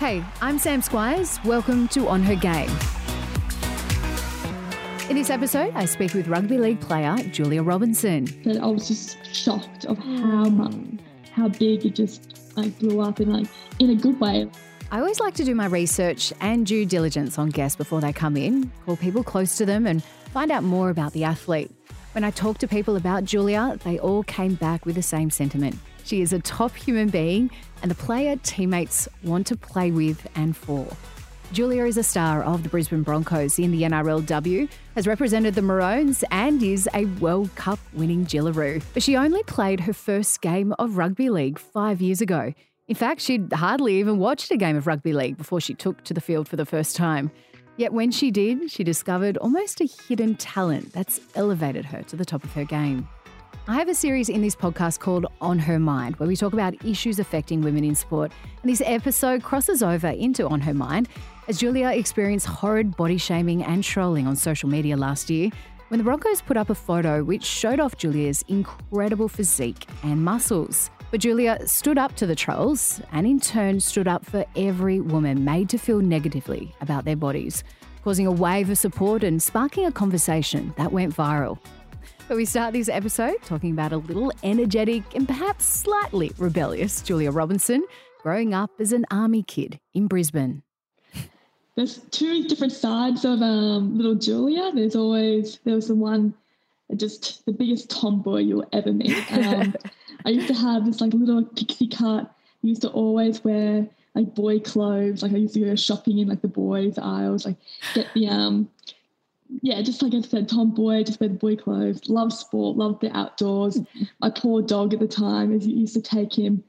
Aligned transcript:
Hey, 0.00 0.24
I'm 0.40 0.58
Sam 0.58 0.80
Squires. 0.80 1.38
Welcome 1.44 1.86
to 1.88 2.08
On 2.08 2.22
Her 2.22 2.34
Game. 2.34 2.70
In 5.10 5.16
this 5.16 5.28
episode, 5.28 5.74
I 5.74 5.84
speak 5.84 6.14
with 6.14 6.26
rugby 6.26 6.56
league 6.56 6.80
player 6.80 7.14
Julia 7.24 7.62
Robinson. 7.62 8.26
But 8.42 8.56
I 8.56 8.66
was 8.66 8.88
just 8.88 9.22
shocked 9.26 9.84
of 9.84 9.98
how 9.98 10.48
hmm. 10.48 10.56
much, 10.56 11.04
how 11.32 11.48
big 11.48 11.84
it 11.84 11.94
just 11.94 12.56
like 12.56 12.78
blew 12.78 13.02
up 13.02 13.20
in 13.20 13.30
like 13.30 13.46
in 13.78 13.90
a 13.90 13.94
good 13.94 14.18
way. 14.18 14.50
I 14.90 15.00
always 15.00 15.20
like 15.20 15.34
to 15.34 15.44
do 15.44 15.54
my 15.54 15.66
research 15.66 16.32
and 16.40 16.64
due 16.64 16.86
diligence 16.86 17.38
on 17.38 17.50
guests 17.50 17.76
before 17.76 18.00
they 18.00 18.14
come 18.14 18.38
in, 18.38 18.72
call 18.86 18.96
people 18.96 19.22
close 19.22 19.58
to 19.58 19.66
them, 19.66 19.86
and 19.86 20.02
find 20.32 20.50
out 20.50 20.64
more 20.64 20.88
about 20.88 21.12
the 21.12 21.24
athlete. 21.24 21.70
When 22.12 22.24
I 22.24 22.30
talked 22.30 22.60
to 22.60 22.66
people 22.66 22.96
about 22.96 23.24
Julia, 23.24 23.78
they 23.84 23.98
all 23.98 24.22
came 24.22 24.54
back 24.54 24.86
with 24.86 24.94
the 24.94 25.02
same 25.02 25.28
sentiment. 25.28 25.76
She 26.04 26.20
is 26.20 26.32
a 26.32 26.38
top 26.40 26.74
human 26.74 27.08
being 27.08 27.50
and 27.82 27.90
the 27.90 27.94
player 27.94 28.36
teammates 28.42 29.08
want 29.22 29.46
to 29.48 29.56
play 29.56 29.90
with 29.90 30.26
and 30.34 30.56
for. 30.56 30.86
Julia 31.52 31.84
is 31.84 31.96
a 31.96 32.04
star 32.04 32.44
of 32.44 32.62
the 32.62 32.68
Brisbane 32.68 33.02
Broncos 33.02 33.58
in 33.58 33.72
the 33.72 33.82
NRLW, 33.82 34.68
has 34.94 35.08
represented 35.08 35.56
the 35.56 35.62
Maroons, 35.62 36.22
and 36.30 36.62
is 36.62 36.88
a 36.94 37.06
World 37.06 37.52
Cup 37.56 37.80
winning 37.92 38.24
Jillaroo. 38.24 38.80
But 38.94 39.02
she 39.02 39.16
only 39.16 39.42
played 39.42 39.80
her 39.80 39.92
first 39.92 40.42
game 40.42 40.72
of 40.78 40.96
rugby 40.96 41.28
league 41.28 41.58
five 41.58 42.00
years 42.00 42.20
ago. 42.20 42.54
In 42.86 42.94
fact, 42.94 43.20
she'd 43.20 43.52
hardly 43.52 43.98
even 43.98 44.18
watched 44.18 44.52
a 44.52 44.56
game 44.56 44.76
of 44.76 44.86
rugby 44.86 45.12
league 45.12 45.38
before 45.38 45.60
she 45.60 45.74
took 45.74 46.04
to 46.04 46.14
the 46.14 46.20
field 46.20 46.48
for 46.48 46.54
the 46.54 46.64
first 46.64 46.94
time. 46.94 47.32
Yet 47.76 47.92
when 47.92 48.12
she 48.12 48.30
did, 48.30 48.70
she 48.70 48.84
discovered 48.84 49.36
almost 49.38 49.80
a 49.80 49.88
hidden 50.06 50.36
talent 50.36 50.92
that's 50.92 51.20
elevated 51.34 51.84
her 51.86 52.02
to 52.04 52.16
the 52.16 52.24
top 52.24 52.44
of 52.44 52.52
her 52.52 52.64
game. 52.64 53.08
I 53.70 53.74
have 53.74 53.88
a 53.88 53.94
series 53.94 54.28
in 54.28 54.42
this 54.42 54.56
podcast 54.56 54.98
called 54.98 55.26
On 55.40 55.56
Her 55.56 55.78
Mind, 55.78 56.16
where 56.16 56.26
we 56.26 56.34
talk 56.34 56.52
about 56.52 56.84
issues 56.84 57.20
affecting 57.20 57.60
women 57.60 57.84
in 57.84 57.94
sport. 57.94 58.32
And 58.62 58.72
this 58.72 58.82
episode 58.84 59.44
crosses 59.44 59.80
over 59.80 60.08
into 60.08 60.48
On 60.48 60.60
Her 60.60 60.74
Mind 60.74 61.08
as 61.46 61.60
Julia 61.60 61.90
experienced 61.90 62.48
horrid 62.48 62.96
body 62.96 63.16
shaming 63.16 63.62
and 63.62 63.84
trolling 63.84 64.26
on 64.26 64.34
social 64.34 64.68
media 64.68 64.96
last 64.96 65.30
year 65.30 65.50
when 65.86 65.98
the 65.98 66.04
Broncos 66.04 66.42
put 66.42 66.56
up 66.56 66.68
a 66.68 66.74
photo 66.74 67.22
which 67.22 67.44
showed 67.44 67.78
off 67.78 67.96
Julia's 67.96 68.44
incredible 68.48 69.28
physique 69.28 69.86
and 70.02 70.24
muscles. 70.24 70.90
But 71.12 71.20
Julia 71.20 71.64
stood 71.64 71.96
up 71.96 72.16
to 72.16 72.26
the 72.26 72.34
trolls 72.34 73.00
and 73.12 73.24
in 73.24 73.38
turn 73.38 73.78
stood 73.78 74.08
up 74.08 74.26
for 74.26 74.44
every 74.56 74.98
woman 74.98 75.44
made 75.44 75.68
to 75.68 75.78
feel 75.78 76.00
negatively 76.00 76.74
about 76.80 77.04
their 77.04 77.14
bodies, 77.14 77.62
causing 78.02 78.26
a 78.26 78.32
wave 78.32 78.68
of 78.68 78.78
support 78.78 79.22
and 79.22 79.40
sparking 79.40 79.86
a 79.86 79.92
conversation 79.92 80.74
that 80.76 80.90
went 80.90 81.14
viral. 81.14 81.56
But 82.30 82.36
we 82.36 82.44
start 82.44 82.74
this 82.74 82.88
episode 82.88 83.42
talking 83.42 83.72
about 83.72 83.92
a 83.92 83.96
little 83.96 84.32
energetic 84.44 85.16
and 85.16 85.26
perhaps 85.26 85.64
slightly 85.64 86.30
rebellious 86.38 87.02
Julia 87.02 87.32
Robinson 87.32 87.84
growing 88.22 88.54
up 88.54 88.70
as 88.78 88.92
an 88.92 89.04
army 89.10 89.42
kid 89.42 89.80
in 89.94 90.06
Brisbane. 90.06 90.62
There's 91.74 91.98
two 92.12 92.44
different 92.46 92.72
sides 92.72 93.24
of 93.24 93.42
um, 93.42 93.96
little 93.96 94.14
Julia. 94.14 94.70
There's 94.72 94.94
always 94.94 95.58
there 95.64 95.74
was 95.74 95.88
the 95.88 95.96
one 95.96 96.32
just 96.94 97.44
the 97.46 97.52
biggest 97.52 97.90
tomboy 97.90 98.42
you'll 98.42 98.68
ever 98.72 98.92
meet. 98.92 99.16
Um, 99.32 99.74
I 100.24 100.28
used 100.28 100.46
to 100.46 100.54
have 100.54 100.86
this 100.86 101.00
like 101.00 101.12
little 101.12 101.44
pixie 101.44 101.88
cut. 101.88 102.26
I 102.26 102.66
used 102.66 102.82
to 102.82 102.90
always 102.90 103.42
wear 103.42 103.88
like 104.14 104.36
boy 104.36 104.60
clothes. 104.60 105.24
Like 105.24 105.32
I 105.32 105.38
used 105.38 105.54
to 105.54 105.60
go 105.64 105.74
shopping 105.74 106.18
in 106.18 106.28
like 106.28 106.42
the 106.42 106.48
boys 106.48 106.96
aisles, 106.96 107.44
like 107.44 107.56
get 107.92 108.06
the 108.14 108.28
um 108.28 108.70
yeah, 109.62 109.82
just 109.82 110.02
like 110.02 110.14
I 110.14 110.20
said, 110.20 110.48
tomboy, 110.48 111.04
just 111.04 111.20
wear 111.20 111.28
the 111.28 111.34
boy 111.34 111.56
clothes, 111.56 112.08
love 112.08 112.32
sport, 112.32 112.76
love 112.76 113.00
the 113.00 113.14
outdoors. 113.16 113.76
Mm-hmm. 113.76 114.04
My 114.20 114.30
poor 114.30 114.62
dog 114.62 114.94
at 114.94 115.00
the 115.00 115.08
time, 115.08 115.54
as 115.54 115.66
used 115.66 115.94
to 115.94 116.02
take 116.02 116.36
him 116.36 116.62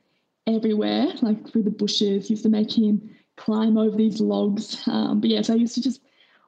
everywhere, 0.47 1.07
like 1.21 1.49
through 1.49 1.63
the 1.63 1.71
bushes, 1.71 2.29
used 2.29 2.43
to 2.43 2.49
make 2.49 2.75
him 2.75 3.15
climb 3.37 3.77
over 3.77 3.95
these 3.95 4.19
logs. 4.19 4.81
Um, 4.87 5.21
but 5.21 5.45
so 5.45 5.53
I 5.53 5.57
used 5.57 5.75
to 5.75 5.81
just 5.81 6.01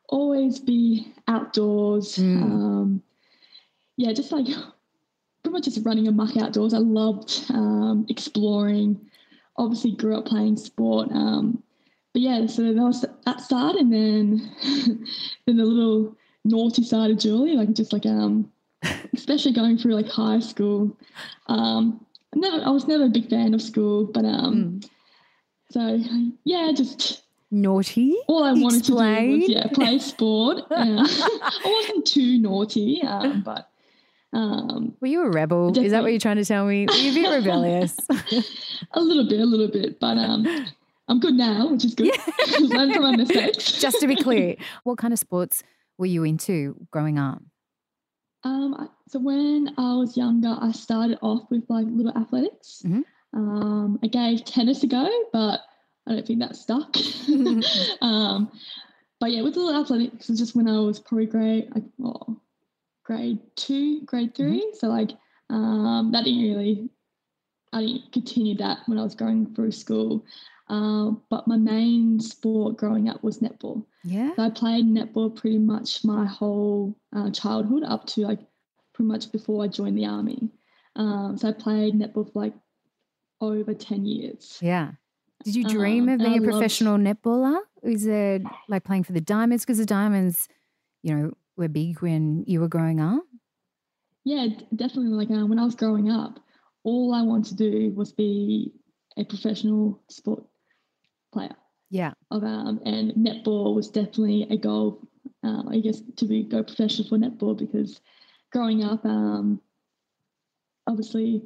always 0.10 0.60
be 0.60 1.14
outdoors. 1.28 2.18
Mm. 2.18 2.42
Um, 2.42 3.04
yeah, 3.98 4.12
just 4.14 4.32
like 4.32 4.46
pretty 4.46 5.54
much 5.54 5.66
just 5.66 5.86
running 5.86 6.08
amok 6.08 6.36
outdoors. 6.38 6.74
I 6.74 6.80
loved 6.80 7.46
um, 7.50 8.06
exploring. 8.10 9.00
Obviously, 9.58 9.92
grew 9.92 10.18
up 10.18 10.26
playing 10.26 10.58
sport. 10.58 11.10
Um, 11.12 11.62
but 12.14 12.22
yeah, 12.22 12.46
so 12.48 12.62
that 12.74 12.76
was 12.76 13.06
that 13.26 13.42
start, 13.42 13.76
and 13.76 13.92
then 13.92 14.52
then 15.46 15.58
the 15.58 15.66
little 15.66 16.16
naughty 16.44 16.84
side 16.84 17.12
of 17.12 17.18
Julie, 17.18 17.56
like 17.56 17.74
just 17.74 17.94
like 17.94 18.06
um, 18.06 18.52
especially 19.14 19.54
going 19.54 19.78
through 19.78 19.96
like 19.96 20.10
high 20.10 20.40
school. 20.40 20.96
Um, 21.48 22.06
never, 22.36 22.64
I 22.66 22.70
was 22.70 22.88
never 22.88 23.06
a 23.06 23.10
big 23.10 23.30
fan 23.30 23.54
of 23.54 23.62
school, 23.62 24.06
but 24.06 24.26
um, 24.26 24.82
mm. 24.82 24.90
so 25.72 26.00
yeah, 26.44 26.72
just 26.76 27.24
naughty. 27.52 28.16
All 28.28 28.44
I 28.44 28.52
wanted 28.54 28.80
Explain. 28.80 29.26
to 29.26 29.36
do 29.36 29.42
was 29.42 29.50
yeah, 29.50 29.68
play 29.74 30.00
sport. 30.00 30.64
Uh, 30.72 31.08
I 31.08 31.62
wasn't 31.66 32.06
too 32.06 32.40
naughty, 32.40 33.02
um, 33.04 33.42
but. 33.46 33.70
Um, 34.36 34.96
Were 35.00 35.08
you 35.08 35.22
a 35.22 35.30
rebel? 35.30 35.68
Definitely. 35.68 35.86
Is 35.86 35.92
that 35.92 36.02
what 36.02 36.12
you're 36.12 36.20
trying 36.20 36.38
to 36.38 36.46
tell 36.46 36.66
me? 36.66 36.88
Were 36.88 36.94
you 36.96 37.12
a 37.12 37.14
bit 37.14 37.36
rebellious? 37.36 37.96
a 38.94 39.00
little 39.00 39.30
bit, 39.30 39.40
a 39.40 39.46
little 39.46 39.68
bit, 39.68 40.00
but 40.00 40.18
um, 40.18 40.48
I'm 41.08 41.20
good 41.20 41.36
now, 41.36 41.68
which 41.68 41.86
is 41.86 41.94
good. 41.94 42.08
Yeah. 42.08 42.58
Learn 42.62 42.92
from 42.94 43.04
my 43.04 43.16
mistakes. 43.16 43.80
Just 43.80 44.00
to 44.00 44.08
be 44.08 44.16
clear, 44.16 44.56
what 44.86 44.98
kind 44.98 45.14
of 45.14 45.20
sports 45.20 45.62
were 46.04 46.08
you 46.08 46.26
into 46.26 46.76
growing 46.92 47.18
up? 47.18 47.42
Um, 48.44 48.90
so 49.08 49.20
when 49.20 49.74
I 49.78 49.96
was 49.96 50.18
younger, 50.18 50.54
I 50.60 50.74
started 50.74 51.18
off 51.22 51.50
with 51.50 51.64
like 51.70 51.88
little 51.90 52.12
athletics. 52.18 52.82
Mm-hmm. 52.86 53.02
Um, 53.34 54.00
I 54.04 54.08
gave 54.08 54.44
tennis 54.44 54.84
a 54.84 54.88
go, 54.88 55.10
but 55.32 55.62
I 56.06 56.12
don't 56.12 56.28
think 56.28 56.40
that 56.40 56.58
stuck. 56.58 56.94
um, 58.02 58.52
but 59.22 59.32
yeah, 59.32 59.44
with 59.44 59.56
little 59.56 59.82
athletics, 59.82 60.28
it 60.28 60.34
was 60.34 60.40
just 60.40 60.58
when 60.58 60.68
I 60.68 60.78
was 60.80 61.00
probably 61.00 61.26
grade 61.26 61.70
like 61.74 61.86
oh, 62.04 62.42
grade 63.06 63.40
two, 63.56 64.02
grade 64.02 64.36
3 64.36 64.46
mm-hmm. 64.46 64.76
So 64.78 64.88
like 64.90 65.12
um, 65.50 66.12
that 66.12 66.26
didn't 66.26 66.42
really, 66.42 66.90
I 67.72 67.80
didn't 67.80 68.12
continue 68.12 68.58
that 68.58 68.80
when 68.88 68.98
I 68.98 69.04
was 69.04 69.16
going 69.16 69.56
through 69.56 69.72
school. 69.72 70.26
Um, 70.74 71.22
but 71.30 71.48
my 71.48 71.56
main 71.56 72.20
sport 72.20 72.78
growing 72.78 73.08
up 73.08 73.24
was 73.24 73.38
netball. 73.38 73.86
Yeah. 74.04 74.34
So 74.36 74.42
I 74.42 74.50
played 74.50 74.86
netball 74.86 75.36
pretty 75.36 75.60
much 75.60 76.04
my 76.04 76.26
whole 76.26 76.98
uh, 77.16 77.30
childhood 77.30 77.84
up 77.84 78.08
to 78.08 78.22
like 78.22 78.40
pretty 78.96 79.08
much 79.08 79.32
before 79.32 79.64
I 79.64 79.68
joined 79.68 80.00
the 80.00 80.08
army. 80.08 80.50
Um, 80.96 81.38
so 81.38 81.50
I 81.50 81.52
played 81.52 81.94
netball 81.94 82.34
for 82.34 82.40
like 82.42 82.56
over 83.40 83.76
10 83.76 84.06
years. 84.06 84.58
Yeah. 84.64 84.94
Did 85.44 85.56
you 85.56 85.64
dream 85.66 86.06
um, 86.06 86.16
of 86.16 86.20
being 86.22 86.40
a 86.40 86.52
professional 86.52 86.98
loved... 86.98 87.22
netballer? 87.22 87.60
Is 87.84 88.08
it 88.08 88.42
like 88.68 88.84
playing 88.84 89.04
for 89.04 89.12
the 89.12 89.22
Diamonds? 89.22 89.64
Because 89.64 89.78
the 89.78 89.86
Diamonds, 89.86 90.48
you 91.04 91.16
know, 91.16 91.34
were 91.56 91.68
big 91.68 92.02
when 92.02 92.46
you 92.48 92.60
were 92.60 92.68
growing 92.68 93.00
up. 93.00 93.22
Yeah, 94.24 94.48
definitely. 94.76 95.12
Like 95.12 95.30
uh, 95.30 95.46
when 95.46 95.60
I 95.60 95.66
was 95.66 95.76
growing 95.76 96.10
up, 96.10 96.40
all 96.84 97.14
I 97.14 97.22
wanted 97.22 97.58
to 97.58 97.70
do 97.70 97.94
was 97.94 98.12
be 98.12 98.74
a 99.18 99.24
professional 99.24 100.02
sport 100.10 100.44
player. 101.34 101.56
Yeah. 101.90 102.14
Of 102.32 102.44
um, 102.44 102.80
and 102.86 103.12
netball 103.14 103.76
was 103.76 103.90
definitely 103.90 104.48
a 104.50 104.58
goal. 104.58 105.02
Um, 105.44 105.68
I 105.70 105.80
guess 105.80 106.02
to 106.18 106.26
be 106.26 106.44
go 106.44 106.64
professional 106.64 107.08
for 107.08 107.18
netball 107.18 107.58
because 107.58 108.02
growing 108.52 108.84
up, 108.84 109.06
um, 109.06 109.62
obviously, 110.88 111.44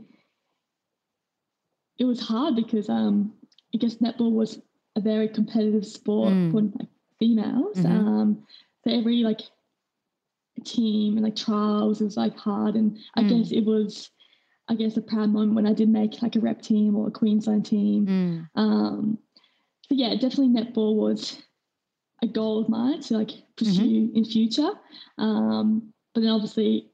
it 1.98 2.06
was 2.06 2.22
hard 2.22 2.56
because 2.56 2.90
um, 2.90 3.34
I 3.74 3.78
guess 3.78 3.96
netball 3.96 4.32
was 4.32 4.60
a 4.96 5.02
very 5.02 5.28
competitive 5.28 5.86
sport 5.86 6.34
mm. 6.34 6.52
for 6.52 6.62
like, 6.62 6.90
females. 7.20 7.78
Mm-hmm. 7.78 8.08
Um, 8.08 8.44
so 8.84 8.92
every 8.92 9.18
like 9.18 9.42
team 10.64 11.18
and 11.18 11.24
like 11.24 11.36
trials 11.36 12.02
was 12.02 12.18
like 12.18 12.38
hard, 12.38 12.76
and 12.76 12.98
I 13.16 13.24
mm. 13.24 13.30
guess 13.30 13.52
it 13.52 13.66
was 13.66 14.12
I 14.70 14.76
guess 14.76 14.98
a 14.98 15.02
proud 15.02 15.30
moment 15.30 15.56
when 15.56 15.68
I 15.68 15.74
did 15.74 15.90
make 15.90 16.22
like 16.22 16.36
a 16.36 16.40
rep 16.40 16.62
team 16.62 16.96
or 16.96 17.08
a 17.08 17.12
Queensland 17.12 17.66
team. 17.66 18.06
Mm. 18.06 18.62
Um, 18.62 19.20
so 19.90 19.96
yeah, 19.96 20.14
definitely 20.14 20.50
netball 20.50 20.96
was 20.96 21.42
a 22.22 22.28
goal 22.28 22.62
of 22.62 22.70
mine 22.70 23.02
to 23.02 23.18
like 23.18 23.32
pursue 23.56 23.82
mm-hmm. 23.82 24.18
in 24.18 24.26
future. 24.26 24.72
Um, 25.18 25.94
but 26.14 26.22
then 26.22 26.32
obviously 26.32 26.92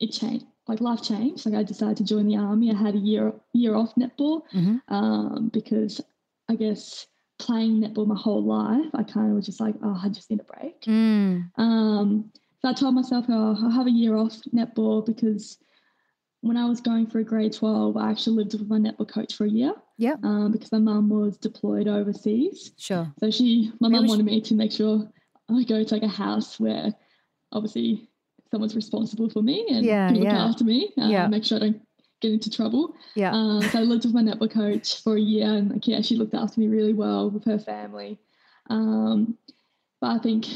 it 0.00 0.08
changed, 0.08 0.44
like 0.66 0.80
life 0.80 1.02
changed. 1.02 1.46
Like 1.46 1.54
I 1.54 1.62
decided 1.62 1.96
to 1.98 2.04
join 2.04 2.26
the 2.26 2.36
army. 2.36 2.70
I 2.70 2.76
had 2.76 2.94
a 2.94 2.98
year 2.98 3.32
year 3.52 3.74
off 3.74 3.94
netball 3.94 4.42
mm-hmm. 4.52 4.94
um, 4.94 5.50
because 5.52 6.00
I 6.48 6.56
guess 6.56 7.06
playing 7.38 7.80
netball 7.80 8.06
my 8.06 8.18
whole 8.18 8.44
life, 8.44 8.90
I 8.94 9.02
kind 9.02 9.30
of 9.30 9.36
was 9.36 9.46
just 9.46 9.60
like, 9.60 9.74
oh, 9.82 9.98
I 10.02 10.08
just 10.08 10.30
need 10.30 10.40
a 10.40 10.44
break. 10.44 10.82
Mm. 10.82 11.50
Um, 11.56 12.30
so 12.60 12.68
I 12.68 12.74
told 12.74 12.94
myself, 12.94 13.24
oh, 13.28 13.56
I'll 13.62 13.70
have 13.70 13.86
a 13.86 13.90
year 13.90 14.16
off 14.16 14.36
netball 14.54 15.04
because 15.06 15.56
when 16.42 16.56
I 16.56 16.66
was 16.66 16.80
going 16.80 17.06
for 17.06 17.22
grade 17.22 17.52
12, 17.52 17.96
I 17.96 18.10
actually 18.10 18.36
lived 18.36 18.54
with 18.54 18.68
my 18.68 18.78
netball 18.78 19.08
coach 19.08 19.34
for 19.34 19.44
a 19.44 19.50
year. 19.50 19.74
Yeah. 19.98 20.14
Um, 20.22 20.52
because 20.52 20.72
my 20.72 20.78
mum 20.78 21.08
was 21.10 21.36
deployed 21.36 21.86
overseas. 21.86 22.72
Sure. 22.78 23.12
So 23.20 23.30
she, 23.30 23.72
my 23.80 23.88
mum 23.88 24.06
wanted 24.06 24.24
me 24.24 24.40
to 24.40 24.54
make 24.54 24.72
sure 24.72 25.06
I 25.50 25.64
go 25.64 25.84
to 25.84 25.94
like 25.94 26.02
a 26.02 26.08
house 26.08 26.58
where 26.58 26.94
obviously 27.52 28.08
someone's 28.50 28.74
responsible 28.74 29.28
for 29.28 29.42
me 29.42 29.66
and 29.68 29.84
yeah, 29.84 30.10
look 30.12 30.24
yeah. 30.24 30.44
after 30.44 30.64
me. 30.64 30.92
Um, 30.98 31.10
yeah. 31.10 31.26
Make 31.26 31.44
sure 31.44 31.58
I 31.58 31.60
don't 31.60 31.82
get 32.20 32.32
into 32.32 32.50
trouble. 32.50 32.94
Yeah. 33.14 33.32
Um, 33.32 33.62
so 33.62 33.78
I 33.78 33.82
lived 33.82 34.04
with 34.04 34.14
my 34.14 34.22
netball 34.22 34.50
coach 34.50 35.02
for 35.02 35.16
a 35.16 35.20
year, 35.20 35.52
and 35.52 35.70
like 35.70 35.86
yeah, 35.86 36.00
she 36.00 36.16
looked 36.16 36.34
after 36.34 36.60
me 36.60 36.68
really 36.68 36.92
well 36.92 37.30
with 37.30 37.44
her 37.44 37.58
family. 37.58 38.18
Um, 38.68 39.36
but 40.00 40.08
I 40.08 40.18
think, 40.18 40.46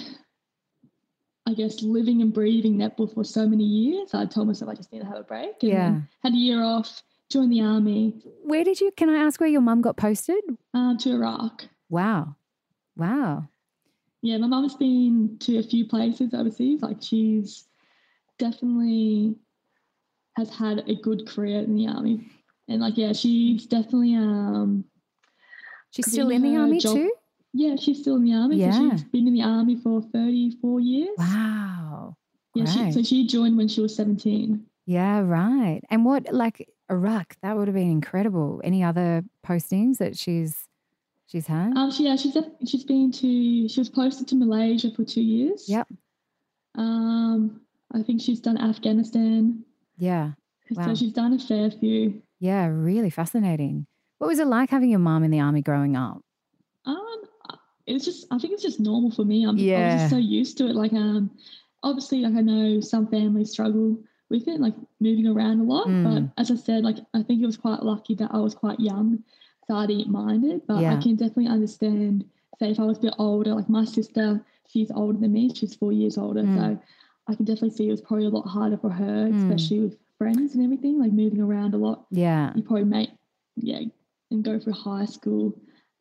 I 1.46 1.52
guess, 1.52 1.82
living 1.82 2.22
and 2.22 2.32
breathing 2.32 2.76
netball 2.76 3.12
for 3.12 3.22
so 3.24 3.46
many 3.46 3.64
years, 3.64 4.14
I 4.14 4.24
told 4.24 4.46
myself 4.48 4.70
I 4.70 4.74
just 4.74 4.90
need 4.92 5.00
to 5.00 5.04
have 5.06 5.18
a 5.18 5.22
break. 5.24 5.62
And 5.62 5.70
Yeah. 5.70 6.00
had 6.22 6.32
a 6.32 6.36
year 6.36 6.62
off, 6.62 7.02
joined 7.30 7.52
the 7.52 7.60
army 7.60 8.22
Where 8.44 8.64
did 8.64 8.80
you, 8.80 8.90
can 8.96 9.08
I 9.10 9.16
ask 9.18 9.40
where 9.40 9.48
your 9.48 9.60
mum 9.60 9.80
got 9.82 9.96
posted? 9.96 10.42
um, 10.72 10.96
to 10.98 11.10
Iraq. 11.12 11.66
Wow. 11.90 12.36
Wow. 12.96 13.48
Yeah, 14.22 14.38
my 14.38 14.46
mum's 14.46 14.74
been 14.74 15.36
to 15.40 15.58
a 15.58 15.62
few 15.62 15.86
places 15.86 16.32
overseas. 16.32 16.80
Like 16.82 17.02
she's 17.02 17.66
definitely 18.38 19.36
has 20.36 20.48
had 20.50 20.88
a 20.88 20.94
good 20.94 21.26
career 21.28 21.60
in 21.60 21.74
the 21.74 21.86
army, 21.88 22.26
and 22.68 22.80
like 22.80 22.96
yeah, 22.96 23.12
she's 23.12 23.66
definitely 23.66 24.14
um 24.16 24.84
She's 25.90 26.10
still 26.10 26.30
in 26.30 26.42
the 26.42 26.56
army 26.56 26.80
job- 26.80 26.94
too? 26.94 27.12
Yeah 27.54 27.76
she's 27.76 28.00
still 28.00 28.16
in 28.16 28.24
the 28.24 28.34
army. 28.34 28.56
So 28.60 28.66
Yeah. 28.66 28.90
she's 28.90 29.04
been 29.04 29.26
in 29.28 29.32
the 29.34 29.42
army 29.42 29.76
for 29.76 30.02
thirty 30.02 30.50
four 30.60 30.80
years. 30.80 31.14
Wow. 31.16 32.16
Yeah, 32.54 32.66
she, 32.66 32.92
so 32.92 33.02
she 33.02 33.26
joined 33.26 33.56
when 33.56 33.68
she 33.68 33.80
was 33.80 33.94
seventeen. 33.96 34.66
Yeah, 34.86 35.20
right. 35.20 35.80
And 35.90 36.04
what, 36.04 36.32
like 36.32 36.68
Iraq, 36.90 37.36
that 37.42 37.56
would 37.56 37.68
have 37.68 37.74
been 37.74 37.90
incredible. 37.90 38.60
Any 38.62 38.84
other 38.84 39.24
postings 39.44 39.96
that 39.98 40.16
she's 40.16 40.68
she's 41.26 41.46
had? 41.46 41.76
Um, 41.76 41.90
she, 41.90 42.04
yeah, 42.04 42.16
she's 42.16 42.36
she's 42.66 42.84
been 42.84 43.10
to 43.12 43.68
she 43.68 43.80
was 43.80 43.88
posted 43.88 44.28
to 44.28 44.34
Malaysia 44.36 44.90
for 44.90 45.04
two 45.04 45.22
years. 45.22 45.64
Yep. 45.68 45.88
Um, 46.76 47.60
I 47.92 48.02
think 48.02 48.20
she's 48.20 48.40
done 48.40 48.58
Afghanistan. 48.58 49.64
Yeah. 49.96 50.32
Wow. 50.70 50.88
So 50.88 50.94
she's 50.94 51.12
done 51.12 51.32
a 51.32 51.38
fair 51.38 51.70
few. 51.70 52.22
Yeah, 52.40 52.66
really 52.66 53.10
fascinating. 53.10 53.86
What 54.18 54.28
was 54.28 54.38
it 54.38 54.46
like 54.46 54.70
having 54.70 54.90
your 54.90 54.98
mum 55.00 55.24
in 55.24 55.30
the 55.30 55.40
army 55.40 55.62
growing 55.62 55.96
up? 55.96 56.22
Um, 56.86 57.22
it's 57.86 58.04
just 58.04 58.26
I 58.30 58.38
think 58.38 58.52
it's 58.54 58.62
just 58.62 58.80
normal 58.80 59.10
for 59.10 59.24
me. 59.24 59.44
I'm 59.44 59.50
I 59.50 59.52
was 59.54 59.62
Yeah. 59.62 59.96
just 59.98 60.10
so 60.10 60.16
used 60.16 60.58
to 60.58 60.66
it. 60.66 60.74
Like 60.74 60.92
um, 60.92 61.30
obviously, 61.82 62.20
like 62.20 62.34
I 62.34 62.40
know 62.40 62.80
some 62.80 63.06
families 63.06 63.50
struggle 63.50 63.98
with 64.30 64.48
it, 64.48 64.60
like 64.60 64.74
moving 65.00 65.26
around 65.26 65.60
a 65.60 65.64
lot. 65.64 65.86
Mm. 65.86 66.04
But 66.04 66.40
as 66.40 66.50
I 66.50 66.56
said, 66.56 66.82
like 66.84 66.98
I 67.14 67.22
think 67.22 67.42
it 67.42 67.46
was 67.46 67.56
quite 67.56 67.82
lucky 67.82 68.14
that 68.16 68.30
I 68.32 68.38
was 68.38 68.54
quite 68.54 68.80
young, 68.80 69.22
so 69.66 69.74
I 69.74 69.86
didn't 69.86 70.10
mind 70.10 70.44
it. 70.44 70.66
But 70.66 70.82
I 70.84 70.96
can 71.02 71.16
definitely 71.16 71.48
understand. 71.48 72.24
Say 72.60 72.70
if 72.70 72.78
I 72.78 72.84
was 72.84 72.98
a 72.98 73.02
bit 73.02 73.14
older, 73.18 73.52
like 73.54 73.68
my 73.68 73.84
sister, 73.84 74.44
she's 74.68 74.90
older 74.92 75.18
than 75.18 75.32
me. 75.32 75.52
She's 75.52 75.74
four 75.74 75.92
years 75.92 76.16
older, 76.16 76.42
Mm. 76.44 76.56
so 76.56 76.82
I 77.26 77.34
can 77.34 77.44
definitely 77.44 77.70
see 77.70 77.88
it 77.88 77.90
was 77.90 78.00
probably 78.00 78.26
a 78.26 78.30
lot 78.30 78.46
harder 78.46 78.76
for 78.78 78.90
her, 78.90 79.28
Mm. 79.28 79.42
especially 79.42 79.80
with 79.80 79.96
friends 80.18 80.54
and 80.54 80.62
everything, 80.62 80.98
like 81.00 81.12
moving 81.12 81.40
around 81.40 81.74
a 81.74 81.76
lot 81.78 82.06
Yeah. 82.10 82.52
you 82.54 82.62
probably 82.62 82.84
make 82.84 83.10
yeah 83.56 83.80
and 84.30 84.44
go 84.44 84.58
through 84.60 84.72
high 84.74 85.04
school 85.04 85.52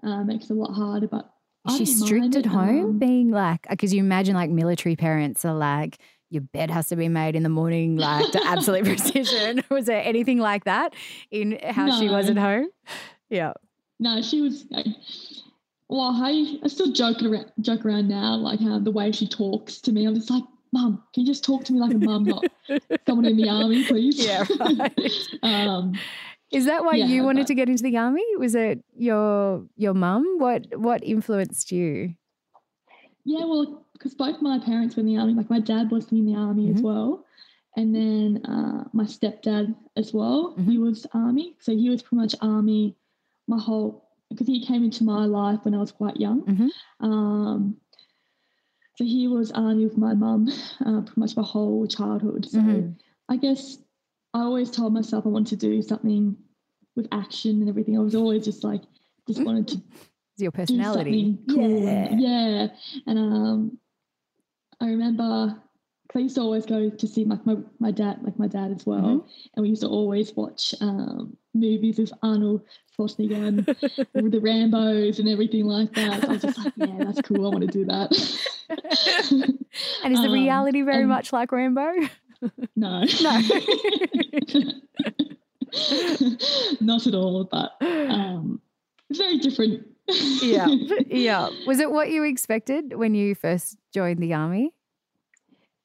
uh, 0.04 0.24
makes 0.24 0.46
it 0.50 0.54
a 0.54 0.56
lot 0.56 0.72
harder 0.74 1.08
but 1.08 1.33
Is 1.70 1.78
she 1.78 1.86
strict 1.86 2.36
at 2.36 2.46
home 2.46 2.86
um, 2.86 3.00
being 3.00 3.32
like, 3.32 3.68
because 3.70 3.94
you 3.94 4.00
imagine 4.02 4.36
like 4.36 4.50
military 4.50 4.96
parents 4.96 5.46
are 5.46 5.54
like, 5.54 5.98
your 6.30 6.42
bed 6.42 6.70
has 6.72 6.88
to 6.88 6.96
be 6.96 7.08
made 7.08 7.36
in 7.36 7.44
the 7.44 7.50
morning, 7.50 7.96
like 7.96 8.32
to 8.32 8.42
absolute 8.46 8.84
precision. 8.86 9.64
Was 9.70 9.86
there 9.86 10.02
anything 10.04 10.40
like 10.40 10.66
that 10.66 10.94
in 11.32 11.60
how 11.64 12.00
she 12.00 12.10
was 12.10 12.30
at 12.30 12.38
home? 12.38 12.68
Yeah. 13.30 13.54
no 14.00 14.22
she 14.22 14.42
was 14.42 14.66
like, 14.72 14.86
well 15.90 16.12
I, 16.14 16.58
I 16.64 16.68
still 16.68 16.92
joke 16.92 17.22
around 17.24 17.52
joke 17.62 17.86
around 17.86 18.10
now 18.10 18.36
like 18.36 18.62
um, 18.62 18.84
the 18.84 18.92
way 18.92 19.12
she 19.12 19.28
talks 19.28 19.80
to 19.82 19.92
me 19.92 20.06
I'm 20.06 20.16
just 20.16 20.30
like 20.30 20.44
mum 20.72 21.04
can 21.14 21.24
you 21.24 21.28
just 21.32 21.44
talk 21.44 21.64
to 21.66 21.74
me 21.74 21.80
like 21.80 21.94
a 21.94 21.98
mum 22.00 22.24
not 22.26 22.44
someone 23.08 23.26
in 23.26 23.38
the 23.38 23.50
army 23.50 23.86
please 23.86 24.24
Yeah, 24.26 24.44
right. 24.60 25.12
um 25.44 25.94
Is 26.54 26.66
that 26.66 26.86
why 26.86 26.96
Yeah, 26.96 27.06
you 27.08 27.24
wanted 27.24 27.42
but- 27.42 27.48
to 27.48 27.56
get 27.56 27.70
into 27.70 27.84
the 27.84 27.98
army? 27.98 28.24
Was 28.38 28.56
it 28.56 28.84
your 28.96 29.66
your 29.76 29.94
mum? 29.94 30.24
What 30.38 30.68
what 30.78 31.04
influenced 31.04 31.72
you? 31.72 32.14
Yeah, 33.26 33.46
well, 33.46 33.86
because 33.94 34.14
both 34.16 34.42
my 34.42 34.60
parents 34.60 34.96
were 34.96 35.00
in 35.02 35.08
the 35.08 35.18
army. 35.18 35.34
Like 35.34 35.50
my 35.50 35.60
dad 35.60 35.92
was 35.92 36.12
in 36.12 36.26
the 36.26 36.36
army 36.36 36.70
as 36.72 36.82
Mhm. 36.82 36.84
well, 36.84 37.26
and 37.78 37.96
then 37.96 38.46
uh, 38.46 38.84
my 38.94 39.06
stepdad 39.06 39.74
as 39.96 40.14
well. 40.14 40.54
He 40.58 40.78
Mhm. 40.78 40.82
was 40.82 41.08
army, 41.14 41.56
so 41.60 41.76
he 41.76 41.90
was 41.90 42.04
pretty 42.04 42.18
much 42.22 42.36
army 42.42 42.96
my 43.48 43.60
whole 43.60 44.04
because 44.30 44.48
he 44.48 44.60
came 44.66 44.84
into 44.84 45.04
my 45.04 45.26
life 45.26 45.60
when 45.64 45.74
I 45.74 45.80
was 45.80 45.92
quite 45.92 46.18
young. 46.20 46.42
Mhm. 46.44 46.70
Um, 47.00 47.78
so 48.98 49.04
he 49.06 49.28
was 49.28 49.52
army 49.52 49.86
with 49.86 49.98
my 49.98 50.14
mum 50.14 50.50
uh, 50.86 51.02
pretty 51.02 51.20
much 51.20 51.36
my 51.38 51.44
whole 51.44 51.88
childhood. 51.88 52.46
So 52.46 52.60
Mhm. 52.60 52.96
I 53.30 53.38
guess 53.38 53.80
I 54.34 54.40
always 54.40 54.72
told 54.72 54.94
myself 54.94 55.26
I 55.26 55.30
wanted 55.30 55.60
to 55.60 55.68
do 55.68 55.82
something 55.82 56.36
with 56.96 57.08
action 57.12 57.60
and 57.62 57.70
everything. 57.70 57.98
I 57.98 58.02
was 58.02 58.16
always 58.16 58.44
just 58.46 58.64
like 58.64 58.82
just 59.28 59.42
wanted 59.46 59.68
to 59.70 59.76
It's 60.36 60.42
your 60.42 60.52
do 60.52 60.58
personality. 60.58 61.38
something 61.48 61.56
cool. 61.56 61.84
Yeah. 61.84 61.90
And, 62.06 62.22
yeah. 62.22 62.68
And 63.08 63.20
um, 63.20 63.78
I 64.82 64.88
remember 64.88 65.60
I 66.16 66.20
used 66.20 66.36
to 66.36 66.42
always 66.42 66.68
go 66.68 66.92
to 66.92 67.08
see 67.08 67.26
like 67.26 67.44
my, 67.44 67.56
my 67.80 67.90
dad, 67.90 68.20
like 68.22 68.38
my 68.38 68.48
dad 68.48 68.72
as 68.72 68.86
well. 68.86 69.02
Mm-hmm. 69.02 69.28
And 69.56 69.64
we 69.64 69.70
used 69.70 69.82
to 69.82 69.88
always 69.88 70.32
watch 70.36 70.76
um, 70.80 71.36
movies 71.56 71.98
with 71.98 72.14
Arnold 72.22 72.62
Schwarzenegger 72.96 73.48
and 73.48 73.66
with 74.14 74.32
the 74.32 74.38
Rambos 74.40 75.18
and 75.18 75.28
everything 75.28 75.66
like 75.66 75.92
that. 75.96 76.22
So 76.22 76.28
I 76.28 76.32
was 76.34 76.42
just 76.44 76.58
like, 76.60 76.74
yeah, 76.78 76.98
that's 77.00 77.22
cool. 77.22 77.48
I 77.48 77.50
want 77.50 77.62
to 77.62 77.68
do 77.68 77.86
that. 77.86 78.12
And 80.04 80.14
is 80.14 80.20
the 80.20 80.28
Um, 80.28 80.34
reality 80.34 80.82
very 80.84 81.00
and- 81.00 81.10
much 81.10 81.34
like 81.34 81.52
Rambo? 81.52 81.92
No. 82.76 83.04
No. 83.22 83.40
Not 86.82 87.08
at 87.08 87.16
all, 87.16 87.48
but 87.50 87.72
um, 87.82 88.62
very 89.12 89.38
different. 89.40 89.88
yeah. 90.42 90.68
Yeah. 91.08 91.50
Was 91.68 91.80
it 91.80 91.92
what 91.92 92.10
you 92.12 92.24
expected 92.24 92.94
when 92.96 93.16
you 93.16 93.36
first 93.36 93.78
joined 93.94 94.22
the 94.22 94.34
army? 94.34 94.72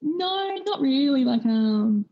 No, 0.02 0.56
not 0.64 0.80
really. 0.80 1.24
Like, 1.24 1.44
um, 1.46 2.04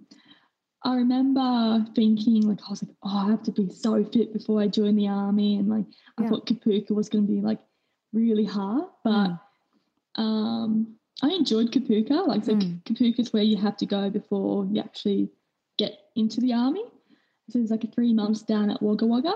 I 0.83 0.95
remember 0.97 1.85
thinking, 1.95 2.43
like, 2.49 2.61
I 2.67 2.71
was 2.71 2.83
like, 2.83 2.95
oh, 3.03 3.27
I 3.27 3.31
have 3.31 3.43
to 3.45 3.53
be 3.53 3.69
so 3.71 4.05
fit 4.05 4.33
before 4.33 4.61
I 4.61 4.69
join 4.69 4.97
the 4.97 5.09
army, 5.09 5.57
and 5.57 5.69
like, 5.69 5.87
I 6.19 6.23
Yeah. 6.23 6.29
thought 6.31 6.47
Kapooka 6.47 6.91
was 6.93 7.09
going 7.09 7.27
to 7.27 7.33
be 7.33 7.41
like 7.41 7.61
really 8.13 8.45
hard, 8.45 8.85
but 9.05 9.29
Mm. 10.19 10.23
um, 10.23 10.97
I 11.23 11.31
enjoyed 11.31 11.71
Kapooka. 11.73 12.27
Like, 12.27 12.45
so 12.45 12.55
Mm. 12.55 12.83
Kapooka 12.85 13.21
is 13.21 13.33
where 13.33 13.43
you 13.43 13.57
have 13.57 13.77
to 13.79 13.87
go 13.87 14.11
before 14.11 14.67
you 14.67 14.81
actually 14.81 15.31
get 15.79 15.99
into 16.15 16.41
the 16.41 16.53
army. 16.53 16.85
So 17.49 17.59
it's 17.59 17.71
like 17.71 17.85
a 17.85 17.89
three 17.89 18.13
months 18.13 18.43
down 18.43 18.71
at 18.71 18.83
Wagga 18.83 19.07
Wagga. 19.07 19.35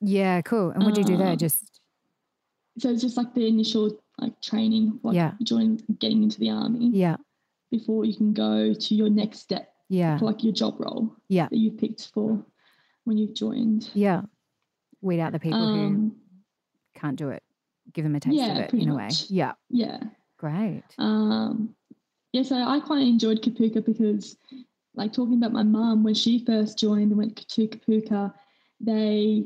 Yeah, 0.00 0.40
cool. 0.42 0.70
And 0.70 0.84
what 0.84 0.94
do 0.94 1.00
you 1.00 1.06
do 1.06 1.16
there? 1.16 1.32
Um, 1.32 1.36
Just 1.38 1.80
So 2.78 2.90
it's 2.90 3.02
just 3.02 3.16
like 3.16 3.34
the 3.34 3.46
initial 3.48 4.00
like 4.18 4.40
training, 4.40 5.00
like 5.02 5.14
Yeah. 5.16 5.34
join 5.42 5.76
getting 5.98 6.22
into 6.22 6.38
the 6.40 6.50
army 6.50 6.90
yeah, 6.92 7.16
before 7.70 8.04
you 8.04 8.14
can 8.16 8.32
go 8.32 8.72
to 8.72 8.94
your 8.94 9.08
next 9.10 9.40
step 9.40 9.72
yeah, 9.88 10.18
for 10.18 10.24
like 10.26 10.42
your 10.44 10.52
job 10.52 10.78
role 10.80 11.14
Yeah. 11.28 11.48
that 11.48 11.56
you 11.56 11.70
picked 11.72 12.10
for 12.14 12.44
when 13.04 13.16
you've 13.18 13.34
joined. 13.34 13.90
yeah. 13.94 14.22
Weed 15.00 15.20
out 15.20 15.32
the 15.32 15.38
people 15.40 15.64
who 15.66 15.80
Um, 15.86 16.16
can't 16.94 17.16
do 17.16 17.28
it. 17.30 17.42
Give 17.92 18.02
them 18.04 18.14
a 18.16 18.20
taste 18.20 18.50
of 18.50 18.56
it 18.58 18.74
in 18.74 18.88
a 18.88 18.94
way. 18.96 19.08
Yeah, 19.28 19.52
yeah. 19.70 20.00
Great. 20.38 20.82
Um, 20.98 21.74
yeah, 22.32 22.42
so 22.42 22.56
I 22.56 22.80
quite 22.80 23.06
enjoyed 23.06 23.42
Kapooka 23.42 23.84
because, 23.84 24.36
like, 24.94 25.12
talking 25.12 25.34
about 25.34 25.52
my 25.52 25.62
mum, 25.62 26.02
when 26.04 26.14
she 26.14 26.44
first 26.44 26.78
joined 26.78 27.10
and 27.10 27.16
went 27.18 27.36
to 27.48 27.66
Kapooka, 27.68 28.32
they 28.80 29.44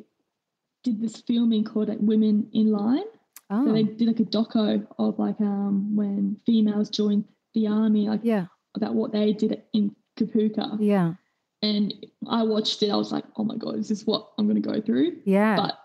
did 0.85 1.01
this 1.01 1.17
filming 1.23 1.65
called 1.65 1.89
like, 1.89 1.99
Women 2.01 2.49
in 2.53 2.71
Line. 2.73 3.05
Oh, 3.51 3.67
So 3.67 3.73
they 3.73 3.85
did 3.85 4.09
like 4.09 4.21
a 4.21 4.25
doco 4.25 4.87
of 4.99 5.19
like 5.19 5.39
um 5.41 5.95
when 5.95 6.37
females 6.47 6.89
joined 6.91 7.25
the 7.55 7.67
army, 7.69 8.09
like 8.09 8.21
yeah, 8.23 8.47
about 8.75 8.95
what 8.95 9.13
they 9.13 9.33
did 9.33 9.63
in 9.75 9.95
Kapooka. 10.19 10.77
yeah, 10.81 11.15
And 11.63 11.95
I 12.29 12.43
watched 12.43 12.83
it, 12.83 12.91
I 12.91 12.97
was 12.97 13.13
like, 13.13 13.25
oh 13.37 13.45
my 13.45 13.57
god, 13.57 13.77
is 13.77 13.89
this 13.89 14.07
what 14.07 14.31
I'm 14.39 14.47
gonna 14.49 14.61
go 14.61 14.81
through? 14.81 15.19
yeah. 15.25 15.57
But 15.57 15.79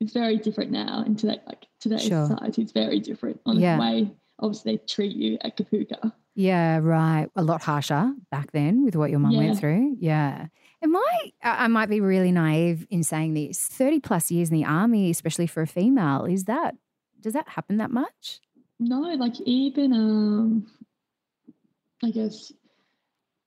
it's 0.00 0.12
very 0.12 0.36
different 0.36 0.70
now 0.70 1.02
in 1.06 1.16
today 1.16 1.40
like 1.46 1.66
today's 1.80 2.02
Sure. 2.02 2.26
society. 2.26 2.62
It's 2.62 2.72
very 2.72 3.00
different 3.00 3.40
on 3.46 3.58
Yeah. 3.58 3.76
the 3.76 3.80
way 3.80 4.10
obviously 4.38 4.76
they 4.76 4.82
treat 4.86 5.16
you 5.16 5.38
at 5.42 5.56
Kapooka. 5.56 6.12
Yeah, 6.34 6.78
right. 6.82 7.28
A 7.36 7.42
lot 7.44 7.62
harsher 7.62 8.12
back 8.30 8.50
then 8.52 8.84
with 8.84 8.96
what 8.96 9.10
your 9.10 9.20
mum 9.20 9.36
went 9.36 9.58
through. 9.58 9.96
Yeah. 10.00 10.46
Am 10.82 10.96
I, 10.96 11.32
I 11.42 11.64
I 11.64 11.66
might 11.68 11.88
be 11.88 12.00
really 12.00 12.32
naive 12.32 12.86
in 12.90 13.02
saying 13.04 13.34
this 13.34 13.58
30 13.68 14.00
plus 14.00 14.30
years 14.30 14.50
in 14.50 14.56
the 14.56 14.64
army, 14.64 15.10
especially 15.10 15.46
for 15.46 15.62
a 15.62 15.66
female, 15.66 16.24
is 16.24 16.44
that, 16.44 16.74
does 17.20 17.32
that 17.34 17.48
happen 17.48 17.76
that 17.76 17.90
much? 17.92 18.40
No, 18.80 19.00
like 19.00 19.40
even 19.42 19.92
um 19.92 20.66
I 22.02 22.10
guess 22.10 22.52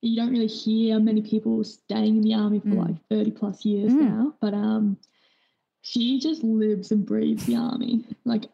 you 0.00 0.16
don't 0.16 0.30
really 0.30 0.46
hear 0.46 0.98
many 0.98 1.20
people 1.22 1.62
staying 1.64 2.16
in 2.16 2.22
the 2.22 2.34
army 2.34 2.60
for 2.60 2.68
Mm. 2.68 2.86
like 2.88 2.96
30 3.10 3.30
plus 3.32 3.64
years 3.64 3.92
Mm. 3.92 4.00
now. 4.00 4.34
But 4.40 4.54
um 4.54 4.96
she 5.82 6.18
just 6.18 6.42
lives 6.42 6.90
and 6.90 7.04
breathes 7.06 7.44
the 7.46 7.56
army. 7.56 8.04
Like 8.24 8.46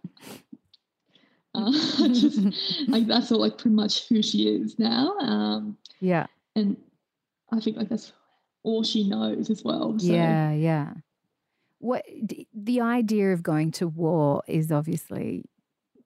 uh, 1.54 1.70
just 2.08 2.40
like 2.88 3.06
that's 3.06 3.30
all 3.32 3.40
like 3.40 3.58
pretty 3.58 3.74
much 3.74 4.08
who 4.08 4.22
she 4.22 4.48
is 4.48 4.78
now. 4.78 5.14
Um 5.20 5.76
Yeah. 6.00 6.26
and 6.56 6.76
I 7.52 7.60
think 7.60 7.76
like 7.76 7.88
that's 7.88 8.12
all 8.62 8.82
she 8.82 9.08
knows 9.08 9.50
as 9.50 9.62
well. 9.62 9.98
So. 9.98 10.06
Yeah, 10.06 10.52
yeah. 10.52 10.94
What 11.78 12.04
the 12.54 12.80
idea 12.80 13.32
of 13.32 13.42
going 13.42 13.70
to 13.72 13.86
war 13.86 14.42
is 14.48 14.72
obviously, 14.72 15.44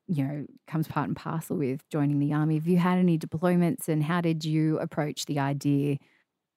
you 0.08 0.24
know, 0.24 0.46
comes 0.66 0.88
part 0.88 1.06
and 1.06 1.16
parcel 1.16 1.56
with 1.56 1.88
joining 1.88 2.18
the 2.18 2.32
army. 2.32 2.56
Have 2.56 2.66
you 2.66 2.78
had 2.78 2.98
any 2.98 3.16
deployments, 3.18 3.88
and 3.88 4.02
how 4.02 4.20
did 4.20 4.44
you 4.44 4.78
approach 4.80 5.26
the 5.26 5.38
idea 5.38 5.98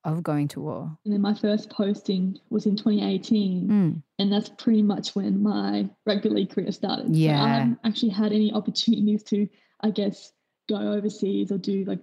of 0.03 0.23
going 0.23 0.47
to 0.49 0.61
war? 0.61 0.97
And 1.05 1.13
then 1.13 1.21
my 1.21 1.33
first 1.33 1.69
posting 1.69 2.37
was 2.49 2.65
in 2.65 2.75
2018, 2.75 3.67
Mm. 3.67 4.03
and 4.19 4.31
that's 4.31 4.49
pretty 4.49 4.81
much 4.81 5.15
when 5.15 5.41
my 5.41 5.89
rugby 6.05 6.29
league 6.29 6.49
career 6.49 6.71
started. 6.71 7.07
So 7.07 7.13
Yeah. 7.13 7.43
I 7.43 7.47
haven't 7.49 7.79
actually 7.83 8.09
had 8.09 8.31
any 8.33 8.51
opportunities 8.51 9.23
to, 9.25 9.47
I 9.81 9.91
guess, 9.91 10.33
go 10.67 10.75
overseas 10.93 11.51
or 11.51 11.57
do 11.57 11.83
like, 11.85 11.99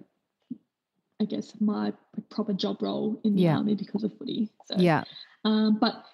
I 1.21 1.25
guess, 1.25 1.59
my 1.59 1.85
like, 2.15 2.29
proper 2.29 2.53
job 2.53 2.81
role 2.81 3.19
in 3.23 3.35
the 3.35 3.41
Yeah. 3.43 3.57
army 3.57 3.75
because 3.75 4.03
of 4.03 4.17
footy. 4.17 4.49
So, 4.65 4.75
Yeah. 4.77 5.03
Um, 5.43 5.77
but 5.79 6.05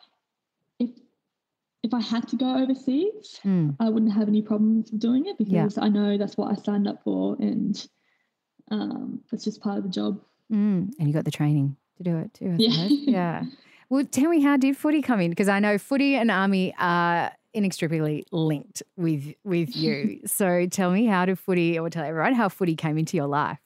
if 0.80 0.90
if 1.84 1.94
I 1.94 2.02
had 2.02 2.28
to 2.30 2.36
go 2.36 2.56
overseas, 2.58 3.40
Mm. 3.44 3.76
I 3.80 3.90
wouldn't 3.90 4.12
have 4.14 4.28
any 4.28 4.42
problems 4.42 4.92
with 4.92 5.00
doing 5.00 5.26
it 5.28 5.36
Yeah. 5.40 5.64
because 5.66 5.78
I 5.78 5.88
know 5.90 6.18
that's 6.18 6.36
what 6.36 6.52
I 6.52 6.56
signed 6.56 6.88
up 6.88 7.04
for, 7.04 7.36
and 7.40 7.88
um, 8.72 9.22
that's 9.30 9.44
just 9.44 9.62
part 9.62 9.78
of 9.78 9.84
the 9.84 9.90
job. 9.92 10.20
Mm. 10.52 10.92
And 11.00 11.08
you 11.08 11.14
got 11.14 11.26
the 11.26 11.32
training 11.32 11.76
to 11.98 12.04
do 12.04 12.18
it 12.18 12.34
too. 12.34 12.52
I 12.52 12.56
Yeah. 12.58 12.88
yeah. 12.90 13.44
Well, 13.88 14.04
tell 14.04 14.32
me 14.32 14.42
how 14.42 14.58
did 14.58 14.76
footy 14.76 15.04
come 15.04 15.20
in? 15.22 15.30
Because 15.30 15.48
I 15.48 15.60
know 15.60 15.78
footy 15.78 16.16
and 16.16 16.32
army 16.32 16.74
are 16.80 17.32
inextricably 17.54 18.26
linked 18.32 18.82
with 18.98 19.36
with 19.44 19.76
you. 19.76 20.22
so 20.26 20.66
tell 20.66 20.90
me 20.90 21.06
how 21.06 21.26
did 21.26 21.38
footy, 21.38 21.78
or 21.78 21.88
tell 21.92 22.04
everyone 22.04 22.34
how 22.34 22.50
footy 22.50 22.76
came 22.76 22.98
into 22.98 23.16
your 23.16 23.28
life. 23.28 23.60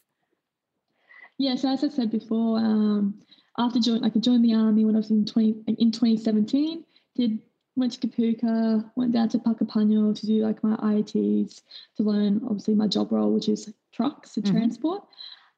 Yeah, 1.37 1.55
so 1.55 1.69
as 1.69 1.85
I 1.85 1.87
said 1.87 2.11
before, 2.11 2.57
um, 2.59 3.21
after 3.57 3.79
join, 3.79 4.01
like 4.01 4.15
I 4.15 4.19
joined 4.19 4.43
the 4.43 4.53
army 4.55 4.83
when 4.83 4.95
I 4.95 4.97
was 4.99 5.09
in 5.09 5.25
twenty 5.25 5.55
in 5.77 5.89
twenty 5.93 6.17
seventeen. 6.17 6.83
Did 7.15 7.39
went 7.77 7.93
to 7.93 8.05
Kapooka, 8.05 8.91
went 8.97 9.13
down 9.13 9.29
to 9.29 9.39
Puckapunyal 9.39 10.13
to 10.19 10.25
do 10.25 10.43
like 10.45 10.61
my 10.63 10.75
IETs 10.75 11.61
to 11.95 12.03
learn 12.03 12.41
obviously 12.43 12.75
my 12.75 12.87
job 12.87 13.09
role, 13.13 13.31
which 13.33 13.47
is 13.47 13.73
trucks 13.93 14.35
and 14.35 14.45
Mhm. 14.45 14.51
transport. 14.51 15.03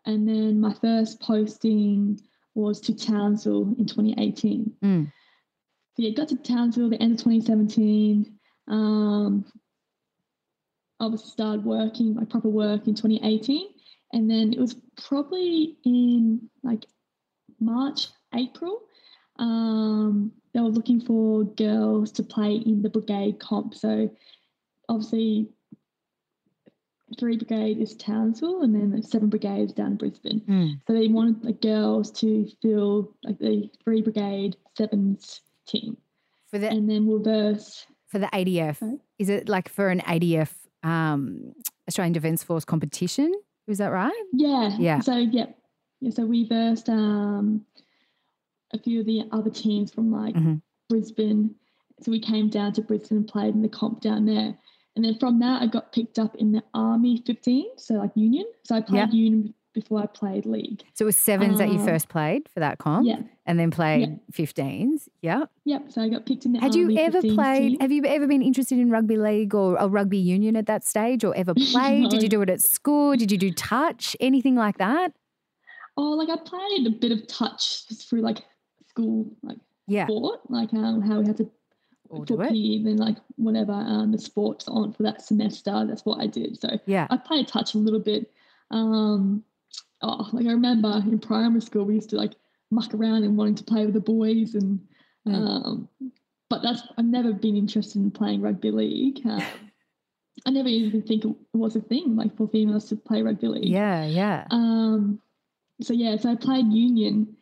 And 0.05 0.27
then 0.27 0.60
my 0.60 0.74
first 0.74 1.22
posting 1.22 2.20
was 2.55 2.79
to 2.81 2.96
Townsville 2.96 3.75
in 3.77 3.86
2018. 3.86 4.74
Mm. 4.84 5.05
So 5.05 6.03
yeah, 6.03 6.12
got 6.12 6.29
to 6.29 6.38
Townsville 6.38 6.86
at 6.86 6.91
the 6.91 7.01
end 7.01 7.13
of 7.13 7.24
2017. 7.24 8.38
Um, 8.67 9.46
obviously 11.00 11.29
started 11.29 11.65
working, 11.65 12.15
like 12.15 12.29
proper 12.29 12.50
work 12.50 12.88
in 12.88 12.96
2018. 12.96 13.67
And 14.13 14.29
then 14.29 14.53
it 14.53 14.60
was 14.60 14.75
probably 15.05 15.77
in 15.86 16.50
like 16.63 16.86
March, 17.60 18.08
April. 18.34 18.81
Um, 19.38 20.31
they 20.53 20.60
were 20.60 20.70
looking 20.70 21.00
for 21.00 21.43
girls 21.43 22.12
to 22.13 22.24
play 22.24 22.55
in 22.55 22.81
the 22.81 22.89
brigade 22.89 23.39
comp. 23.39 23.74
So 23.75 24.10
obviously 24.89 25.50
three 27.20 27.38
brigade 27.38 27.77
is 27.80 27.96
Townsville 27.96 28.62
and 28.63 28.74
then 28.74 28.91
the 28.91 29.03
seven 29.03 29.30
brigades 29.30 29.74
down 29.74 29.91
in 29.91 29.98
Brisbane. 29.98 30.41
Mm. 30.48 30.82
So 30.88 30.94
they 30.94 31.08
wanted 31.08 31.41
the 31.41 31.53
girls 31.53 32.12
to 32.20 32.48
fill 32.62 33.13
like 33.24 33.39
the 33.39 33.70
three 33.84 34.01
brigade 34.01 34.56
sevens 34.77 35.41
team. 35.68 35.98
For 36.50 36.58
the 36.60 36.70
And 36.70 36.89
then 36.89 37.06
we'll 37.08 37.20
verse 37.24 37.86
for 38.08 38.20
the 38.20 38.27
ADF, 38.27 38.77
Sorry? 38.77 39.00
is 39.20 39.30
it 39.30 39.48
like 39.48 39.70
for 39.70 39.88
an 39.89 40.01
ADF 40.01 40.51
um, 40.84 41.53
Australian 41.88 42.12
Defence 42.13 42.44
Force 42.44 42.65
competition? 42.65 43.34
Is 43.68 43.77
that 43.77 43.88
right? 43.91 44.12
Yeah. 44.34 44.75
Yeah. 44.77 45.00
So 45.00 45.15
yeah. 45.15 45.46
Yeah. 46.01 46.10
So 46.12 46.25
we 46.25 46.48
versed 46.48 46.89
um 46.89 47.65
a 48.74 48.80
few 48.80 49.01
of 49.01 49.06
the 49.06 49.24
other 49.32 49.50
teams 49.50 49.91
from 49.94 50.12
like 50.12 50.36
Mhm. 50.36 50.62
Brisbane. 50.89 51.56
So 52.01 52.12
we 52.12 52.20
came 52.20 52.50
down 52.50 52.74
to 52.74 52.82
Brisbane 52.82 53.20
and 53.20 53.27
played 53.27 53.53
in 53.53 53.62
the 53.62 53.70
comp 53.70 54.01
down 54.01 54.25
there. 54.25 54.58
And 54.95 55.05
then 55.05 55.17
from 55.19 55.39
that 55.39 55.62
I 55.62 55.67
got 55.67 55.91
picked 55.93 56.19
up 56.19 56.36
in 56.36 56.51
the 56.51 56.63
Army 56.74 57.21
15, 57.25 57.65
so 57.77 57.93
like 57.95 58.12
union. 58.15 58.45
So 58.63 58.75
I 58.75 58.81
played 58.81 59.13
union 59.13 59.53
before 59.74 60.01
I 60.01 60.05
played 60.05 60.45
league. 60.45 60.83
So 60.95 61.03
it 61.03 61.05
was 61.05 61.15
sevens 61.15 61.57
that 61.60 61.69
you 61.69 61.79
Uh, 61.79 61.86
first 61.86 62.10
played 62.10 62.50
for 62.50 62.60
that 62.60 62.77
comp, 62.77 63.07
Yeah. 63.07 63.21
and 63.45 63.57
then 63.57 63.71
played 63.71 64.19
15s. 64.33 65.07
Yeah. 65.21 65.45
Yep. 65.63 65.91
So 65.93 66.01
I 66.01 66.10
got 66.10 66.25
picked 66.25 66.45
in 66.45 66.51
the 66.51 66.60
army. 66.60 66.65
Had 66.67 66.75
you 66.75 66.98
ever 67.00 67.21
15s 67.21 67.36
played? 67.36 67.69
team. 67.71 67.79
Have 67.79 67.91
you 67.93 68.03
ever 68.03 68.27
been 68.27 68.41
interested 68.41 68.77
in 68.79 68.89
rugby 68.89 69.15
league 69.17 69.55
or 69.55 69.77
a 69.77 69.88
rugby 69.88 70.17
union 70.17 70.57
at 70.57 70.65
that 70.65 70.83
stage, 70.83 71.24
or 71.24 71.33
ever 71.38 71.53
played? 71.71 72.10
Did 72.10 72.21
you 72.21 72.27
do 72.27 72.41
it 72.41 72.50
at 72.50 72.60
school? 72.62 73.15
Did 73.15 73.31
you 73.31 73.38
do 73.38 73.50
touch? 73.53 74.17
Anything 74.19 74.55
like 74.57 74.77
that? 74.79 75.13
Oh, 75.95 76.12
like 76.12 76.27
I 76.29 76.36
played 76.36 76.88
a 76.88 76.89
bit 76.89 77.13
of 77.13 77.25
touch 77.27 77.86
through 77.88 78.21
like 78.21 78.43
school 78.89 79.31
like 79.41 79.57
Yeah. 79.88 80.05
sport, 80.07 80.41
like 80.50 80.74
um 80.74 81.01
how 81.01 81.21
we 81.21 81.27
had 81.27 81.38
to 81.38 81.50
Or 82.12 82.25
do 82.25 82.41
it. 82.41 82.48
footy, 82.48 82.80
like 82.96 83.18
whatever 83.38 83.74
um 83.74 84.12
the 84.12 84.18
sports 84.20 84.68
on 84.68 84.94
for 84.94 85.03
that 85.03 85.22
semester. 85.22 85.86
That's 85.88 86.06
what 86.06 86.20
I 86.20 86.27
did. 86.27 86.60
So 86.60 86.70
Yeah. 86.86 87.08
I 87.10 87.18
played 87.18 87.48
touch 87.48 87.74
a 87.74 87.77
little 87.77 88.00
bit. 88.00 88.32
Um, 88.70 89.44
oh, 90.01 90.30
like 90.34 90.46
I 90.46 90.51
remember 90.51 91.01
in 91.06 91.20
primary 91.20 91.62
school 91.62 91.86
we 91.86 91.96
used 91.96 92.10
to 92.12 92.18
like 92.18 92.34
muck 92.72 92.94
around 92.94 93.24
and 93.24 93.36
wanting 93.38 93.56
to 93.56 93.63
play 93.63 93.86
with 93.86 93.94
the 93.94 94.00
boys, 94.01 94.56
and 94.56 94.80
Mm. 95.27 95.36
um, 95.36 95.88
but 96.50 96.63
that's 96.63 96.82
I've 96.98 97.06
never 97.06 97.32
been 97.32 97.56
interested 97.56 98.01
in 98.01 98.10
playing 98.12 98.41
rugby 98.41 98.72
league. 98.72 99.22
Um, 99.25 99.44
I 100.46 100.50
never 100.50 100.70
even 100.70 101.01
think 101.03 101.25
it 101.25 101.36
was 101.53 101.75
a 101.75 101.82
thing 101.82 102.15
like 102.15 102.36
for 102.38 102.48
females 102.48 102.86
to 102.89 102.96
play 102.96 103.22
rugby 103.22 103.48
league. 103.48 103.65
Yeah. 103.65 104.06
Yeah. 104.06 104.48
Um, 104.50 105.22
so 105.82 105.94
yeah, 105.94 106.15
so 106.18 106.32
I 106.32 106.36
played 106.36 106.72
union, 106.74 107.36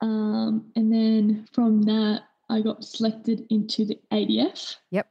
um, 0.00 0.70
and 0.76 0.92
then 0.92 1.46
from 1.52 1.82
that 1.82 2.22
I 2.48 2.60
got 2.60 2.84
selected 2.84 3.46
into 3.50 3.84
the 3.84 3.98
ADF. 4.12 4.76
Yep. 4.90 5.08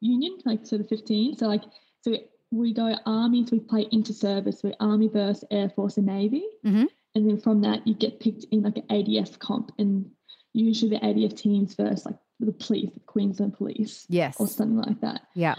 Union, 0.00 0.38
like 0.44 0.66
so 0.66 0.78
the 0.78 0.84
fifteen. 0.84 1.36
So 1.36 1.46
like 1.46 1.62
so 2.02 2.16
we 2.50 2.74
go 2.74 2.94
army, 3.06 3.46
so 3.46 3.56
we 3.56 3.60
play 3.60 3.86
inter 3.92 4.12
service, 4.12 4.60
so 4.60 4.72
army 4.80 5.08
versus 5.08 5.44
air 5.50 5.70
force 5.70 5.96
and 5.96 6.06
navy, 6.06 6.44
Mhm. 6.64 6.86
and 7.14 7.28
then 7.28 7.38
from 7.38 7.60
that 7.62 7.86
you 7.86 7.94
get 7.94 8.20
picked 8.20 8.44
in 8.50 8.62
like 8.62 8.76
an 8.76 8.84
ADF 8.90 9.38
comp, 9.38 9.72
and 9.78 10.10
usually 10.52 10.90
the 10.90 11.04
ADF 11.04 11.34
teams 11.34 11.74
versus 11.74 12.04
like 12.04 12.18
the 12.40 12.52
police, 12.52 12.90
the 12.92 13.00
Queensland 13.00 13.54
Police, 13.54 14.04
Yes. 14.10 14.38
or 14.40 14.48
something 14.48 14.76
like 14.76 15.00
that 15.00 15.28
Yeah. 15.34 15.54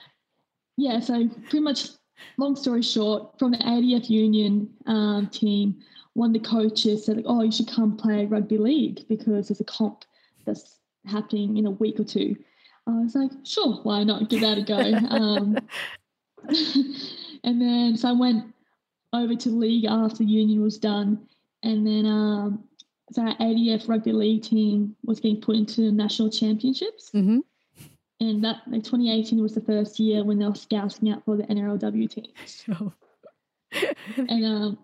yeah, 0.78 1.00
so 1.00 1.28
pretty 1.50 1.62
much, 1.62 1.90
long 2.38 2.56
story 2.56 2.82
short, 2.84 3.40
from 3.40 3.52
the 3.52 3.58
ADF 3.66 4.10
Union 4.10 4.70
um, 4.86 5.28
team, 5.30 5.80
one 6.14 6.36
of 6.36 6.42
the 6.44 6.48
coaches 6.48 7.06
said, 7.06 7.16
like, 7.18 7.26
"Oh, 7.28 7.42
you 7.42 7.52
should 7.52 7.68
come 7.70 7.98
play 7.98 8.26
rugby 8.26 8.58
league 8.60 9.08
because 9.08 9.48
there's 9.48 9.62
a 9.62 9.64
comp 9.64 10.04
that's 10.46 10.80
happening 11.06 11.58
in 11.58 11.66
a 11.66 11.72
week 11.72 12.00
or 12.00 12.04
two. 12.04 12.36
I 12.88 12.92
was 12.92 13.16
like, 13.16 13.32
"Sure, 13.44 13.80
why 13.84 14.04
not? 14.04 14.30
Give 14.30 14.42
that 14.42 14.58
a 14.58 14.62
go." 14.62 14.78
um, 14.78 15.58
and 17.44 17.62
then 17.62 17.98
so 17.98 18.10
I 18.10 18.14
went 18.14 18.54
over 19.14 19.36
to 19.36 19.50
league 19.50 19.86
after 19.86 20.24
Union 20.24 20.62
was 20.62 20.78
done, 20.78 21.28
and 21.64 21.86
then 21.86 22.06
um, 22.06 22.64
so 23.12 23.22
our 23.22 23.36
ADF 23.38 23.88
rugby 23.88 24.12
league 24.12 24.44
team 24.44 24.96
was 25.06 25.20
getting 25.20 25.42
put 25.42 25.56
into 25.56 25.82
the 25.82 25.92
national 25.92 26.30
championships 26.30 27.10
hmm 27.12 27.40
and 28.20 28.44
that 28.44 28.62
like 28.68 28.84
2018 28.84 29.42
was 29.42 29.54
the 29.54 29.62
first 29.62 30.00
year 30.00 30.24
when 30.24 30.40
they 30.40 30.46
were 30.46 30.56
scouting 30.56 31.12
out 31.12 31.24
for 31.26 31.36
the 31.36 31.44
NRLW 31.44 32.10
teams. 32.10 32.34
So 32.46 32.94
and 34.18 34.46
um, 34.46 34.78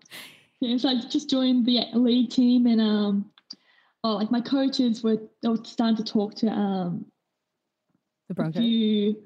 yeah, 0.60 0.76
so 0.76 0.88
I 0.88 1.00
just 1.00 1.30
joined 1.30 1.64
the 1.64 1.86
league 1.94 2.30
team, 2.30 2.66
and 2.66 2.80
um, 2.80 3.30
oh, 4.04 4.14
like 4.16 4.30
my 4.30 4.40
coaches 4.40 5.02
were 5.02 5.18
they 5.42 5.48
were 5.48 5.62
starting 5.64 5.96
to 5.96 6.04
talk 6.04 6.34
to 6.36 6.48
um 6.48 7.06
the 8.28 8.34
Broncos. 8.34 8.60
few. 8.62 9.16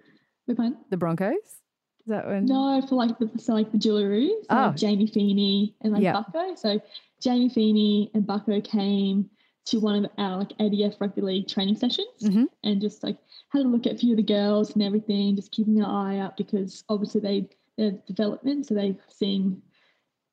The 0.46 0.96
Broncos. 0.96 1.34
Is 1.34 2.08
that 2.08 2.26
when? 2.26 2.44
No, 2.46 2.82
for 2.86 2.96
like 2.96 3.18
the 3.18 3.30
so 3.38 3.54
like 3.54 3.72
the 3.72 3.78
Jillaroos, 3.78 4.28
so 4.42 4.46
Oh. 4.50 4.56
like 4.66 4.76
Jamie 4.76 5.06
Feeney 5.06 5.74
and 5.80 5.92
like. 5.92 6.02
Bucko. 6.12 6.54
So 6.54 6.80
Jamie 7.20 7.48
Feeney 7.48 8.10
and 8.14 8.26
Bucko 8.26 8.60
came 8.60 9.30
to 9.66 9.80
one 9.80 10.04
of 10.04 10.10
our 10.18 10.38
like 10.38 10.52
ADF 10.58 11.00
rugby 11.00 11.22
league 11.22 11.48
training 11.48 11.76
sessions 11.76 12.06
Mhm. 12.22 12.46
and 12.64 12.80
just 12.82 13.02
like 13.02 13.16
had 13.48 13.64
a 13.64 13.68
look 13.68 13.86
at 13.86 13.94
a 13.94 13.96
few 13.98 14.10
of 14.12 14.18
the 14.18 14.22
girls 14.22 14.74
and 14.74 14.82
everything, 14.82 15.34
just 15.36 15.50
keeping 15.52 15.78
an 15.78 15.86
eye 15.86 16.18
out 16.18 16.36
because 16.36 16.84
obviously 16.90 17.20
they 17.22 17.48
they're 17.78 17.92
development, 18.06 18.66
so 18.66 18.74
they're 18.74 18.94
seeing 19.08 19.60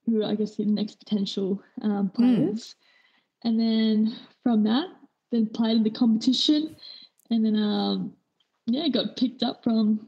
who 0.06 0.24
I 0.26 0.36
guess 0.36 0.56
the 0.58 0.66
next 0.66 1.00
potential 1.00 1.64
um, 1.82 2.10
players. 2.10 2.76
And 3.44 3.60
then 3.60 4.16
from 4.44 4.64
that, 4.64 4.88
then 5.32 5.48
played 5.48 5.78
in 5.78 5.84
the 5.84 5.90
competition, 5.90 6.76
and 7.30 7.46
then 7.46 7.56
um, 7.56 8.14
yeah, 8.68 8.88
got 8.90 9.18
picked 9.18 9.44
up 9.44 9.64
from 9.64 10.08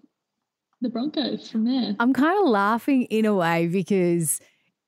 the 0.81 0.89
Broncos 0.89 1.49
from 1.49 1.65
there. 1.65 1.95
I'm 1.99 2.13
kind 2.13 2.37
of 2.39 2.49
laughing 2.49 3.03
in 3.03 3.25
a 3.25 3.33
way 3.33 3.67
because 3.67 4.39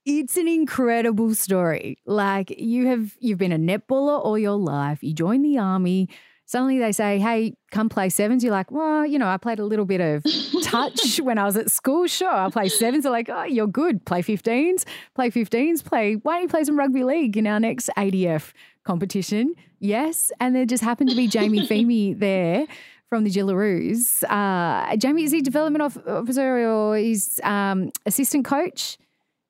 it's 0.05 0.37
an 0.37 0.47
incredible 0.47 1.33
story. 1.33 1.97
Like 2.05 2.59
you 2.59 2.87
have 2.87 3.15
you've 3.19 3.39
been 3.39 3.51
a 3.51 3.57
netballer 3.57 4.23
all 4.23 4.37
your 4.37 4.57
life. 4.57 5.01
You 5.01 5.13
join 5.13 5.41
the 5.41 5.57
army. 5.57 6.09
Suddenly 6.45 6.77
they 6.77 6.91
say, 6.91 7.17
"Hey, 7.17 7.55
come 7.71 7.89
play 7.89 8.09
sevens. 8.09 8.43
You're 8.43 8.53
like, 8.53 8.69
"Well, 8.71 9.05
you 9.05 9.17
know, 9.17 9.27
I 9.27 9.37
played 9.37 9.59
a 9.59 9.65
little 9.65 9.85
bit 9.85 10.01
of 10.01 10.23
touch 10.65 11.19
when 11.21 11.37
I 11.37 11.45
was 11.45 11.55
at 11.55 11.71
school. 11.71 12.07
Sure, 12.07 12.29
I'll 12.29 12.51
play 12.51 12.69
sevens. 12.69 13.03
They're 13.03 13.11
like, 13.11 13.29
oh, 13.29 13.43
you're 13.43 13.67
good. 13.67 14.05
Play 14.05 14.21
15s. 14.21 14.83
Play 15.13 15.31
15s. 15.31 15.83
Play. 15.83 16.15
Why 16.15 16.33
don't 16.33 16.41
you 16.43 16.47
play 16.47 16.63
some 16.63 16.77
rugby 16.77 17.03
league 17.03 17.37
in 17.37 17.47
our 17.47 17.59
next 17.59 17.89
ADF 17.97 18.51
competition? 18.83 19.55
Yes. 19.79 20.31
And 20.39 20.55
there 20.55 20.65
just 20.65 20.83
happened 20.83 21.09
to 21.11 21.15
be 21.15 21.27
Jamie 21.27 21.65
Feeney 21.67 22.13
there 22.13 22.65
from 23.09 23.23
the 23.23 23.29
Jillaroos. 23.29 24.23
Uh, 24.29 24.95
Jamie, 24.97 25.23
is 25.23 25.31
he 25.31 25.41
development 25.41 25.81
officer 26.07 26.67
or 26.67 26.97
he's 26.97 27.39
um, 27.43 27.91
assistant 28.05 28.45
coach? 28.45 28.97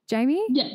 Jamie? 0.07 0.45
Yeah. 0.50 0.69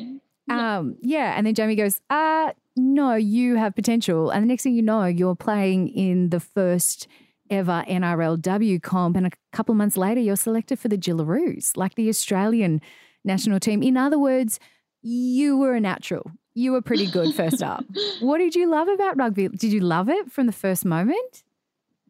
Um, 0.49 0.97
yeah. 1.01 1.33
And 1.37 1.45
then 1.47 1.53
Jamie 1.53 1.75
goes, 1.75 2.01
uh, 2.09 2.51
no, 2.75 3.15
you 3.15 3.55
have 3.55 3.75
potential. 3.75 4.29
And 4.29 4.43
the 4.43 4.47
next 4.47 4.63
thing 4.63 4.75
you 4.75 4.81
know, 4.81 5.05
you're 5.05 5.35
playing 5.35 5.89
in 5.89 6.29
the 6.29 6.39
first 6.39 7.07
ever 7.51 7.83
NRLW 7.87 8.81
comp. 8.81 9.15
And 9.15 9.27
a 9.27 9.31
couple 9.51 9.75
months 9.75 9.97
later, 9.97 10.21
you're 10.21 10.35
selected 10.35 10.79
for 10.79 10.87
the 10.87 10.97
Jillaroos, 10.97 11.77
like 11.77 11.95
the 11.95 12.09
Australian 12.09 12.81
national 13.23 13.59
team. 13.59 13.83
In 13.83 13.97
other 13.97 14.17
words, 14.17 14.59
you 15.03 15.57
were 15.57 15.75
a 15.75 15.79
natural. 15.79 16.31
You 16.53 16.71
were 16.71 16.81
pretty 16.81 17.05
good 17.05 17.35
first 17.35 17.61
up. 17.61 17.85
what 18.21 18.39
did 18.39 18.55
you 18.55 18.69
love 18.69 18.87
about 18.87 19.17
rugby? 19.17 19.49
Did 19.49 19.71
you 19.71 19.81
love 19.81 20.09
it 20.09 20.31
from 20.31 20.47
the 20.47 20.53
first 20.53 20.85
moment? 20.85 21.43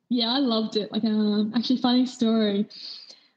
Yeah, 0.10 0.34
I 0.34 0.40
loved 0.40 0.78
it. 0.78 0.92
Like, 0.92 1.04
um, 1.04 1.54
actually, 1.56 1.78
funny 1.78 2.06
story. 2.06 2.68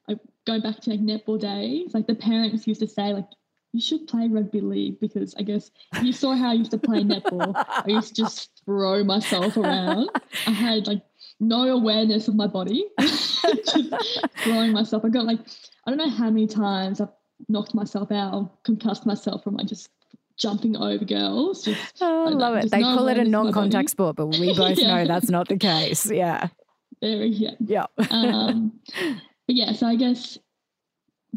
Like 0.08 0.18
going 0.46 0.60
back 0.60 0.80
to 0.80 0.90
like 0.90 1.00
netball 1.00 1.40
days, 1.40 1.94
like 1.94 2.06
the 2.06 2.14
parents 2.14 2.66
used 2.66 2.80
to 2.80 2.88
say, 2.88 3.12
like, 3.12 3.28
you 3.72 3.80
should 3.80 4.06
play 4.06 4.28
rugby 4.28 4.60
league 4.60 5.00
because 5.00 5.34
I 5.36 5.42
guess 5.42 5.72
you 6.00 6.12
saw 6.12 6.36
how 6.36 6.50
I 6.50 6.52
used 6.52 6.70
to 6.70 6.78
play 6.78 7.02
netball. 7.02 7.52
I 7.56 7.84
used 7.88 8.14
to 8.14 8.22
just 8.22 8.62
throw 8.64 9.02
myself 9.02 9.56
around. 9.56 10.10
I 10.46 10.52
had 10.52 10.86
like 10.86 11.02
no 11.40 11.68
awareness 11.68 12.28
of 12.28 12.34
my 12.34 12.46
body, 12.46 12.86
just 13.00 14.26
throwing 14.38 14.72
myself. 14.72 15.04
I 15.04 15.08
got 15.08 15.24
like 15.24 15.40
I 15.86 15.90
don't 15.90 15.98
know 15.98 16.10
how 16.10 16.30
many 16.30 16.46
times 16.46 17.00
I've 17.00 17.08
knocked 17.48 17.74
myself 17.74 18.10
out, 18.12 18.62
concussed 18.64 19.06
myself 19.06 19.44
from 19.44 19.56
like 19.56 19.66
just 19.66 19.90
jumping 20.36 20.76
over 20.76 21.04
girls. 21.04 21.64
Just, 21.64 21.98
oh, 22.00 22.26
I 22.26 22.30
love 22.30 22.56
it. 22.56 22.70
They 22.70 22.80
no 22.80 22.96
call 22.96 23.08
it 23.08 23.18
a 23.18 23.24
non-contact 23.24 23.90
sport, 23.90 24.16
but 24.16 24.26
we 24.26 24.54
both 24.56 24.78
yeah. 24.78 24.88
know 24.88 25.06
that's 25.06 25.30
not 25.30 25.48
the 25.48 25.56
case. 25.56 26.10
Yeah. 26.10 26.48
Very 27.00 27.28
yeah. 27.28 27.54
Yeah. 27.60 27.86
um, 28.10 28.80
but 28.96 29.56
yeah, 29.56 29.72
so 29.72 29.86
I 29.86 29.96
guess 29.96 30.38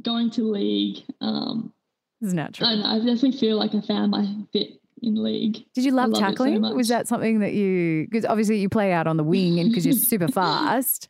going 0.02 0.32
to 0.32 0.44
league, 0.44 1.04
um, 1.22 1.74
it's 2.22 2.34
natural. 2.34 2.70
I, 2.70 2.76
know, 2.76 2.86
I 2.86 2.98
definitely 2.98 3.34
feel 3.34 3.58
like 3.58 3.76
I 3.76 3.82
found 3.82 4.12
my 4.12 4.28
fit 4.54 4.80
in 5.02 5.22
league. 5.22 5.64
Did 5.74 5.84
you 5.84 5.92
love 5.92 6.14
tackling? 6.14 6.64
So 6.64 6.74
was 6.74 6.88
that 6.90 7.08
something 7.08 7.40
that 7.40 7.54
you 7.54 8.08
because 8.10 8.26
obviously 8.26 8.58
you 8.58 8.70
play 8.70 8.92
out 8.92 9.08
on 9.08 9.18
the 9.18 9.24
wing 9.24 9.60
and 9.60 9.70
because 9.70 9.86
you're 9.86 9.96
super 9.96 10.28
fast. 10.32 11.08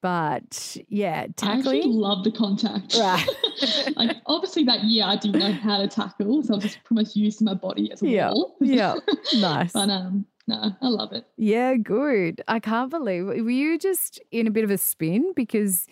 But 0.00 0.76
yeah, 0.88 1.28
tackling. 1.36 1.54
I 1.54 1.78
actually 1.78 1.92
love 1.92 2.24
the 2.24 2.32
contact. 2.32 2.96
Right. 2.98 3.24
like 3.96 4.16
obviously 4.26 4.64
that 4.64 4.82
year 4.84 5.04
I 5.04 5.16
didn't 5.16 5.38
know 5.38 5.52
how 5.52 5.78
to 5.78 5.86
tackle, 5.86 6.42
so 6.42 6.54
I 6.54 6.56
was 6.56 6.64
just 6.64 6.82
pretty 6.84 7.02
much 7.02 7.14
using 7.14 7.44
my 7.44 7.54
body 7.54 7.92
as 7.92 8.02
a 8.02 8.08
yeah. 8.08 8.30
wall. 8.30 8.56
Yeah. 8.60 8.96
Nice. 9.36 9.72
but 9.72 9.88
um 9.88 10.26
no, 10.48 10.72
I 10.80 10.88
love 10.88 11.12
it. 11.12 11.24
Yeah, 11.36 11.76
good. 11.76 12.42
I 12.48 12.58
can't 12.58 12.90
believe 12.90 13.26
were 13.26 13.50
you 13.50 13.78
just 13.78 14.20
in 14.32 14.48
a 14.48 14.50
bit 14.50 14.64
of 14.64 14.70
a 14.70 14.78
spin 14.78 15.32
because 15.36 15.86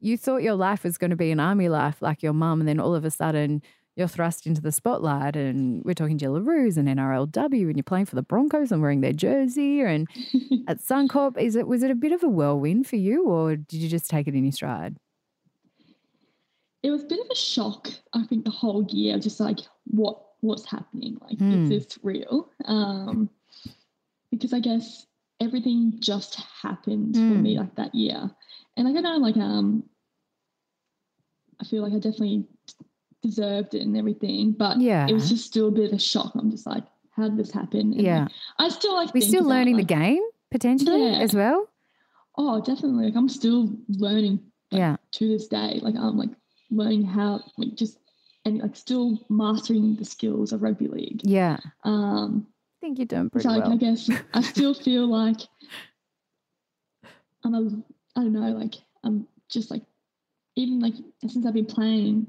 you 0.00 0.18
thought 0.18 0.42
your 0.42 0.54
life 0.54 0.84
was 0.84 0.98
going 0.98 1.10
to 1.10 1.16
be 1.16 1.30
an 1.30 1.40
army 1.40 1.70
life 1.70 2.02
like 2.02 2.22
your 2.22 2.34
mum, 2.34 2.60
and 2.60 2.68
then 2.68 2.78
all 2.78 2.94
of 2.94 3.04
a 3.06 3.10
sudden 3.10 3.62
you're 3.96 4.06
thrust 4.06 4.46
into 4.46 4.60
the 4.60 4.70
spotlight 4.70 5.36
and 5.36 5.82
we're 5.84 5.94
talking 5.94 6.18
Jillaroos 6.18 6.76
and 6.76 6.86
NRLW 6.86 7.62
and 7.62 7.76
you're 7.76 7.82
playing 7.82 8.04
for 8.04 8.14
the 8.14 8.22
Broncos 8.22 8.70
and 8.70 8.82
wearing 8.82 9.00
their 9.00 9.14
jersey 9.14 9.80
and 9.80 10.06
at 10.68 10.80
Suncorp. 10.80 11.38
Is 11.38 11.56
it 11.56 11.66
was 11.66 11.82
it 11.82 11.90
a 11.90 11.94
bit 11.94 12.12
of 12.12 12.22
a 12.22 12.28
whirlwind 12.28 12.86
for 12.86 12.96
you 12.96 13.24
or 13.24 13.56
did 13.56 13.78
you 13.78 13.88
just 13.88 14.10
take 14.10 14.28
it 14.28 14.34
in 14.34 14.44
your 14.44 14.52
stride? 14.52 14.96
It 16.82 16.90
was 16.90 17.02
a 17.02 17.06
bit 17.06 17.20
of 17.20 17.26
a 17.32 17.34
shock, 17.34 17.88
I 18.12 18.24
think, 18.24 18.44
the 18.44 18.50
whole 18.50 18.86
year, 18.90 19.18
just 19.18 19.40
like 19.40 19.60
what 19.86 20.20
what's 20.40 20.70
happening? 20.70 21.16
Like, 21.22 21.38
mm. 21.38 21.50
is 21.50 21.56
hmm. 21.56 21.68
this 21.68 21.98
real? 22.02 22.50
Um, 22.66 23.30
because 24.30 24.52
I 24.52 24.60
guess 24.60 25.06
everything 25.40 25.94
just 26.00 26.36
happened 26.62 27.14
mm. 27.14 27.32
for 27.32 27.38
me 27.38 27.54
hmm. 27.54 27.60
like 27.60 27.74
that 27.76 27.94
year. 27.94 28.30
And 28.76 28.86
I 28.86 28.92
know 28.92 29.16
like 29.16 29.38
um 29.38 29.84
I 31.60 31.64
feel 31.64 31.82
like 31.82 31.92
I 31.92 31.96
definitely 31.96 32.44
deserved 33.26 33.74
it 33.74 33.82
and 33.82 33.96
everything. 33.96 34.52
But 34.52 34.80
yeah, 34.80 35.06
it 35.08 35.12
was 35.12 35.28
just 35.28 35.46
still 35.46 35.68
a 35.68 35.70
bit 35.70 35.92
of 35.92 35.96
a 35.96 35.98
shock. 35.98 36.32
I'm 36.34 36.50
just 36.50 36.66
like, 36.66 36.84
how 37.14 37.28
did 37.28 37.38
this 37.38 37.52
happen? 37.52 37.92
And 37.92 38.02
yeah, 38.02 38.28
I 38.58 38.68
still 38.68 38.94
like. 38.94 39.12
We're 39.14 39.20
still 39.20 39.44
learning 39.44 39.76
like, 39.76 39.88
the 39.88 39.94
game 39.94 40.22
potentially 40.50 41.10
yeah. 41.10 41.18
as 41.18 41.34
well. 41.34 41.68
Oh, 42.36 42.60
definitely. 42.60 43.06
Like 43.06 43.16
I'm 43.16 43.28
still 43.28 43.70
learning. 43.88 44.40
Like, 44.70 44.80
yeah. 44.80 44.96
To 45.12 45.28
this 45.28 45.46
day, 45.48 45.80
like 45.82 45.94
I'm 45.96 46.16
like 46.16 46.30
learning 46.70 47.04
how 47.04 47.42
like 47.56 47.74
just 47.74 47.98
and 48.44 48.58
like 48.60 48.76
still 48.76 49.24
mastering 49.28 49.96
the 49.96 50.04
skills 50.04 50.52
of 50.52 50.62
rugby 50.62 50.88
league. 50.88 51.20
Yeah. 51.24 51.58
Um. 51.84 52.46
I 52.82 52.86
think 52.86 52.98
you're 52.98 53.06
doing 53.06 53.30
pretty 53.30 53.48
so, 53.48 53.58
well. 53.58 53.72
I 53.72 53.76
guess 53.76 54.10
I 54.34 54.42
still 54.42 54.74
feel 54.86 55.08
like 55.08 55.40
I'm 57.42 57.54
a 57.54 57.82
I 58.16 58.22
don't 58.22 58.32
know 58.32 58.50
like 58.52 58.74
I'm 59.02 59.26
just 59.48 59.70
like 59.70 59.82
even 60.56 60.80
like 60.80 60.94
since 61.26 61.46
I've 61.46 61.54
been 61.54 61.66
playing 61.66 62.26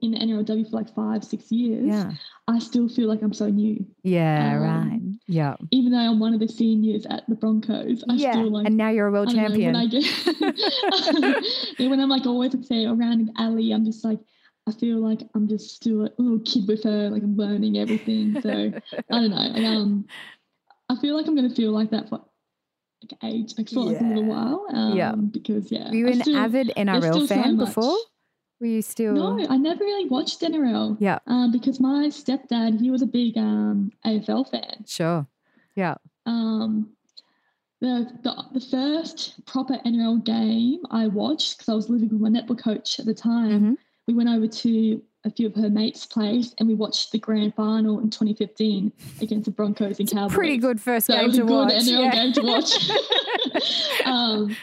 in 0.00 0.12
the 0.12 0.18
NRLW 0.18 0.70
for 0.70 0.76
like 0.76 0.94
five, 0.94 1.24
six 1.24 1.50
years, 1.50 1.86
yeah. 1.86 2.12
I 2.46 2.58
still 2.60 2.88
feel 2.88 3.08
like 3.08 3.20
I'm 3.22 3.32
so 3.32 3.48
new. 3.48 3.84
Yeah, 4.02 4.54
um, 4.54 4.62
right. 4.62 5.00
Yeah. 5.26 5.56
Even 5.70 5.92
though 5.92 5.98
I'm 5.98 6.20
one 6.20 6.34
of 6.34 6.40
the 6.40 6.48
seniors 6.48 7.04
at 7.06 7.24
the 7.28 7.34
Broncos, 7.34 8.04
I 8.08 8.14
yeah. 8.14 8.32
still 8.32 8.50
like. 8.50 8.66
And 8.66 8.76
now 8.76 8.90
you're 8.90 9.08
a 9.08 9.12
world 9.12 9.34
champion. 9.34 9.72
Know, 9.72 9.78
when 9.78 9.86
I 9.86 9.90
get, 9.90 10.04
when 11.90 12.00
I'm 12.00 12.08
like 12.08 12.26
always 12.26 12.54
like 12.54 12.64
say 12.64 12.86
around 12.86 13.30
Ali, 13.38 13.72
I'm 13.72 13.84
just 13.84 14.04
like, 14.04 14.20
I 14.68 14.72
feel 14.72 14.98
like 14.98 15.20
I'm 15.34 15.48
just 15.48 15.74
still 15.74 16.04
a 16.06 16.10
little 16.18 16.40
kid 16.40 16.68
with 16.68 16.84
her, 16.84 17.10
like 17.10 17.22
I'm 17.22 17.36
learning 17.36 17.78
everything. 17.78 18.40
So 18.40 18.50
I 18.50 19.02
don't 19.10 19.30
know. 19.30 19.36
Like, 19.36 19.64
um, 19.64 20.06
I 20.88 20.96
feel 20.96 21.16
like 21.16 21.26
I'm 21.26 21.34
gonna 21.34 21.54
feel 21.54 21.72
like 21.72 21.90
that 21.90 22.08
for 22.08 22.24
like 23.02 23.18
age, 23.24 23.54
like 23.58 23.68
for 23.68 23.84
yeah. 23.84 23.92
like 23.92 24.00
a 24.00 24.04
little 24.04 24.24
while. 24.24 24.66
Um, 24.72 24.96
yeah. 24.96 25.12
Because 25.12 25.72
yeah. 25.72 25.88
Were 25.88 25.96
you 25.96 26.08
an 26.08 26.20
still, 26.22 26.36
avid 26.36 26.72
NRL 26.76 27.26
fan 27.28 27.58
so 27.58 27.64
before? 27.64 27.96
Were 28.60 28.66
you 28.66 28.82
still? 28.82 29.14
No, 29.14 29.46
I 29.48 29.56
never 29.56 29.84
really 29.84 30.08
watched 30.08 30.40
NRL. 30.40 30.96
Yeah. 30.98 31.18
Um, 31.26 31.52
because 31.52 31.78
my 31.78 32.08
stepdad, 32.08 32.80
he 32.80 32.90
was 32.90 33.02
a 33.02 33.06
big 33.06 33.36
um 33.38 33.92
AFL 34.04 34.50
fan. 34.50 34.84
Sure. 34.86 35.26
Yeah. 35.74 35.94
Um, 36.26 36.90
the 37.80 38.10
the, 38.22 38.58
the 38.58 38.60
first 38.60 39.44
proper 39.46 39.78
NRL 39.86 40.24
game 40.24 40.80
I 40.90 41.06
watched 41.06 41.58
because 41.58 41.68
I 41.68 41.74
was 41.74 41.88
living 41.88 42.08
with 42.08 42.20
my 42.20 42.28
netball 42.28 42.60
coach 42.60 42.98
at 42.98 43.06
the 43.06 43.14
time. 43.14 43.50
Mm-hmm. 43.50 43.74
We 44.08 44.14
went 44.14 44.28
over 44.28 44.48
to 44.48 45.02
a 45.24 45.30
few 45.30 45.46
of 45.46 45.54
her 45.54 45.70
mates' 45.70 46.06
place 46.06 46.54
and 46.58 46.68
we 46.68 46.74
watched 46.74 47.12
the 47.12 47.18
grand 47.18 47.54
final 47.54 48.00
in 48.00 48.10
2015 48.10 48.92
against 49.20 49.44
the 49.44 49.50
Broncos 49.50 49.98
and 50.00 50.10
Cowboys. 50.10 50.34
Pretty 50.34 50.56
good 50.56 50.80
first 50.80 51.06
so 51.06 51.14
game 51.14 51.32
to 51.32 51.42
watch. 51.44 51.72
NRL 51.72 52.04
yeah. 52.04 52.10
game 52.10 52.32
to 52.32 52.42
watch. 52.42 52.90
um, 54.04 54.56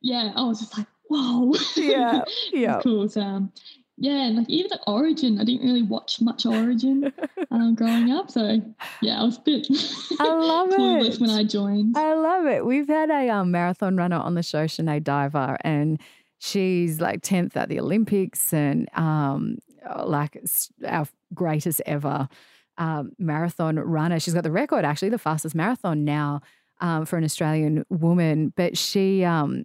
yeah, 0.00 0.32
I 0.34 0.42
was 0.44 0.60
just 0.60 0.76
like, 0.76 0.86
whoa. 1.08 1.54
Yeah. 1.76 2.22
Yeah. 2.52 2.80
cool. 2.82 3.08
So, 3.08 3.20
um, 3.20 3.52
yeah, 3.98 4.26
and 4.26 4.36
like 4.36 4.50
even 4.50 4.68
the 4.70 4.80
Origin, 4.86 5.40
I 5.40 5.44
didn't 5.44 5.66
really 5.66 5.82
watch 5.82 6.20
much 6.20 6.44
Origin 6.44 7.12
um, 7.50 7.74
growing 7.74 8.10
up. 8.10 8.30
So 8.30 8.60
yeah, 9.00 9.20
I 9.20 9.24
was 9.24 9.38
a 9.38 9.40
bit 9.40 9.66
I 10.20 10.34
love 10.34 10.68
it 10.70 11.18
when 11.18 11.30
I 11.30 11.44
joined. 11.44 11.96
I 11.96 12.14
love 12.14 12.46
it. 12.46 12.66
We've 12.66 12.88
had 12.88 13.10
a 13.10 13.30
um, 13.30 13.50
marathon 13.50 13.96
runner 13.96 14.16
on 14.16 14.34
the 14.34 14.42
show, 14.42 14.66
Sinead 14.66 15.04
Diver, 15.04 15.56
and 15.62 15.98
she's 16.38 17.00
like 17.00 17.22
10th 17.22 17.56
at 17.56 17.70
the 17.70 17.80
Olympics 17.80 18.52
and 18.52 18.86
um, 18.94 19.58
like 20.04 20.38
our 20.86 21.06
greatest 21.32 21.80
ever 21.86 22.28
um, 22.76 23.12
marathon 23.18 23.78
runner. 23.78 24.20
She's 24.20 24.34
got 24.34 24.44
the 24.44 24.50
record, 24.50 24.84
actually, 24.84 25.08
the 25.08 25.18
fastest 25.18 25.54
marathon 25.54 26.04
now 26.04 26.40
um, 26.80 27.06
for 27.06 27.16
an 27.16 27.24
Australian 27.24 27.84
woman. 27.88 28.52
But 28.54 28.76
she 28.76 29.24
um, 29.24 29.64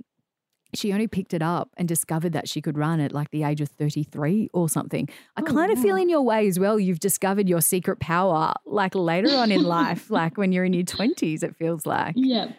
she 0.73 0.93
only 0.93 1.07
picked 1.07 1.33
it 1.33 1.41
up 1.41 1.69
and 1.77 1.87
discovered 1.87 2.33
that 2.33 2.47
she 2.47 2.61
could 2.61 2.77
run 2.77 2.99
at 2.99 3.11
like 3.11 3.31
the 3.31 3.43
age 3.43 3.61
of 3.61 3.69
33 3.69 4.49
or 4.53 4.69
something. 4.69 5.09
I 5.35 5.41
oh, 5.41 5.43
kind 5.43 5.71
of 5.71 5.77
wow. 5.77 5.83
feel 5.83 5.95
in 5.97 6.09
your 6.09 6.21
way 6.21 6.47
as 6.47 6.59
well, 6.59 6.79
you've 6.79 6.99
discovered 6.99 7.49
your 7.49 7.61
secret 7.61 7.99
power 7.99 8.53
like 8.65 8.95
later 8.95 9.35
on 9.35 9.51
in 9.51 9.63
life, 9.63 10.09
like 10.09 10.37
when 10.37 10.51
you're 10.51 10.65
in 10.65 10.73
your 10.73 10.83
20s, 10.83 11.43
it 11.43 11.55
feels 11.55 11.85
like. 11.85 12.13
Yeah. 12.17 12.53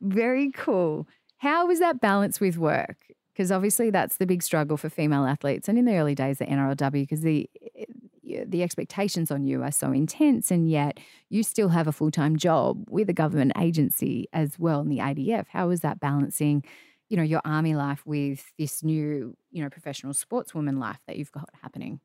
Very 0.00 0.50
cool. 0.50 1.08
How 1.38 1.66
was 1.66 1.78
that 1.78 2.00
balance 2.00 2.40
with 2.40 2.58
work? 2.58 2.96
Because 3.32 3.50
obviously 3.50 3.90
that's 3.90 4.18
the 4.18 4.26
big 4.26 4.42
struggle 4.42 4.76
for 4.76 4.88
female 4.88 5.24
athletes 5.24 5.68
and 5.68 5.78
in 5.78 5.86
the 5.86 5.96
early 5.96 6.14
days 6.14 6.40
at 6.40 6.48
NRLW 6.48 7.02
because 7.02 7.22
the 7.22 7.48
eh, 7.76 7.84
the 8.46 8.62
expectations 8.62 9.30
on 9.30 9.44
you 9.44 9.62
are 9.62 9.70
so 9.70 9.92
intense 9.92 10.50
and 10.50 10.68
yet 10.68 10.98
you 11.28 11.42
still 11.42 11.68
have 11.68 11.86
a 11.86 11.92
full-time 11.92 12.36
job 12.36 12.84
with 12.88 13.08
a 13.08 13.12
government 13.12 13.52
agency 13.58 14.28
as 14.32 14.58
well 14.58 14.80
in 14.80 14.88
the 14.88 14.98
ADF. 14.98 15.46
How 15.48 15.70
is 15.70 15.80
that 15.80 16.00
balancing 16.00 16.64
you 17.08 17.16
know, 17.16 17.22
your 17.22 17.42
army 17.44 17.74
life 17.74 18.02
with 18.06 18.44
this 18.58 18.82
new, 18.82 19.36
you 19.50 19.62
know, 19.62 19.70
professional 19.70 20.12
sportswoman 20.12 20.78
life 20.78 21.00
that 21.06 21.16
you've 21.16 21.32
got 21.32 21.48
happening? 21.62 22.00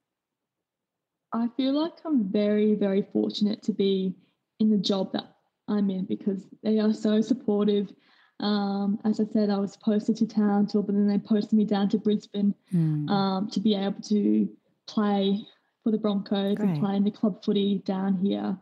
I 1.33 1.47
feel 1.55 1.73
like 1.73 1.93
I'm 2.05 2.23
very, 2.31 2.75
very 2.75 3.03
fortunate 3.13 3.61
to 3.63 3.71
be 3.73 4.15
in 4.59 4.69
the 4.69 4.77
job 4.77 5.13
that 5.13 5.35
I'm 5.67 5.89
in 5.89 6.05
because 6.05 6.47
they 6.63 6.79
are 6.79 6.93
so 6.93 7.21
supportive. 7.21 7.91
Um, 8.39 8.99
as 9.05 9.19
I 9.19 9.25
said, 9.25 9.49
I 9.49 9.57
was 9.57 9.77
posted 9.77 10.15
to 10.17 10.27
Townsville, 10.27 10.83
but 10.83 10.95
then 10.95 11.07
they 11.07 11.19
posted 11.19 11.53
me 11.53 11.65
down 11.65 11.89
to 11.89 11.97
Brisbane 11.97 12.55
Mm. 12.73 13.09
um, 13.09 13.49
to 13.49 13.59
be 13.59 13.75
able 13.75 14.01
to 14.03 14.49
play 14.87 15.45
for 15.83 15.91
the 15.91 15.97
Broncos 15.97 16.55
Great. 16.57 16.69
and 16.69 16.79
play 16.79 16.95
in 16.95 17.03
the 17.03 17.11
club 17.11 17.43
footy 17.43 17.79
down 17.85 18.15
here. 18.17 18.57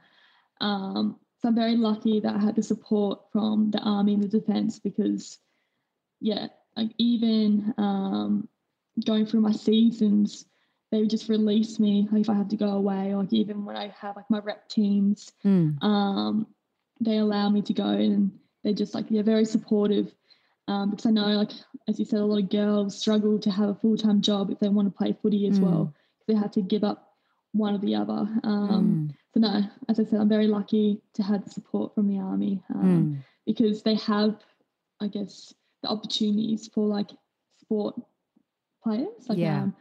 Um, 0.61 1.17
so 1.39 1.47
I'm 1.49 1.55
very 1.55 1.75
lucky 1.77 2.19
that 2.19 2.35
I 2.35 2.39
had 2.39 2.55
the 2.55 2.63
support 2.63 3.31
from 3.31 3.69
the 3.71 3.79
army 3.79 4.15
and 4.15 4.23
the 4.23 4.27
defence 4.27 4.79
because, 4.79 5.37
yeah, 6.19 6.47
like 6.75 6.91
even 6.97 7.73
um, 7.77 8.47
going 9.05 9.25
through 9.25 9.41
my 9.41 9.51
seasons, 9.51 10.45
they 10.91 10.99
would 10.99 11.09
just 11.09 11.29
release 11.29 11.79
me 11.79 12.07
like, 12.11 12.21
if 12.21 12.29
I 12.29 12.33
had 12.35 12.49
to 12.51 12.57
go 12.57 12.69
away, 12.69 13.13
or 13.13 13.17
like 13.17 13.33
even 13.33 13.65
when 13.65 13.75
I 13.75 13.89
have 13.99 14.15
like 14.15 14.29
my 14.29 14.39
rep 14.39 14.67
teams, 14.69 15.31
Mm. 15.43 15.81
um, 15.83 16.47
they 16.99 17.17
allow 17.17 17.49
me 17.49 17.61
to 17.63 17.73
go 17.73 17.87
and 17.87 18.31
they're 18.63 18.73
just 18.73 18.93
like 18.95 19.07
they're 19.09 19.23
very 19.23 19.45
supportive 19.45 20.13
um, 20.67 20.89
because 20.89 21.05
I 21.05 21.11
know 21.11 21.27
like 21.27 21.51
as 21.87 21.99
you 21.99 22.05
said 22.05 22.19
a 22.19 22.25
lot 22.25 22.41
of 22.43 22.49
girls 22.49 22.97
struggle 22.97 23.39
to 23.39 23.51
have 23.51 23.69
a 23.69 23.75
full-time 23.75 24.21
job 24.21 24.49
if 24.51 24.59
they 24.59 24.69
want 24.69 24.87
to 24.91 24.97
play 24.97 25.13
footy 25.21 25.47
as 25.47 25.59
Mm. 25.59 25.63
well 25.63 25.93
they 26.27 26.33
have 26.33 26.51
to 26.51 26.61
give 26.61 26.83
up 26.83 27.13
one 27.53 27.75
or 27.75 27.77
the 27.77 27.95
other 27.95 28.27
um, 28.43 29.01
Mm. 29.07 29.15
so 29.33 29.39
no 29.39 29.61
as 29.87 29.99
I 29.99 30.03
said 30.03 30.19
I'm 30.19 30.29
very 30.29 30.47
lucky 30.47 31.01
to 31.13 31.23
have 31.23 31.43
the 31.43 31.49
support 31.51 31.93
from 31.93 32.07
the 32.07 32.19
army 32.19 32.63
um, 32.73 33.07
Mm. 33.15 33.23
because 33.45 33.83
they 33.83 33.95
have 33.95 34.43
I 34.99 35.07
guess 35.07 35.53
the 35.83 35.89
opportunities 35.89 36.69
for 36.73 36.85
like 36.87 37.09
sport 37.61 37.95
players 38.83 39.07
like 39.27 39.37
Yeah. 39.37 39.63
um, 39.63 39.75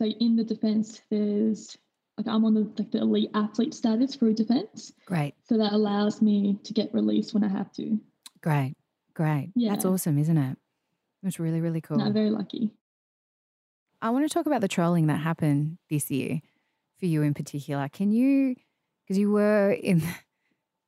so 0.00 0.06
in 0.06 0.36
the 0.36 0.44
defense 0.44 1.00
there's 1.10 1.76
like 2.16 2.26
I'm 2.26 2.44
on 2.44 2.54
the 2.54 2.70
like 2.78 2.90
the 2.90 2.98
elite 2.98 3.30
athlete 3.34 3.74
status 3.74 4.14
for 4.14 4.32
defense 4.32 4.92
Great. 5.06 5.34
so 5.48 5.58
that 5.58 5.72
allows 5.72 6.22
me 6.22 6.58
to 6.64 6.72
get 6.72 6.92
released 6.94 7.34
when 7.34 7.44
I 7.44 7.48
have 7.48 7.70
to. 7.72 8.00
Great. 8.42 8.74
Great. 9.14 9.50
Yeah, 9.54 9.70
That's 9.70 9.84
awesome, 9.84 10.18
isn't 10.18 10.36
it? 10.36 10.56
It's 11.22 11.38
really, 11.40 11.60
really 11.60 11.80
cool. 11.80 11.96
No, 11.98 12.04
I'm 12.04 12.12
very 12.12 12.30
lucky. 12.30 12.70
I 14.02 14.10
want 14.10 14.28
to 14.28 14.32
talk 14.32 14.46
about 14.46 14.60
the 14.60 14.68
trolling 14.68 15.06
that 15.08 15.16
happened 15.20 15.78
this 15.90 16.10
year 16.10 16.40
for 17.00 17.06
you 17.06 17.22
in 17.22 17.34
particular. 17.34 17.88
Can 17.88 18.12
you, 18.12 18.54
because 19.04 19.18
you 19.18 19.30
were 19.32 19.70
in 19.72 20.02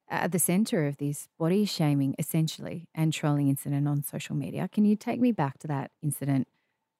at 0.09 0.33
the 0.33 0.38
center 0.38 0.87
of 0.87 0.97
this 0.97 1.29
body 1.38 1.64
shaming 1.64 2.14
essentially 2.18 2.88
and 2.94 3.12
trolling 3.12 3.49
incident 3.49 3.87
on 3.87 4.03
social 4.03 4.35
media, 4.35 4.68
can 4.68 4.85
you 4.85 4.97
take 4.97 5.21
me 5.21 5.33
back 5.33 5.59
to 5.59 5.66
that 5.68 5.90
incident 6.03 6.49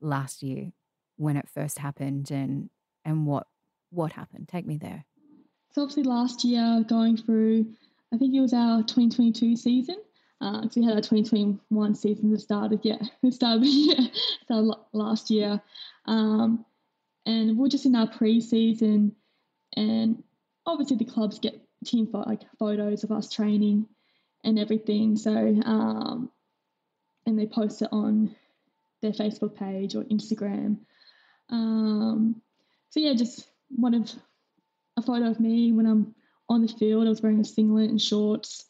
last 0.01 0.43
year 0.43 0.73
when 1.17 1.37
it 1.37 1.49
first 1.49 1.79
happened 1.79 2.31
and 2.31 2.71
and 3.05 3.27
what 3.27 3.47
what 3.91 4.13
happened? 4.13 4.49
Take 4.49 4.67
me 4.67 4.77
there. 4.77 5.05
So 5.73 5.83
obviously 5.83 6.05
last 6.05 6.45
year 6.45 6.85
going 6.87 7.17
through, 7.17 7.73
I 8.13 8.19
think 8.19 8.35
it 8.35 8.41
was 8.41 8.53
our 8.53 8.83
2022 8.83 9.57
season. 9.57 9.97
Because 10.41 10.77
we 10.77 10.85
had 10.85 10.95
our 10.95 11.01
2021 11.01 11.95
season 11.97 12.31
that 12.31 12.39
started, 12.39 12.79
yeah, 12.85 12.99
it 13.25 13.35
started, 13.35 13.65
yeah, 13.65 14.07
started 14.45 14.67
la- 14.67 14.85
last 14.93 15.31
year. 15.31 15.61
Um, 16.07 16.65
and 17.27 17.59
we're 17.59 17.69
just 17.69 17.87
in 17.87 17.97
our 17.97 18.07
pre-season 18.07 19.15
and 19.77 20.23
obviously 20.65 20.97
the 20.97 21.05
clubs 21.05 21.39
get 21.39 21.61
team 21.89 22.07
pho- 22.07 22.25
like 22.27 22.43
photos 22.59 23.05
of 23.05 23.13
us 23.13 23.31
training 23.31 23.87
and 24.45 24.59
everything. 24.59 25.17
So 25.17 25.31
um, 25.31 26.31
and 27.27 27.39
they 27.39 27.47
post 27.47 27.83
it 27.83 27.89
on 27.93 28.35
their 29.03 29.13
Facebook 29.13 29.55
page 29.57 29.95
or 29.95 30.05
Instagram. 30.05 30.79
Um, 31.51 32.41
so 32.91 33.01
yeah, 33.01 33.15
just 33.15 33.49
one 33.69 33.95
of 33.95 34.11
a 34.97 35.03
photo 35.03 35.31
of 35.31 35.41
me 35.41 35.73
when 35.73 35.87
I'm 35.87 36.15
on 36.49 36.63
the 36.63 36.69
field. 36.69 37.07
I 37.07 37.11
was 37.11 37.23
wearing 37.23 37.41
a 37.41 37.45
singlet 37.45 37.91
and 37.91 38.01
shorts. 38.01 38.65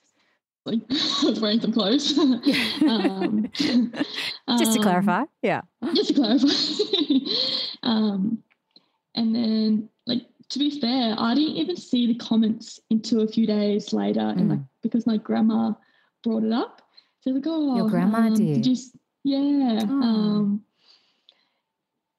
Like 0.64 0.80
I 0.90 1.24
was 1.24 1.40
wearing 1.40 1.60
some 1.60 1.72
clothes. 1.72 2.18
um, 2.18 3.48
Just 3.56 4.72
to 4.72 4.78
um, 4.78 4.82
clarify. 4.82 5.24
Yeah. 5.42 5.62
just 5.94 6.08
to 6.08 6.14
clarify. 6.14 6.48
um, 7.82 8.42
and 9.14 9.34
then, 9.34 9.88
to 10.50 10.58
be 10.58 10.80
fair, 10.80 11.14
I 11.18 11.34
didn't 11.34 11.56
even 11.56 11.76
see 11.76 12.06
the 12.06 12.14
comments 12.14 12.80
until 12.90 13.20
a 13.22 13.28
few 13.28 13.46
days 13.46 13.92
later, 13.92 14.20
and 14.20 14.40
Mm. 14.40 14.50
like 14.50 14.60
because 14.82 15.06
my 15.06 15.16
grandma 15.18 15.72
brought 16.22 16.42
it 16.44 16.52
up, 16.52 16.82
so 17.20 17.30
like, 17.30 17.44
oh, 17.46 17.88
grandma 17.88 18.18
um, 18.26 18.34
did? 18.34 18.64
you? 18.66 18.76
Yeah. 19.24 19.80
Oh. 19.88 20.02
Um, 20.02 20.62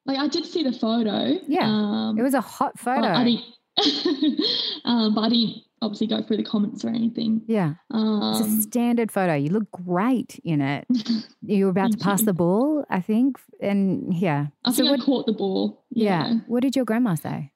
like 0.06 0.18
I 0.18 0.28
did 0.28 0.44
see 0.44 0.62
the 0.62 0.72
photo. 0.72 1.38
Yeah, 1.46 1.66
Um, 1.68 2.18
It 2.18 2.22
was 2.22 2.34
a 2.34 2.40
hot 2.40 2.78
photo. 2.78 3.06
I 3.08 3.24
didn't. 3.24 3.44
um, 4.84 5.14
but 5.14 5.22
I 5.22 5.28
didn't 5.28 5.62
obviously 5.82 6.06
go 6.06 6.22
through 6.22 6.36
the 6.38 6.42
comments 6.44 6.84
or 6.84 6.88
anything. 6.88 7.42
yeah. 7.46 7.74
It's 7.90 8.40
a 8.40 8.44
Um, 8.44 8.60
standard 8.62 9.10
photo. 9.10 9.34
You 9.34 9.50
look 9.50 9.70
great 9.70 10.38
in 10.44 10.60
it. 10.60 10.86
You 11.42 11.64
were 11.64 11.70
about 11.70 11.92
to 11.92 11.98
pass 11.98 12.20
you. 12.20 12.26
the 12.26 12.34
ball, 12.34 12.84
I 12.90 13.00
think. 13.00 13.40
And 13.60 14.12
yeah. 14.14 14.48
I 14.64 14.70
so 14.72 14.76
think 14.84 14.90
what 14.90 15.00
I 15.00 15.04
caught 15.04 15.26
the 15.26 15.32
ball. 15.32 15.82
yeah. 15.90 16.28
yeah. 16.28 16.34
What 16.46 16.62
did 16.62 16.76
your 16.76 16.84
grandma 16.84 17.14
say? 17.16 17.50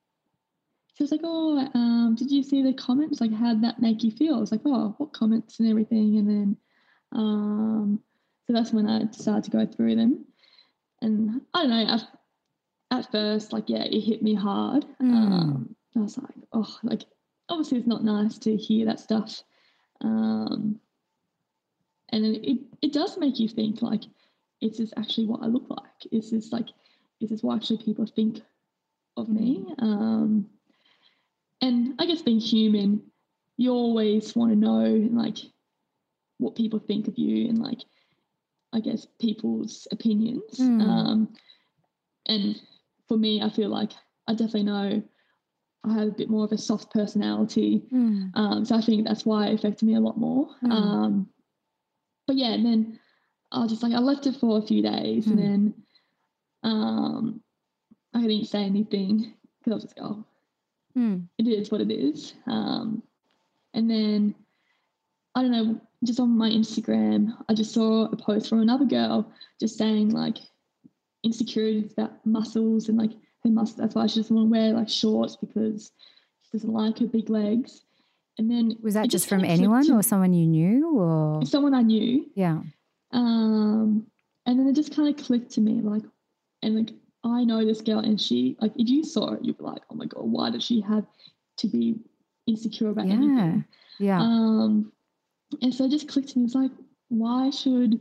She 0.95 1.03
was 1.03 1.11
like, 1.11 1.23
"Oh, 1.25 1.59
um, 1.75 2.15
did 2.17 2.31
you 2.31 2.43
see 2.43 2.63
the 2.63 2.73
comments? 2.73 3.21
Like, 3.21 3.33
how'd 3.33 3.63
that 3.63 3.81
make 3.81 4.05
you 4.05 4.13
feel?" 4.13 4.35
I 4.37 4.39
was 4.39 4.53
like, 4.53 4.61
"Oh, 4.65 4.95
what 4.99 5.13
comments 5.13 5.59
and 5.59 5.69
everything?" 5.69 6.19
And 6.19 6.29
then, 6.29 6.57
um, 7.13 8.01
so 8.47 8.53
that's 8.53 8.73
when 8.73 8.89
I 8.89 9.11
started 9.11 9.45
to 9.45 9.51
go 9.51 9.67
through 9.67 9.97
them, 9.97 10.25
and 11.03 11.41
I 11.53 11.63
don't 11.63 11.71
know. 11.71 11.95
At, 11.95 12.09
at 12.91 13.11
first, 13.11 13.53
like, 13.53 13.69
yeah, 13.69 13.83
it 13.83 14.01
hit 14.01 14.23
me 14.23 14.35
hard. 14.35 14.87
Mm. 15.03 15.13
Um, 15.13 15.77
I 15.97 16.01
was 16.01 16.17
like, 16.17 16.37
"Oh, 16.53 16.79
like, 16.85 17.03
obviously, 17.49 17.79
it's 17.79 17.89
not 17.89 18.05
nice 18.05 18.39
to 18.39 18.57
hear 18.57 18.87
that 18.87 19.01
stuff." 19.01 19.43
Um, 20.01 20.79
and 22.11 22.25
then 22.25 22.35
it 22.37 22.59
it 22.83 22.93
does 22.93 23.19
make 23.19 23.41
you 23.41 23.49
think, 23.49 23.83
like, 23.83 24.03
is 24.61 24.79
this 24.79 24.93
actually 24.97 25.27
what 25.27 25.43
I 25.43 25.47
look 25.47 25.69
like? 25.69 26.13
Is 26.13 26.31
this 26.31 26.53
like, 26.53 26.69
is 27.21 27.31
this 27.31 27.43
what 27.43 27.57
actually 27.57 27.79
people 27.79 28.07
think 28.07 28.43
of 29.17 29.29
me? 29.29 29.67
Um, 29.81 30.49
and 31.61 31.95
I 31.99 32.07
guess 32.07 32.23
being 32.23 32.41
human, 32.41 33.03
you 33.57 33.73
always 33.73 34.35
want 34.35 34.53
to 34.53 34.57
know 34.57 35.09
like 35.13 35.39
what 36.39 36.57
people 36.57 36.79
think 36.79 37.09
of 37.09 37.17
you 37.17 37.49
and 37.49 37.59
like 37.59 37.81
I 38.73 38.81
guess 38.81 39.07
people's 39.21 39.87
opinions. 39.93 40.59
Mm. 40.59 40.83
Um, 40.83 41.35
and 42.27 42.61
for 43.07 43.17
me, 43.17 43.41
I 43.41 43.49
feel 43.49 43.69
like 43.69 43.93
I 44.27 44.33
definitely 44.33 44.65
know 44.65 45.03
I 45.85 45.93
have 45.93 46.09
a 46.09 46.13
bit 46.13 46.31
more 46.31 46.45
of 46.45 46.53
a 46.53 46.59
soft 46.59 46.93
personality. 46.93 47.85
Mm. 47.93 48.31
Um, 48.35 48.65
so 48.65 48.75
I 48.75 48.81
think 48.81 49.07
that's 49.07 49.25
why 49.25 49.47
it 49.47 49.55
affected 49.55 49.87
me 49.87 49.95
a 49.95 50.01
lot 50.01 50.19
more. 50.19 50.49
Mm. 50.65 50.73
Um, 50.73 51.29
but 52.27 52.37
yeah, 52.37 52.53
and 52.53 52.65
then 52.65 52.99
I 53.53 53.61
was 53.61 53.71
just 53.71 53.83
like, 53.83 53.93
I 53.93 53.99
left 53.99 54.27
it 54.27 54.37
for 54.37 54.59
a 54.59 54.63
few 54.67 54.83
days 54.83 55.27
Mm. 55.27 55.31
and 55.31 55.39
then 55.39 55.75
um, 56.65 57.41
I 58.15 58.23
didn't 58.23 58.47
say 58.47 58.65
anything 58.65 59.35
because 59.59 59.71
I 59.71 59.75
was 59.75 59.85
just, 59.85 59.99
oh, 60.01 60.25
Mm. 60.97 61.27
it 61.39 61.49
is 61.49 61.71
what 61.71 61.81
it 61.81 61.91
is. 61.91 62.35
Um, 62.47 63.03
and 63.75 63.91
then 63.91 64.35
I 65.35 65.43
don't 65.43 65.51
know, 65.51 65.81
just 66.05 66.21
on 66.21 66.37
my 66.39 66.49
Instagram, 66.49 67.33
I 67.49 67.55
just 67.55 67.73
saw 67.75 68.05
a 68.05 68.17
post 68.17 68.49
from 68.49 68.61
another 68.61 68.85
girl 68.85 69.33
just 69.59 69.77
saying 69.77 70.11
like 70.11 70.39
insecurities 71.25 71.93
about 71.93 72.25
muscles 72.25 72.89
and 72.89 72.97
like 72.99 73.11
her 73.43 73.51
muscles. 73.51 73.77
That's 73.79 73.95
why 73.95 74.07
she 74.07 74.21
doesn't 74.21 74.35
want 74.37 74.47
to 74.49 74.51
wear 74.53 74.73
like 74.73 74.89
shorts 74.89 75.37
because 75.37 75.91
she 76.43 76.51
doesn't 76.59 76.73
like 76.73 76.99
her 77.01 77.07
big 77.07 77.29
legs. 77.31 77.83
And 78.39 78.51
then 78.51 78.77
Was 78.83 78.95
that 78.95 79.07
it 79.07 79.11
just 79.11 79.29
from 79.29 79.45
anyone 79.45 79.91
or 79.91 80.03
someone 80.03 80.33
you 80.33 80.47
knew 80.47 80.99
or 80.99 81.45
someone 81.47 81.75
I 81.75 81.83
knew? 81.83 82.27
yeah. 82.35 82.61
Um, 83.13 84.07
and 84.47 84.59
then 84.59 84.67
it 84.67 84.75
just 84.75 84.95
kind 84.95 85.09
of 85.09 85.25
clicked 85.25 85.53
to 85.53 85.61
me, 85.61 85.81
like, 85.81 86.03
and 86.63 86.77
like 86.77 86.91
I 87.25 87.45
know 87.45 87.65
this 87.65 87.81
girl, 87.81 88.01
and 88.01 88.21
she, 88.21 88.57
like, 88.61 88.73
if 88.77 88.89
you 88.89 89.03
saw 89.05 89.33
it, 89.33 89.45
you'd 89.45 89.59
be 89.59 89.65
like, 89.65 89.83
oh 89.91 89.95
my 89.95 90.07
god, 90.07 90.25
why 90.25 90.51
does 90.51 90.63
she 90.63 90.81
have 90.83 91.07
to 91.59 91.67
be 91.69 91.97
insecure 92.47 92.91
about 92.91 93.07
Yeah. 93.07 93.15
anything? 93.15 93.65
Yeah. 93.99 94.21
Um, 94.21 94.93
and 95.63 95.75
so 95.75 95.85
it 95.85 95.91
just 95.91 96.09
clicked 96.09 96.31
to 96.31 96.39
me. 96.39 96.45
It's 96.45 96.55
like, 96.55 96.73
why 97.09 97.51
should 97.51 98.01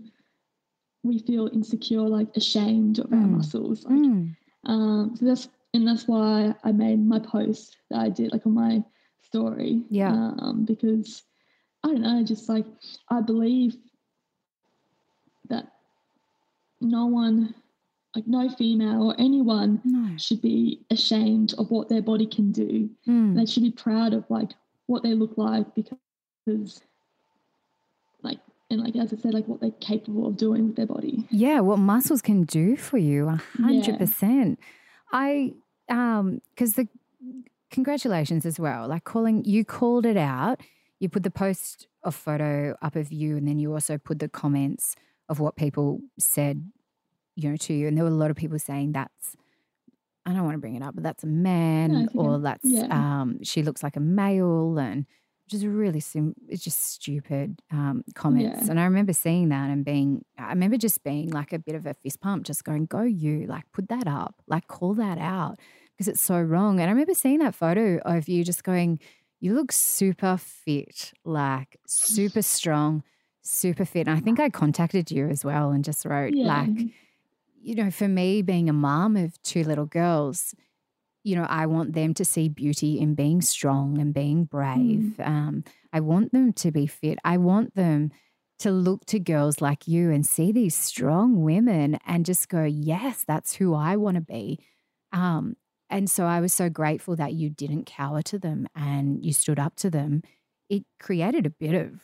we 1.04 1.20
feel 1.20 1.48
insecure, 1.54 2.02
like 2.02 2.36
ashamed 2.36 3.00
of 3.00 3.12
our 3.14 3.20
Mm. 3.20 3.32
muscles? 3.38 3.86
Like, 3.86 4.00
Mm. 4.00 4.36
um, 4.66 5.16
so 5.16 5.26
that's 5.26 5.50
and 5.74 5.88
that's 5.88 6.08
why 6.08 6.54
I 6.64 6.72
made 6.72 7.00
my 7.04 7.20
post 7.20 7.78
that 7.90 8.00
I 8.00 8.10
did, 8.10 8.32
like 8.32 8.46
on 8.46 8.54
my 8.54 8.84
story. 9.22 9.84
Yeah. 9.90 10.14
Um, 10.14 10.66
because 10.66 11.24
I 11.84 11.88
don't 11.90 12.02
know, 12.02 12.24
just 12.24 12.48
like 12.50 12.66
I 13.10 13.22
believe 13.22 13.78
that 15.50 15.72
no 16.82 17.06
one, 17.08 17.54
like 18.16 18.28
no 18.28 18.48
female 18.50 19.04
or 19.04 19.16
anyone, 19.18 19.82
No. 19.84 20.16
should 20.18 20.42
be 20.42 20.80
ashamed 20.92 21.54
of 21.58 21.72
what 21.72 21.90
their 21.90 22.02
body 22.02 22.28
can 22.28 22.52
do. 22.52 22.90
Mm. 23.08 23.36
They 23.36 23.46
should 23.46 23.64
be 23.64 23.72
proud 23.72 24.14
of 24.14 24.24
like 24.30 24.52
what 24.86 25.02
they 25.04 25.14
look 25.14 25.38
like 25.38 25.74
because, 25.74 26.82
like, 28.22 28.40
and 28.70 28.82
like 28.82 28.96
as 28.96 29.14
I 29.14 29.18
said, 29.18 29.34
like 29.34 29.48
what 29.48 29.62
they're 29.62 29.72
capable 29.80 30.28
of 30.28 30.38
doing 30.38 30.68
with 30.68 30.76
their 30.76 30.86
body. 30.86 31.26
Yeah, 31.30 31.60
what 31.62 31.80
muscles 31.80 32.22
can 32.22 32.44
do 32.44 32.76
for 32.78 32.98
you, 32.98 33.28
a 33.30 33.42
hundred 33.58 33.98
percent. 33.98 34.60
I 35.12 35.54
um 35.90 36.42
because 36.52 36.74
the 36.74 36.88
congratulations 37.72 38.46
as 38.46 38.60
well. 38.60 38.88
Like 38.88 39.04
calling 39.04 39.44
you 39.46 39.66
called 39.66 40.06
it 40.06 40.18
out. 40.18 40.62
you 41.00 41.10
put 41.10 41.24
the 41.24 41.32
post 41.32 41.88
of 42.04 42.16
photo 42.16 42.76
up 42.82 42.96
of 42.96 43.12
you, 43.12 43.38
and 43.38 43.48
then 43.48 43.60
you 43.60 43.74
also 43.74 43.98
put 43.98 44.20
the 44.20 44.30
comments 44.30 44.96
of 45.30 45.40
what 45.40 45.56
people 45.56 46.00
said, 46.20 46.72
you 47.36 47.50
know, 47.50 47.58
to 47.58 47.74
you. 47.74 47.88
And 47.88 47.98
there 47.98 48.04
were 48.04 48.10
a 48.12 48.14
lot 48.14 48.32
of 48.32 48.38
people 48.38 48.60
saying 48.60 48.92
that's 48.94 49.36
I 50.26 50.32
don't 50.32 50.44
want 50.44 50.54
to 50.56 50.60
bring 50.60 50.76
it 50.76 50.82
up, 50.84 50.96
but 50.96 51.04
that's 51.04 51.24
a 51.26 51.28
man, 51.28 52.08
No, 52.14 52.22
or 52.22 52.40
that's 52.40 52.64
Yeah. 52.64 52.88
um, 52.90 53.44
she 53.44 53.62
looks 53.62 53.84
like 53.84 53.98
a 53.98 54.00
male, 54.00 54.78
and 54.80 55.06
just 55.50 55.66
really 55.66 56.00
sim- 56.00 56.36
it's 56.48 56.64
just 56.64 56.82
stupid 56.82 57.62
um, 57.72 58.06
comments. 58.16 58.62
Yeah. 58.64 58.72
And 58.72 58.80
I 58.80 58.86
remember 58.86 59.12
seeing 59.12 59.50
that 59.50 59.70
and 59.70 59.84
being, 59.84 60.24
I 60.38 60.50
remember 60.50 60.78
just 60.78 61.04
being 61.04 61.30
like 61.32 61.52
a 61.52 61.60
bit 61.60 61.76
of 61.76 61.86
a 61.86 61.94
fist 61.94 62.22
pump, 62.22 62.46
just 62.46 62.64
going, 62.64 62.86
"Go 62.86 63.02
you!" 63.02 63.46
Like 63.48 63.66
put 63.74 63.90
that 63.90 64.08
up, 64.08 64.36
like 64.48 64.68
call 64.70 64.94
that 64.94 65.18
out 65.18 65.60
because 65.92 66.08
it's 66.08 66.22
so 66.22 66.40
wrong. 66.42 66.80
And 66.80 66.88
I 66.90 66.94
remember 66.94 67.14
seeing 67.14 67.40
that 67.40 67.54
photo 67.54 67.98
of 68.06 68.30
you, 68.30 68.46
just 68.46 68.64
going, 68.64 69.00
"You 69.42 69.54
look 69.56 69.74
super 69.74 70.38
fit, 70.38 71.12
like 71.26 71.78
super 71.86 72.42
strong." 72.56 73.04
Super 73.46 73.84
fit. 73.84 74.08
And 74.08 74.16
I 74.18 74.22
think 74.22 74.40
I 74.40 74.50
contacted 74.50 75.12
you 75.12 75.28
as 75.28 75.44
well 75.44 75.72
and 75.72 75.84
just 75.84 76.06
wrote, 76.06 76.34
Yeah. 76.34 76.46
like, 76.62 76.78
you 77.64 77.76
know, 77.76 77.90
for 77.90 78.08
me, 78.08 78.42
being 78.42 78.70
a 78.70 78.74
mom 78.74 79.16
of 79.16 79.42
two 79.42 79.64
little 79.64 79.86
girls, 79.86 80.54
you 81.24 81.36
know, 81.36 81.46
I 81.50 81.66
want 81.66 81.94
them 81.94 82.14
to 82.16 82.26
see 82.26 82.50
beauty 82.50 83.00
in 83.00 83.16
being 83.16 83.42
strong 83.42 83.98
and 83.98 84.14
being 84.14 84.44
brave. 84.44 85.20
Um, 85.20 85.64
I 85.94 86.02
want 86.02 86.34
them 86.34 86.52
to 86.54 86.72
be 86.72 86.86
fit. 86.86 87.18
I 87.24 87.38
want 87.38 87.76
them 87.76 88.12
to 88.60 88.72
look 88.72 89.06
to 89.06 89.20
girls 89.20 89.62
like 89.62 89.88
you 89.88 90.12
and 90.12 90.26
see 90.26 90.52
these 90.52 90.76
strong 90.76 91.42
women 91.44 91.98
and 92.06 92.26
just 92.26 92.50
go, 92.50 92.64
yes, 92.64 93.24
that's 93.26 93.56
who 93.56 93.74
I 93.74 93.96
want 93.96 94.16
to 94.16 94.22
be. 94.22 94.60
Um, 95.14 95.56
and 95.90 96.10
so 96.10 96.26
I 96.26 96.42
was 96.42 96.54
so 96.54 96.70
grateful 96.70 97.16
that 97.16 97.34
you 97.34 97.50
didn't 97.50 97.86
cower 97.86 98.22
to 98.24 98.40
them 98.40 98.68
and 98.76 99.24
you 99.24 99.32
stood 99.32 99.60
up 99.60 99.76
to 99.78 99.90
them. 99.90 100.24
It 100.70 100.84
created 101.00 101.46
a 101.46 101.50
bit 101.50 101.76
of 101.76 102.02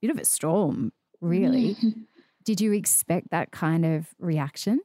bit 0.00 0.10
of 0.10 0.18
a 0.18 0.24
storm, 0.24 0.92
really. 1.20 1.76
Yeah. 2.46 2.52
Did 2.54 2.60
you 2.60 2.72
expect 2.72 3.30
that 3.30 3.50
kind 3.50 3.84
of 3.84 4.14
reaction? 4.18 4.80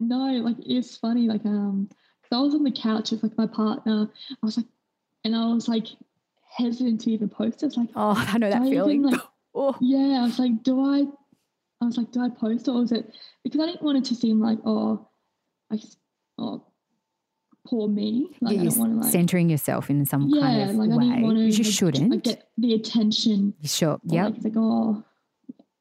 No, 0.00 0.16
like 0.42 0.56
it's 0.60 0.96
funny, 0.96 1.28
like 1.28 1.44
um, 1.44 1.88
because 2.22 2.38
I 2.38 2.40
was 2.40 2.54
on 2.54 2.64
the 2.64 2.70
couch 2.72 3.10
with 3.10 3.22
like 3.22 3.36
my 3.36 3.46
partner. 3.46 4.08
I 4.30 4.46
was 4.46 4.56
like, 4.56 4.66
and 5.24 5.36
I 5.36 5.46
was 5.52 5.68
like 5.68 5.86
hesitant 6.56 7.02
to 7.02 7.10
even 7.12 7.28
post 7.28 7.62
it. 7.62 7.74
I 7.76 7.80
like, 7.82 7.90
Oh, 7.94 8.14
I 8.28 8.38
know 8.38 8.48
that 8.50 8.62
I 8.62 8.66
even, 8.66 8.72
feeling. 8.72 9.02
like, 9.02 9.20
oh, 9.54 9.76
yeah, 9.80 10.20
I 10.20 10.22
was 10.22 10.38
like, 10.38 10.62
do 10.62 10.80
I? 10.80 11.04
I 11.82 11.86
was 11.86 11.96
like, 11.96 12.10
do 12.12 12.20
I 12.20 12.28
post 12.28 12.68
or 12.68 12.80
was 12.80 12.92
it 12.92 13.14
because 13.44 13.60
I 13.60 13.66
didn't 13.66 13.82
want 13.82 13.98
it 13.98 14.04
to 14.06 14.14
seem 14.14 14.40
like 14.40 14.58
oh, 14.64 15.08
like 15.70 15.80
oh, 16.38 16.64
poor 17.66 17.88
me. 17.88 18.28
Like 18.40 18.54
yeah, 18.54 18.60
I 18.60 18.62
you're 18.64 18.70
don't 18.70 18.78
want 18.80 18.92
to 18.92 19.00
like 19.00 19.12
centering 19.12 19.48
yourself 19.48 19.88
in 19.90 20.04
some 20.06 20.28
yeah, 20.28 20.40
kind 20.40 20.70
of 20.70 20.76
like 20.76 20.90
I 20.90 20.96
way. 20.96 21.04
didn't 21.08 21.22
want 21.22 21.36
to 21.38 21.44
you 21.44 21.62
like, 21.64 21.72
shouldn't. 21.72 22.10
like, 22.10 22.22
get 22.24 22.48
the 22.58 22.74
attention. 22.74 23.54
You 23.60 23.68
sure? 23.68 24.00
Yep. 24.04 24.24
Like, 24.24 24.34
it's 24.36 24.44
like 24.44 24.54
oh, 24.56 25.04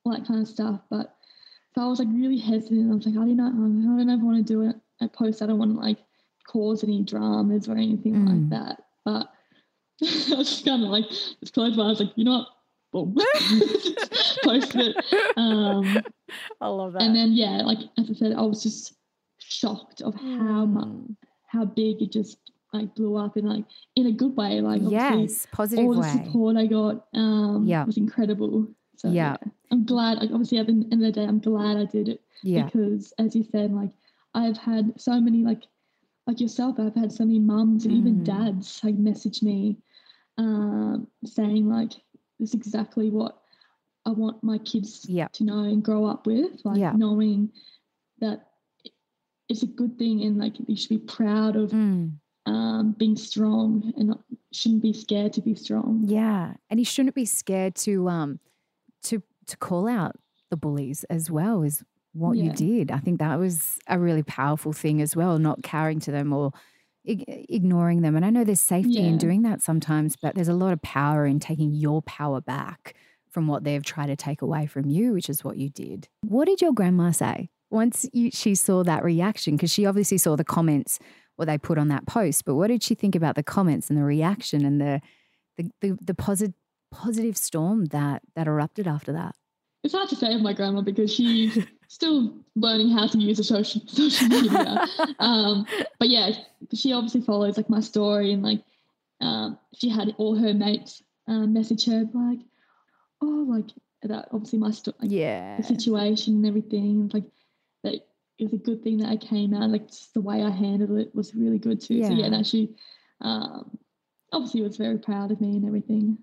all 0.09 0.17
that 0.17 0.27
kind 0.27 0.41
of 0.41 0.47
stuff. 0.47 0.81
But 0.89 1.15
so 1.75 1.81
I 1.81 1.87
was 1.87 1.99
like 1.99 2.07
really 2.11 2.37
hesitant. 2.39 2.91
I 2.91 2.95
was 2.95 3.05
like, 3.05 3.15
I 3.15 3.19
don't 3.19 3.37
know, 3.37 3.43
I 3.43 3.97
don't 3.97 4.07
know 4.07 4.13
if 4.15 4.19
I 4.19 4.23
want 4.23 4.37
to 4.45 4.53
do 4.53 4.61
it. 4.69 4.75
I 5.01 5.07
post. 5.07 5.41
I 5.41 5.45
don't 5.45 5.59
want 5.59 5.73
to 5.75 5.79
like 5.79 5.97
cause 6.47 6.83
any 6.83 7.03
dramas 7.03 7.67
or 7.69 7.73
anything 7.77 8.15
Mm. 8.15 8.27
like 8.29 8.49
that. 8.49 8.83
But 9.05 9.27
I 10.03 10.35
was 10.35 10.49
just 10.49 10.65
kind 10.65 10.83
of 10.83 10.89
like 10.89 11.07
just 11.09 11.53
closed 11.53 11.77
my 11.77 11.89
eyes, 11.89 11.99
like 11.99 12.11
you 12.15 12.23
know 12.25 12.45
what, 12.91 13.13
boom, 13.13 13.15
posted 14.43 14.95
it. 14.95 14.95
Um, 15.37 16.03
I 16.61 16.67
love 16.67 16.93
that. 16.93 17.03
and 17.03 17.15
then 17.15 17.33
yeah, 17.33 17.61
like 17.63 17.79
as 17.97 18.09
I 18.09 18.13
said, 18.13 18.33
I 18.33 18.41
was 18.41 18.63
just 18.63 18.93
shocked 19.37 20.01
of 20.01 20.15
how 20.15 20.65
much 20.65 20.85
Mm. 20.87 21.15
how 21.47 21.65
big 21.65 22.01
it 22.01 22.11
just 22.11 22.37
like 22.73 22.93
blew 22.95 23.15
up 23.15 23.37
in 23.37 23.45
like 23.45 23.65
in 23.95 24.07
a 24.07 24.11
good 24.11 24.35
way. 24.35 24.61
Like 24.61 24.81
yes, 24.85 25.47
positive 25.51 25.85
all 25.85 25.93
the 25.93 26.01
way. 26.01 26.07
support 26.25 26.57
I 26.57 26.65
got 26.65 27.05
um 27.13 27.63
Yeah. 27.65 27.83
was 27.85 27.97
incredible. 27.97 28.67
So 28.99 29.07
Yeah. 29.09 29.37
yeah. 29.41 29.51
I'm 29.71 29.85
glad 29.85 30.17
like 30.17 30.31
obviously 30.31 30.57
at 30.57 30.67
the 30.67 30.73
end 30.73 30.93
of 30.93 30.99
the 30.99 31.11
day 31.11 31.23
I'm 31.23 31.39
glad 31.39 31.77
I 31.77 31.85
did 31.85 32.09
it 32.09 32.21
Yeah, 32.43 32.65
because 32.65 33.13
as 33.17 33.33
you 33.35 33.43
said, 33.43 33.71
like 33.71 33.91
I've 34.33 34.57
had 34.57 34.99
so 34.99 35.19
many 35.21 35.43
like 35.43 35.63
like 36.27 36.39
yourself, 36.41 36.79
I've 36.79 36.95
had 36.95 37.11
so 37.11 37.25
many 37.25 37.39
mums 37.39 37.85
and 37.85 37.93
even 37.95 38.17
Mm. 38.17 38.23
dads 38.25 38.81
like 38.83 38.95
message 38.95 39.41
me 39.41 39.77
um 40.37 41.07
saying 41.25 41.67
like 41.69 41.93
this 42.39 42.49
is 42.49 42.55
exactly 42.55 43.09
what 43.09 43.41
I 44.05 44.11
want 44.11 44.43
my 44.43 44.57
kids 44.59 45.05
Yeah. 45.09 45.27
to 45.33 45.43
know 45.45 45.59
and 45.59 45.81
grow 45.83 46.03
up 46.05 46.27
with. 46.27 46.59
Like 46.65 46.79
Yeah. 46.79 46.91
knowing 46.93 47.51
that 48.19 48.47
it's 49.47 49.63
a 49.63 49.67
good 49.67 49.97
thing 49.97 50.23
and 50.23 50.37
like 50.37 50.53
you 50.67 50.75
should 50.75 50.89
be 50.89 50.97
proud 50.99 51.55
of 51.55 51.71
Mm, 51.71 52.19
um, 52.45 52.91
being 52.97 53.15
strong 53.15 53.93
and 53.97 54.09
not, 54.09 54.21
shouldn't 54.51 54.81
be 54.81 54.93
scared 54.93 55.33
to 55.33 55.41
be 55.41 55.55
strong. 55.55 56.03
yeah, 56.07 56.55
and 56.69 56.79
you 56.79 56.85
shouldn't 56.85 57.15
be 57.15 57.25
scared 57.25 57.75
to 57.75 58.09
um 58.09 58.39
to 59.03 59.23
to 59.47 59.57
call 59.57 59.87
out 59.87 60.15
the 60.49 60.57
bullies 60.57 61.03
as 61.05 61.29
well. 61.31 61.63
Is 61.63 61.83
what 62.13 62.37
you 62.37 62.51
did. 62.51 62.91
I 62.91 62.97
think 62.97 63.19
that 63.19 63.37
was 63.37 63.77
a 63.87 63.99
really 63.99 64.23
powerful 64.23 64.73
thing 64.73 65.01
as 65.01 65.15
well. 65.15 65.37
Not 65.37 65.63
cowering 65.63 65.99
to 66.01 66.11
them 66.11 66.33
or 66.33 66.51
ig- 67.05 67.45
ignoring 67.49 68.01
them. 68.01 68.15
And 68.15 68.25
I 68.25 68.29
know 68.29 68.43
there's 68.43 68.59
safety 68.61 68.99
in 68.99 69.17
doing 69.17 69.43
that 69.43 69.61
sometimes, 69.61 70.15
but 70.15 70.35
there's 70.35 70.47
a 70.47 70.53
lot 70.53 70.73
of 70.73 70.81
power 70.81 71.25
in 71.25 71.39
taking 71.39 71.73
your 71.73 72.01
power 72.01 72.41
back 72.41 72.95
from 73.29 73.47
what 73.47 73.63
they've 73.63 73.83
tried 73.83 74.07
to 74.07 74.15
take 74.15 74.41
away 74.41 74.65
from 74.65 74.89
you, 74.89 75.13
which 75.13 75.29
is 75.29 75.43
what 75.43 75.57
you 75.57 75.69
did. 75.69 76.07
What 76.21 76.45
did 76.45 76.61
your 76.61 76.73
grandma 76.73 77.11
say 77.11 77.49
once 77.69 78.07
you, 78.11 78.31
she 78.31 78.55
saw 78.55 78.83
that 78.83 79.03
reaction? 79.03 79.55
Because 79.55 79.71
she 79.71 79.85
obviously 79.85 80.17
saw 80.17 80.35
the 80.35 80.43
comments 80.43 80.99
what 81.35 81.45
they 81.45 81.57
put 81.57 81.77
on 81.77 81.87
that 81.87 82.05
post, 82.05 82.43
but 82.43 82.55
what 82.55 82.67
did 82.67 82.83
she 82.83 82.95
think 82.95 83.15
about 83.15 83.35
the 83.35 83.43
comments 83.43 83.89
and 83.89 83.97
the 83.97 84.03
reaction 84.03 84.65
and 84.65 84.81
the 84.81 84.99
the 85.57 85.71
the, 85.81 85.97
the 86.01 86.13
positive 86.13 86.53
positive 86.91 87.37
storm 87.37 87.85
that 87.85 88.21
that 88.35 88.47
erupted 88.47 88.87
after 88.87 89.13
that? 89.13 89.35
It's 89.83 89.93
hard 89.93 90.09
to 90.09 90.15
say 90.15 90.33
of 90.33 90.41
my 90.41 90.53
grandma 90.53 90.81
because 90.81 91.13
she's 91.13 91.57
still 91.87 92.33
learning 92.55 92.89
how 92.89 93.07
to 93.07 93.17
use 93.17 93.37
the 93.37 93.43
social 93.43 93.81
social 93.87 94.27
media. 94.27 94.85
um, 95.19 95.65
but 95.99 96.09
yeah, 96.09 96.31
she 96.73 96.93
obviously 96.93 97.21
follows 97.21 97.57
like 97.57 97.69
my 97.69 97.79
story 97.79 98.33
and 98.33 98.43
like 98.43 98.61
um, 99.21 99.57
she 99.73 99.89
had 99.89 100.13
all 100.17 100.35
her 100.35 100.53
mates 100.53 101.03
um, 101.27 101.53
message 101.53 101.85
her 101.85 102.05
like, 102.13 102.39
oh, 103.21 103.45
like 103.47 103.65
that 104.03 104.29
obviously 104.31 104.59
my 104.59 104.71
sto- 104.71 104.93
like 105.01 105.11
yeah. 105.11 105.57
the 105.57 105.63
situation 105.63 106.35
and 106.35 106.45
everything. 106.45 107.01
and, 107.01 107.13
Like 107.13 107.25
that 107.83 107.93
it 107.93 108.43
was 108.43 108.53
a 108.53 108.57
good 108.57 108.81
thing 108.83 108.97
that 108.97 109.09
I 109.09 109.17
came 109.17 109.53
out. 109.53 109.69
Like 109.69 109.87
just 109.87 110.13
the 110.13 110.21
way 110.21 110.41
I 110.43 110.49
handled 110.49 110.97
it 110.97 111.13
was 111.13 111.35
really 111.35 111.59
good 111.59 111.81
too. 111.81 112.03
So 112.03 112.09
Yeah. 112.11 112.23
yeah, 112.23 112.29
no, 112.29 112.43
she 112.43 112.75
um, 113.21 113.77
obviously 114.31 114.61
was 114.61 114.77
very 114.77 114.97
proud 114.97 115.31
of 115.31 115.41
me 115.41 115.57
and 115.57 115.65
everything. 115.65 116.17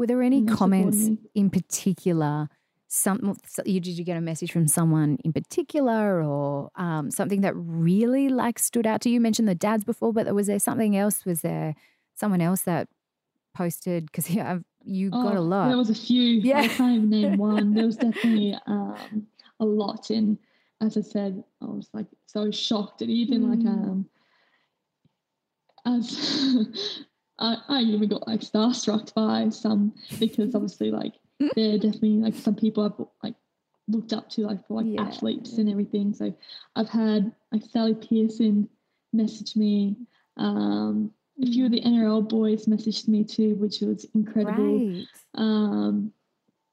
Were 0.00 0.06
there 0.06 0.22
any 0.22 0.46
comments 0.46 1.10
in 1.34 1.50
particular? 1.50 2.48
Some 2.88 3.36
you 3.66 3.80
did 3.80 3.98
you 3.98 4.02
get 4.02 4.16
a 4.16 4.22
message 4.22 4.50
from 4.50 4.66
someone 4.66 5.18
in 5.26 5.32
particular, 5.34 6.24
or 6.24 6.70
um, 6.76 7.10
something 7.10 7.42
that 7.42 7.52
really 7.54 8.30
like 8.30 8.58
stood 8.58 8.86
out 8.86 9.02
to 9.02 9.10
you? 9.10 9.16
You 9.16 9.20
mentioned 9.20 9.46
the 9.46 9.54
dads 9.54 9.84
before, 9.84 10.14
but 10.14 10.34
was 10.34 10.46
there 10.46 10.58
something 10.58 10.96
else? 10.96 11.26
Was 11.26 11.42
there 11.42 11.74
someone 12.14 12.40
else 12.40 12.62
that 12.62 12.88
posted? 13.54 14.06
Because 14.06 14.30
yeah, 14.30 14.60
you 14.82 15.10
got 15.10 15.34
a 15.36 15.38
Oh, 15.38 15.42
lot. 15.42 15.68
There 15.68 15.76
was 15.76 15.90
a 15.90 15.94
few. 15.94 16.22
Yeah. 16.22 16.60
I 16.60 16.68
can't 16.68 16.96
even 16.96 17.10
name 17.10 17.36
one. 17.50 17.74
There 17.74 17.84
was 17.84 17.96
definitely 17.96 18.56
um, 18.66 19.26
a 19.60 19.66
lot. 19.66 20.08
And 20.08 20.38
as 20.80 20.96
I 20.96 21.02
said, 21.02 21.44
I 21.60 21.66
was 21.66 21.90
like 21.92 22.06
so 22.24 22.50
shocked. 22.50 23.02
And 23.02 23.10
even 23.10 23.50
like 23.50 23.58
Mm. 23.58 23.68
um, 23.68 24.08
as 25.84 27.04
I, 27.40 27.56
I 27.68 27.80
even 27.80 28.08
got 28.08 28.26
like 28.26 28.40
starstruck 28.40 29.12
by 29.14 29.48
some 29.48 29.92
because 30.18 30.54
obviously 30.54 30.90
like 30.90 31.14
there 31.56 31.74
are 31.74 31.78
definitely 31.78 32.18
like 32.18 32.34
some 32.34 32.54
people 32.54 32.84
I've 32.84 33.06
like 33.22 33.34
looked 33.88 34.12
up 34.12 34.28
to 34.30 34.42
like 34.46 34.66
for 34.66 34.74
like 34.82 34.86
Yeah. 34.88 35.02
athletes 35.02 35.54
and 35.58 35.68
everything. 35.70 36.12
So 36.12 36.34
I've 36.76 36.88
had 36.90 37.32
like 37.52 37.62
Sally 37.70 37.94
Pearson 37.94 38.68
message 39.12 39.56
me. 39.56 39.96
Um, 40.36 41.10
a 41.42 41.46
few 41.46 41.64
of 41.64 41.72
the 41.72 41.80
NRL 41.80 42.28
boys 42.28 42.66
messaged 42.66 43.08
me 43.08 43.24
too, 43.24 43.54
which 43.56 43.80
was 43.80 44.04
incredible. 44.14 44.86
Right. 44.86 45.06
Um, 45.34 46.12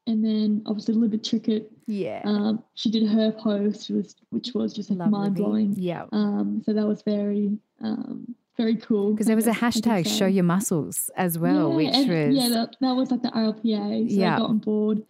and 0.06 0.24
then 0.24 0.62
obviously 0.66 0.94
Libby 0.96 1.18
Trickett, 1.18 1.68
Yeah. 1.86 2.22
um, 2.26 2.64
she 2.76 2.90
did 2.92 3.08
her 3.08 3.32
post, 3.32 3.90
was 3.90 4.16
which 4.30 4.54
was 4.54 4.74
just 4.74 4.90
like 4.92 5.10
mind 5.10 5.36
blowing. 5.36 5.74
Yeah. 5.78 6.06
Um, 6.12 6.62
so 6.66 6.74
that 6.74 6.86
was 6.86 7.02
very, 7.02 7.58
um, 7.82 8.36
very 8.58 8.76
cool. 8.76 9.12
Because 9.14 9.28
there 9.28 9.36
was 9.36 9.48
a 9.48 9.52
I 9.52 9.54
I 9.54 9.56
hashtag 9.56 10.08
show 10.08 10.26
your 10.26 10.44
muscles 10.44 11.10
as 11.16 11.38
well, 11.38 11.70
yeah, 11.70 11.76
which 11.76 11.94
and- 11.96 12.10
was 12.10 12.36
yeah, 12.36 12.50
that, 12.50 12.76
that 12.82 12.94
was 12.96 13.12
like 13.12 13.22
the 13.22 13.30
RLPA. 13.30 14.10
So 14.10 14.16
Yeah. 14.16 14.36
I 14.36 14.40
got 14.40 14.50
on 14.50 14.58
board, 14.60 15.04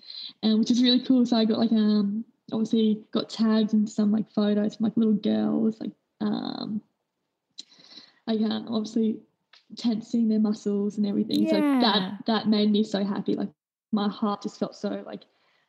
and 0.43 0.59
which 0.59 0.69
is 0.71 0.83
really 0.83 0.99
cool. 0.99 1.25
So 1.25 1.37
I 1.37 1.45
got 1.45 1.57
like 1.59 1.71
um, 1.71 2.25
obviously 2.51 3.03
got 3.11 3.29
tagged 3.29 3.73
in 3.73 3.87
some 3.87 4.11
like 4.11 4.29
photos 4.31 4.75
from 4.75 4.83
like 4.85 4.97
little 4.97 5.13
girls, 5.13 5.79
like 5.79 5.91
um, 6.21 6.81
like 8.25 8.41
uh, 8.41 8.61
obviously 8.67 9.19
tensing 9.77 10.29
their 10.29 10.39
muscles 10.39 10.97
and 10.97 11.05
everything. 11.07 11.47
So 11.49 11.57
Yeah. 11.57 11.79
that 11.81 12.25
that 12.25 12.47
made 12.47 12.71
me 12.71 12.83
so 12.83 13.03
happy. 13.03 13.35
Like 13.35 13.49
my 13.91 14.09
heart 14.09 14.41
just 14.43 14.59
felt 14.59 14.75
so 14.75 15.03
like 15.05 15.23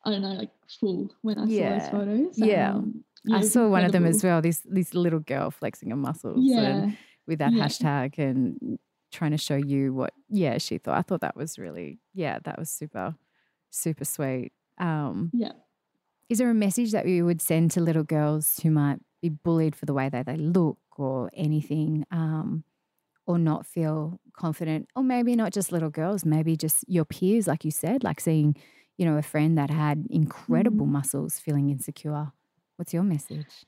I 0.04 0.10
don't 0.10 0.22
know, 0.22 0.32
like 0.34 0.50
full 0.80 1.12
when 1.22 1.38
I 1.38 1.44
Yeah. 1.46 1.78
saw 1.90 1.98
those 1.98 2.06
photos. 2.06 2.38
Yeah. 2.38 2.74
Um, 2.74 3.04
I 3.30 3.36
it 3.36 3.38
was 3.40 3.52
saw 3.52 3.68
one 3.68 3.84
of 3.84 3.92
them 3.92 4.06
as 4.06 4.22
well. 4.24 4.40
This 4.40 4.60
this 4.64 4.94
little 4.94 5.18
girl 5.20 5.50
flexing 5.50 5.90
her 5.90 5.96
muscles. 5.96 6.36
and 6.36 6.46
Yeah. 6.46 6.90
With 7.28 7.38
that 7.38 7.52
Yeah. 7.52 7.66
hashtag 7.66 8.18
and 8.18 8.78
trying 9.12 9.30
to 9.30 9.38
show 9.38 9.56
you 9.56 9.94
what 9.94 10.12
yeah 10.28 10.58
she 10.58 10.78
thought. 10.78 10.98
I 10.98 11.02
thought 11.02 11.20
that 11.20 11.36
was 11.36 11.58
really 11.58 12.00
yeah 12.14 12.38
that 12.44 12.58
was 12.58 12.70
super 12.70 13.14
super 13.70 14.04
sweet. 14.04 14.52
Um, 14.78 15.30
yeah. 15.32 15.52
Is 16.28 16.38
there 16.38 16.50
a 16.50 16.54
message 16.54 16.92
that 16.92 17.06
you 17.06 17.24
would 17.24 17.40
send 17.40 17.70
to 17.72 17.80
little 17.80 18.02
girls 18.02 18.60
who 18.62 18.70
might 18.70 18.98
be 19.22 19.28
bullied 19.30 19.74
for 19.74 19.86
the 19.86 19.94
way 19.94 20.08
that 20.08 20.26
they 20.26 20.36
look 20.36 20.78
or 20.96 21.30
anything, 21.34 22.04
um, 22.10 22.64
or 23.26 23.38
not 23.38 23.66
feel 23.66 24.20
confident, 24.34 24.88
or 24.96 25.02
maybe 25.02 25.36
not 25.36 25.52
just 25.52 25.72
little 25.72 25.90
girls, 25.90 26.24
maybe 26.24 26.56
just 26.56 26.84
your 26.88 27.04
peers, 27.04 27.46
like 27.46 27.64
you 27.64 27.70
said, 27.70 28.04
like 28.04 28.20
seeing, 28.20 28.56
you 28.98 29.06
know, 29.06 29.16
a 29.16 29.22
friend 29.22 29.56
that 29.58 29.70
had 29.70 30.06
incredible 30.10 30.86
mm. 30.86 30.90
muscles 30.90 31.38
feeling 31.38 31.70
insecure. 31.70 32.32
What's 32.76 32.92
your 32.94 33.02
message? 33.02 33.64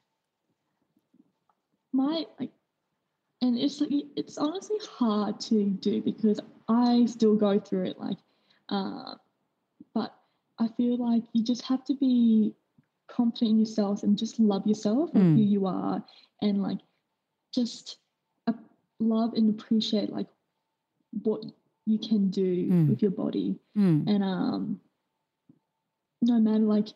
My 1.92 2.26
like, 2.38 2.50
and 3.42 3.58
it's 3.58 3.80
like 3.80 3.90
it's 4.16 4.38
honestly 4.38 4.78
hard 4.98 5.40
to 5.40 5.64
do 5.64 6.02
because 6.02 6.40
I 6.68 7.06
still 7.06 7.34
go 7.34 7.58
through 7.58 7.86
it. 7.86 7.98
Like, 7.98 8.18
uh, 8.68 9.14
but 9.94 10.14
I 10.58 10.68
feel 10.76 10.98
like 10.98 11.22
you 11.32 11.42
just 11.42 11.62
have 11.62 11.84
to 11.86 11.94
be 11.94 12.54
confident 13.08 13.50
in 13.50 13.58
yourself 13.58 14.02
and 14.02 14.16
just 14.16 14.38
love 14.38 14.66
yourself 14.66 15.10
and 15.14 15.22
mm. 15.22 15.36
who 15.36 15.42
you 15.42 15.66
are 15.66 16.02
and 16.42 16.62
like 16.62 16.78
just 17.52 17.98
love 19.00 19.32
and 19.34 19.50
appreciate 19.50 20.10
like 20.10 20.28
what 21.22 21.42
you 21.86 21.98
can 21.98 22.30
do 22.30 22.68
mm. 22.68 22.88
with 22.88 23.02
your 23.02 23.10
body 23.10 23.58
mm. 23.76 24.06
and 24.06 24.22
um 24.22 24.80
no 26.22 26.38
matter 26.38 26.58
like 26.58 26.88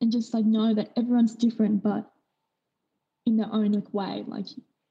and 0.00 0.10
just 0.10 0.34
like 0.34 0.44
know 0.44 0.74
that 0.74 0.90
everyone's 0.96 1.36
different 1.36 1.82
but 1.82 2.10
in 3.26 3.36
their 3.36 3.52
own 3.52 3.72
like 3.72 3.94
way 3.94 4.24
like 4.26 4.46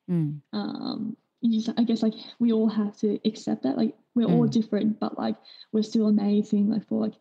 mm. 0.09 0.39
um 0.53 1.15
just 1.49 1.69
i 1.77 1.83
guess 1.83 2.03
like 2.03 2.13
we 2.39 2.51
all 2.51 2.67
have 2.67 2.97
to 2.97 3.19
accept 3.25 3.63
that 3.63 3.77
like 3.77 3.95
we're 4.15 4.25
all 4.25 4.47
mm. 4.47 4.51
different 4.51 4.99
but 4.99 5.17
like 5.17 5.35
we're 5.71 5.83
still 5.83 6.07
amazing 6.07 6.69
like 6.69 6.85
for 6.87 7.01
like 7.01 7.13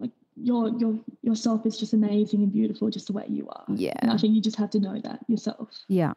like 0.00 0.10
your 0.36 0.68
your 0.78 0.98
yourself 1.22 1.64
is 1.66 1.78
just 1.78 1.92
amazing 1.92 2.42
and 2.42 2.52
beautiful 2.52 2.90
just 2.90 3.06
the 3.06 3.12
way 3.12 3.24
you 3.28 3.48
are. 3.48 3.64
Yeah. 3.68 3.94
And 4.00 4.10
I 4.10 4.16
think 4.16 4.34
you 4.34 4.40
just 4.40 4.56
have 4.56 4.70
to 4.70 4.80
know 4.80 5.00
that 5.00 5.20
yourself. 5.28 5.70
Yeah. 5.88 6.12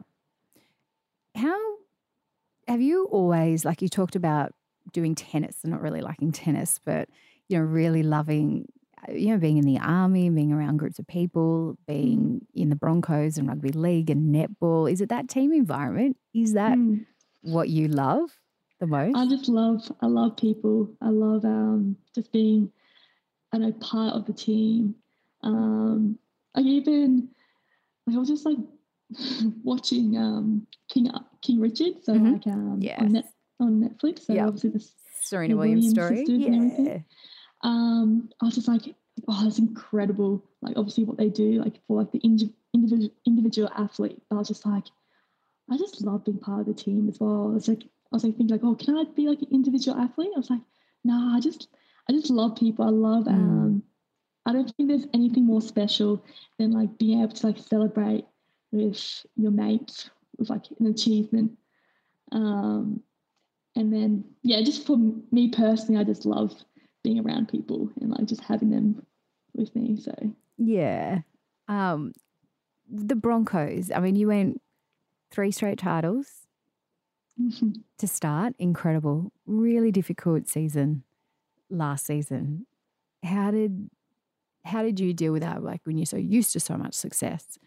How 1.34 1.58
have 2.66 2.80
you 2.80 3.04
always 3.06 3.64
like 3.64 3.80
you 3.80 3.88
talked 3.88 4.16
about 4.16 4.52
doing 4.92 5.14
tennis 5.14 5.58
and 5.62 5.72
not 5.72 5.82
really 5.82 6.00
liking 6.00 6.32
tennis, 6.32 6.80
but 6.84 7.08
you 7.48 7.58
know, 7.58 7.64
really 7.64 8.02
loving 8.02 8.66
you 9.12 9.28
know, 9.28 9.38
being 9.38 9.56
in 9.58 9.64
the 9.64 9.78
army, 9.78 10.28
being 10.30 10.52
around 10.52 10.78
groups 10.78 10.98
of 10.98 11.06
people, 11.06 11.76
being 11.86 12.40
mm. 12.40 12.60
in 12.60 12.70
the 12.70 12.76
Broncos 12.76 13.38
and 13.38 13.48
rugby 13.48 13.70
league 13.70 14.10
and 14.10 14.34
netball. 14.34 14.90
Is 14.90 15.00
it 15.00 15.08
that 15.08 15.28
team 15.28 15.52
environment? 15.52 16.16
Is 16.34 16.54
that 16.54 16.76
mm. 16.76 17.04
what 17.42 17.68
you 17.68 17.88
love 17.88 18.30
the 18.80 18.86
most? 18.86 19.16
I 19.16 19.26
just 19.28 19.48
love 19.48 19.90
I 20.00 20.06
love 20.06 20.36
people. 20.36 20.90
I 21.00 21.08
love 21.08 21.44
um 21.44 21.96
just 22.14 22.32
being, 22.32 22.70
I 23.52 23.58
know, 23.58 23.72
part 23.72 24.14
of 24.14 24.26
the 24.26 24.32
team. 24.32 24.94
Um, 25.42 26.18
I 26.54 26.60
even 26.60 27.28
like 28.06 28.16
I 28.16 28.18
was 28.18 28.28
just 28.28 28.46
like 28.46 28.58
watching 29.62 30.16
um, 30.16 30.66
King 30.88 31.10
King 31.42 31.60
Richard, 31.60 32.02
so 32.02 32.14
mm-hmm. 32.14 32.32
like 32.32 32.46
um, 32.46 32.78
yes. 32.80 33.00
on, 33.00 33.12
Net, 33.12 33.24
on 33.60 33.80
Netflix. 33.82 34.26
So 34.26 34.32
yep. 34.32 34.48
obviously 34.48 34.70
the 34.70 34.84
Serena 35.20 35.56
Williams, 35.56 35.94
Williams 35.94 36.24
story. 36.24 36.86
Yeah. 36.86 36.98
Um, 37.62 38.30
I 38.40 38.46
was 38.46 38.54
just 38.54 38.68
like, 38.68 38.94
oh, 39.26 39.44
that's 39.44 39.58
incredible. 39.58 40.44
Like 40.62 40.76
obviously 40.76 41.04
what 41.04 41.16
they 41.16 41.28
do, 41.28 41.62
like 41.62 41.80
for 41.86 41.98
like 41.98 42.12
the 42.12 42.20
individual 42.20 43.12
individual 43.26 43.70
athlete. 43.76 44.20
But 44.28 44.36
I 44.36 44.38
was 44.38 44.48
just 44.48 44.66
like, 44.66 44.84
I 45.70 45.76
just 45.76 46.02
love 46.02 46.24
being 46.24 46.38
part 46.38 46.60
of 46.60 46.66
the 46.66 46.74
team 46.74 47.08
as 47.08 47.18
well. 47.20 47.54
It's 47.56 47.68
like 47.68 47.82
I 47.82 48.16
was 48.16 48.24
like 48.24 48.36
thinking 48.36 48.54
like, 48.54 48.64
oh, 48.64 48.74
can 48.74 48.96
I 48.96 49.04
be 49.14 49.28
like 49.28 49.42
an 49.42 49.48
individual 49.50 49.98
athlete? 49.98 50.30
I 50.34 50.38
was 50.38 50.50
like, 50.50 50.62
no, 51.04 51.14
nah, 51.14 51.36
I 51.36 51.40
just 51.40 51.68
I 52.08 52.12
just 52.12 52.30
love 52.30 52.56
people. 52.56 52.84
I 52.84 52.90
love 52.90 53.24
mm. 53.24 53.32
um 53.32 53.82
I 54.46 54.52
don't 54.52 54.72
think 54.76 54.88
there's 54.88 55.06
anything 55.12 55.44
more 55.44 55.60
special 55.60 56.24
than 56.58 56.72
like 56.72 56.98
being 56.98 57.22
able 57.22 57.34
to 57.34 57.46
like 57.46 57.58
celebrate 57.58 58.24
with 58.72 59.26
your 59.36 59.50
mates 59.50 60.10
with 60.38 60.50
like 60.50 60.64
an 60.78 60.86
achievement. 60.86 61.52
Um 62.32 63.02
and 63.76 63.92
then 63.92 64.24
yeah, 64.42 64.62
just 64.62 64.86
for 64.86 64.96
me 65.30 65.50
personally, 65.50 66.00
I 66.00 66.04
just 66.04 66.24
love 66.24 66.52
being 67.08 67.24
around 67.24 67.48
people 67.48 67.90
and 68.00 68.10
like 68.10 68.26
just 68.26 68.42
having 68.42 68.70
them 68.70 69.04
with 69.54 69.74
me. 69.74 69.96
So 69.96 70.12
yeah. 70.58 71.20
Um 71.66 72.12
the 72.90 73.16
Broncos, 73.16 73.90
I 73.90 74.00
mean 74.00 74.16
you 74.16 74.28
went 74.28 74.60
three 75.30 75.50
straight 75.50 75.78
titles 75.78 76.46
mm-hmm. 77.40 77.70
to 77.98 78.06
start. 78.06 78.54
Incredible. 78.58 79.32
Really 79.46 79.90
difficult 79.90 80.48
season 80.48 81.04
last 81.70 82.04
season. 82.04 82.66
How 83.22 83.50
did 83.50 83.88
how 84.64 84.82
did 84.82 85.00
you 85.00 85.14
deal 85.14 85.32
with 85.32 85.42
that? 85.42 85.62
Like 85.62 85.80
when 85.84 85.96
you're 85.96 86.06
so 86.06 86.18
used 86.18 86.52
to 86.52 86.60
so 86.60 86.76
much 86.76 86.94
success, 86.94 87.58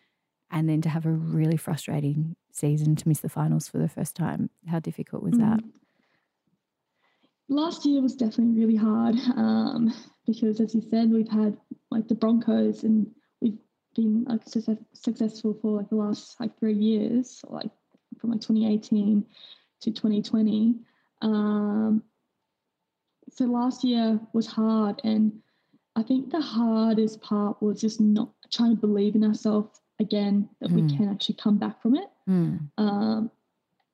and 0.52 0.70
then 0.70 0.82
to 0.82 0.90
have 0.90 1.08
a 1.08 1.12
really 1.12 1.58
frustrating 1.58 2.36
season 2.52 2.96
to 2.98 3.08
miss 3.08 3.22
the 3.22 3.30
finals 3.30 3.68
for 3.68 3.80
the 3.80 3.90
first 3.90 4.16
time. 4.16 4.52
How 4.68 4.80
difficult 4.80 5.24
was 5.24 5.38
that? 5.40 5.62
Last 7.52 7.86
year 7.86 8.02
was 8.02 8.16
definitely 8.16 8.60
really 8.60 8.76
hard 8.76 9.16
um, 9.36 9.94
because, 10.26 10.60
as 10.60 10.74
you 10.74 10.82
said, 10.90 11.12
we've 11.12 11.30
had 11.30 11.58
like 11.92 12.08
the 12.08 12.16
Broncos, 12.16 12.84
and 12.84 13.06
we've 13.42 13.58
been 13.96 14.24
like 14.24 14.42
success- 14.48 14.78
successful 14.94 15.58
for 15.62 15.78
like 15.78 15.90
the 15.90 15.96
last 15.96 16.40
like 16.40 16.58
three 16.58 16.74
years, 16.74 17.44
like 17.48 17.70
from 18.20 18.32
like 18.32 18.42
2018 18.42 19.24
to 19.82 19.92
2020. 19.92 20.80
Um, 21.22 22.02
so 23.30 23.46
last 23.46 23.84
year 23.84 24.20
was 24.34 24.48
hard 24.48 25.00
and 25.04 25.32
I 25.96 26.04
think 26.04 26.32
the 26.32 26.42
hardest 26.42 27.22
part 27.22 27.62
was 27.62 27.82
just 27.82 28.00
not 28.00 28.32
trying 28.52 28.72
to 28.72 28.82
believe 28.82 29.16
in 29.16 29.24
ourselves 29.24 29.82
again 30.00 30.50
that 30.60 30.70
mm. 30.70 30.76
we 30.76 30.82
hmm. 30.82 30.98
can 30.98 31.10
actually 31.10 31.36
come 31.36 31.58
back 31.58 31.82
from 31.82 31.96
it. 31.96 32.10
Mm. 32.30 32.70
Um, 32.78 33.32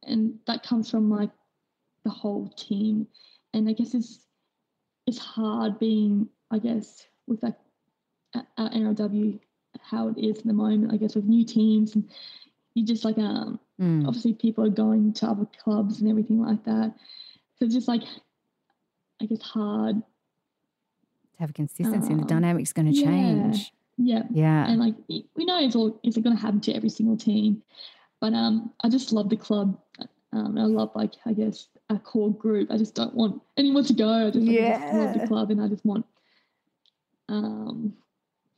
and 0.03 0.35
that 0.45 0.63
comes 0.63 0.89
from 0.91 1.09
like 1.09 1.31
the 2.03 2.11
whole 2.11 2.49
team. 2.55 3.07
And 3.53 3.67
I 3.69 3.73
guess 3.73 3.93
it's 3.93 4.19
it's 5.05 5.17
hard 5.17 5.79
being, 5.79 6.27
I 6.51 6.59
guess, 6.59 7.05
with 7.27 7.41
like 7.43 7.55
our 8.35 8.69
NRLW 8.69 9.39
how 9.81 10.09
it 10.09 10.17
is 10.17 10.39
in 10.41 10.47
the 10.47 10.53
moment, 10.53 10.93
I 10.93 10.97
guess 10.97 11.15
with 11.15 11.25
new 11.25 11.45
teams 11.45 11.95
and 11.95 12.09
you 12.73 12.85
just 12.85 13.05
like 13.05 13.17
um 13.17 13.59
mm. 13.79 14.07
obviously 14.07 14.33
people 14.33 14.65
are 14.65 14.69
going 14.69 15.13
to 15.13 15.25
other 15.25 15.47
clubs 15.63 16.01
and 16.01 16.09
everything 16.09 16.41
like 16.41 16.63
that. 16.65 16.93
So 17.57 17.65
it's 17.65 17.73
just 17.73 17.87
like 17.87 18.03
I 19.21 19.25
guess 19.25 19.41
hard 19.41 19.97
to 19.97 21.39
have 21.39 21.53
consistency 21.53 22.11
and 22.11 22.21
the 22.21 22.25
dynamic's 22.25 22.73
going 22.73 22.91
to 22.91 23.01
change. 23.01 23.71
Yeah. 23.97 24.23
Yeah. 24.29 24.67
And 24.67 24.79
like 24.79 24.95
we 25.07 25.45
know 25.45 25.59
it's 25.59 25.75
all 25.75 25.99
it's 26.03 26.17
going 26.17 26.35
to 26.35 26.41
happen 26.41 26.61
to 26.61 26.73
every 26.73 26.89
single 26.89 27.17
team, 27.17 27.63
but 28.21 28.33
um, 28.33 28.71
I 28.83 28.89
just 28.89 29.11
love 29.11 29.29
the 29.29 29.37
club. 29.37 29.79
Um, 30.33 30.57
I 30.57 30.65
love 30.65 30.91
like 30.93 31.13
I 31.25 31.33
guess 31.33 31.67
a 31.89 31.97
core 31.97 32.33
group. 32.33 32.71
I 32.71 32.77
just 32.77 32.95
don't 32.95 33.13
want 33.13 33.41
anyone 33.57 33.83
to 33.85 33.93
go. 33.93 34.09
I 34.09 34.29
just, 34.31 34.45
yeah. 34.45 34.77
I 34.77 34.79
just 34.79 34.93
love 34.93 35.13
the 35.13 35.27
club, 35.27 35.51
and 35.51 35.61
I 35.61 35.67
just 35.67 35.85
want 35.85 36.05
um, 37.29 37.93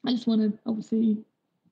I 0.05 0.11
just 0.11 0.27
want 0.27 0.41
to 0.41 0.57
obviously 0.65 1.17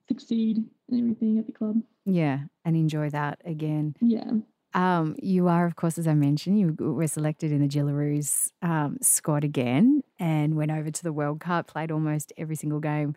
succeed 0.06 0.64
and 0.90 1.00
everything 1.00 1.38
at 1.38 1.46
the 1.46 1.52
club. 1.52 1.80
Yeah, 2.04 2.40
and 2.64 2.76
enjoy 2.76 3.10
that 3.10 3.40
again. 3.44 3.94
Yeah. 4.00 4.30
Um, 4.74 5.16
you 5.20 5.48
are, 5.48 5.64
of 5.66 5.76
course, 5.76 5.98
as 5.98 6.06
I 6.06 6.14
mentioned, 6.14 6.60
you 6.60 6.76
were 6.78 7.06
selected 7.06 7.52
in 7.52 7.60
the 7.60 7.68
Jillaroos 7.68 8.50
um, 8.62 8.98
squad 9.00 9.42
again 9.42 10.02
and 10.18 10.56
went 10.56 10.70
over 10.70 10.90
to 10.90 11.02
the 11.02 11.12
World 11.12 11.40
Cup, 11.40 11.68
played 11.68 11.90
almost 11.90 12.32
every 12.36 12.54
single 12.54 12.80
game 12.80 13.14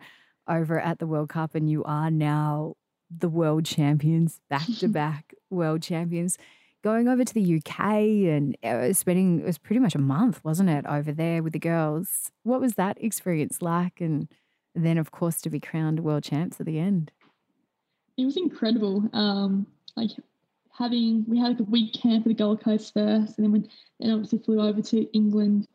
over 0.48 0.80
at 0.80 0.98
the 0.98 1.06
World 1.06 1.28
Cup, 1.28 1.54
and 1.54 1.70
you 1.70 1.84
are 1.84 2.10
now 2.10 2.74
the 3.10 3.28
world 3.28 3.66
champions, 3.66 4.40
back 4.48 4.66
to 4.78 4.88
back 4.88 5.34
world 5.50 5.82
champions. 5.82 6.38
Going 6.82 7.06
over 7.06 7.24
to 7.24 7.34
the 7.34 7.56
UK 7.56 7.80
and 8.28 8.56
uh, 8.64 8.92
spending 8.92 9.40
it 9.40 9.46
was 9.46 9.58
pretty 9.58 9.78
much 9.78 9.94
a 9.94 10.00
month, 10.00 10.44
wasn't 10.44 10.68
it, 10.68 10.84
over 10.86 11.12
there 11.12 11.42
with 11.42 11.52
the 11.52 11.58
girls? 11.58 12.32
What 12.42 12.60
was 12.60 12.74
that 12.74 13.02
experience 13.02 13.62
like? 13.62 14.00
And 14.00 14.28
then, 14.74 14.98
of 14.98 15.12
course, 15.12 15.40
to 15.42 15.50
be 15.50 15.60
crowned 15.60 16.00
world 16.00 16.24
champs 16.24 16.58
at 16.58 16.66
the 16.66 16.78
end. 16.78 17.12
It 18.16 18.24
was 18.24 18.36
incredible. 18.36 19.08
Um, 19.12 19.66
like 19.96 20.10
having 20.76 21.24
we 21.28 21.38
had 21.38 21.48
like 21.48 21.60
a 21.60 21.64
week 21.64 21.92
camp 21.94 22.26
at 22.26 22.28
the 22.28 22.34
Gold 22.34 22.62
Coast 22.62 22.92
first, 22.94 23.38
and 23.38 23.44
then 23.44 23.52
we 23.52 23.68
then 24.00 24.10
obviously 24.10 24.38
flew 24.38 24.60
over 24.60 24.82
to 24.82 25.02
England, 25.12 25.68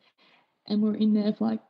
and 0.67 0.81
we 0.81 0.89
are 0.89 0.95
in 0.95 1.13
there 1.13 1.33
for 1.33 1.45
like 1.45 1.61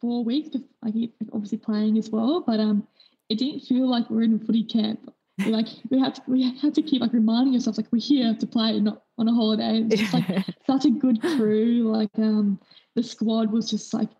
four 0.00 0.24
weeks, 0.24 0.56
like 0.82 0.94
obviously 1.32 1.58
playing 1.58 1.98
as 1.98 2.10
well. 2.10 2.42
But 2.46 2.60
um, 2.60 2.86
it 3.28 3.38
didn't 3.38 3.60
feel 3.60 3.88
like 3.88 4.10
we 4.10 4.18
are 4.18 4.22
in 4.22 4.34
a 4.34 4.38
footy 4.38 4.64
camp. 4.64 5.12
We 5.38 5.50
like 5.50 5.66
we 5.90 5.98
had 5.98 6.14
to 6.16 6.22
we 6.28 6.56
had 6.58 6.74
to 6.74 6.82
keep 6.82 7.00
like 7.00 7.12
reminding 7.12 7.54
ourselves 7.54 7.78
like 7.78 7.90
we're 7.92 7.98
here 8.00 8.34
to 8.38 8.46
play, 8.46 8.78
not 8.80 9.02
on 9.18 9.28
a 9.28 9.34
holiday. 9.34 9.80
It's 9.80 10.00
just 10.00 10.14
like 10.14 10.24
such 10.66 10.84
a 10.84 10.90
good 10.90 11.20
crew. 11.20 11.90
Like 11.92 12.10
um, 12.18 12.60
the 12.94 13.02
squad 13.02 13.50
was 13.52 13.68
just 13.68 13.92
like 13.92 14.10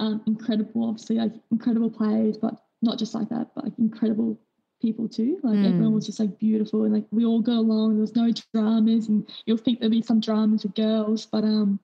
um 0.00 0.20
incredible. 0.26 0.88
Obviously, 0.88 1.16
like 1.16 1.32
incredible 1.52 1.90
players, 1.90 2.36
but 2.36 2.54
not 2.82 2.98
just 2.98 3.14
like 3.14 3.28
that, 3.28 3.54
but 3.54 3.64
like 3.64 3.78
incredible 3.78 4.38
people 4.82 5.08
too. 5.08 5.38
Like 5.42 5.60
Mm. 5.60 5.66
everyone 5.70 5.94
was 5.94 6.06
just 6.06 6.20
like 6.20 6.38
beautiful 6.38 6.84
and 6.84 6.94
like 6.94 7.06
we 7.10 7.24
all 7.24 7.40
got 7.40 7.58
along. 7.58 7.94
There 7.94 8.00
was 8.00 8.16
no 8.16 8.30
dramas, 8.52 9.08
and 9.08 9.28
you'll 9.46 9.56
think 9.58 9.78
there'd 9.80 9.90
be 9.92 10.02
some 10.02 10.20
dramas 10.20 10.64
with 10.64 10.74
girls, 10.74 11.26
but 11.26 11.44
um, 11.44 11.78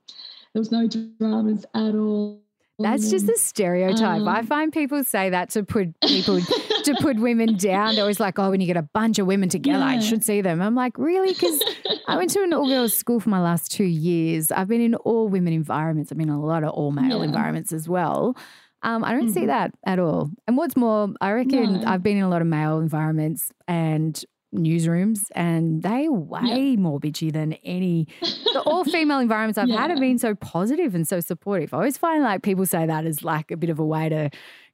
there 0.53 0.61
was 0.61 0.73
no 0.73 0.87
dramas 0.89 1.65
at 1.75 1.95
all. 1.95 2.44
That's 2.79 3.09
just 3.11 3.29
a 3.29 3.37
stereotype. 3.39 4.23
I 4.23 4.41
um, 4.41 4.47
find 4.47 4.73
people 4.73 5.05
say 5.05 5.31
that 5.31 5.51
to 5.51 5.63
put 5.63 5.99
people 6.01 6.41
to 6.41 6.95
put 7.01 7.19
women 7.21 7.57
down. 7.57 7.95
They're 7.95 8.03
always 8.03 8.19
like, 8.21 8.39
"Oh, 8.39 8.51
when 8.51 8.61
you 8.61 8.67
get 8.67 8.77
a 8.77 8.83
bunch 8.83 9.19
of 9.21 9.27
women 9.27 9.49
together, 9.49 9.85
I 9.85 10.01
should 10.01 10.25
see 10.25 10.41
them." 10.41 10.61
I'm 10.61 10.75
like, 10.75 10.99
really? 10.99 11.33
Because 11.35 11.63
I 12.09 12.17
went 12.17 12.31
to 12.31 12.43
an 12.43 12.53
all 12.53 12.67
girls 12.69 12.93
school 12.95 13.21
for 13.21 13.29
my 13.31 13.41
last 13.41 13.71
two 13.71 13.85
years. 13.85 14.51
I've 14.51 14.69
been 14.69 14.81
in 14.81 14.95
all 14.97 15.29
women 15.29 15.53
environments. 15.53 16.11
I've 16.11 16.19
been 16.19 16.29
in 16.29 16.35
a 16.35 16.41
lot 16.45 16.65
of 16.65 16.71
all 16.71 16.91
male 16.91 17.19
Yeah. 17.19 17.25
environments 17.25 17.73
as 17.73 17.89
well. 17.89 18.37
Um, 18.83 19.03
I 19.05 19.13
don't 19.13 19.31
see 19.31 19.43
Mhm. 19.43 19.47
that 19.47 19.75
at 19.87 19.99
all. 19.99 20.31
And 20.47 20.57
what's 20.59 20.77
more, 20.77 21.09
I 21.21 21.33
reckon 21.33 21.81
No. 21.81 21.85
I've 21.87 22.03
been 22.03 22.17
in 22.19 22.23
a 22.25 22.29
lot 22.29 22.43
of 22.43 22.49
male 22.49 22.81
environments 22.81 23.51
and 23.67 24.23
newsrooms, 24.55 25.21
and 25.35 25.83
they 25.83 26.09
way 26.09 26.77
more 26.77 27.01
bitchy 27.01 27.33
than 27.33 27.55
any 27.65 28.07
the 28.53 28.63
all 28.67 28.85
female 28.85 29.19
environments 29.19 29.59
I've 29.59 29.69
had 29.71 29.91
have 29.91 30.01
been 30.01 30.19
so 30.19 30.35
positive 30.35 30.95
and 30.95 31.07
so 31.07 31.21
supportive. 31.21 31.75
I 31.75 31.79
always 31.79 31.99
find 31.99 32.23
like 32.23 32.43
people 32.43 32.65
say 32.67 32.87
that 32.87 33.05
as 33.05 33.25
like 33.25 33.51
a 33.51 33.57
bit 33.57 33.71
of 33.71 33.79
a 33.79 33.85
way 33.85 34.09
to 34.09 34.31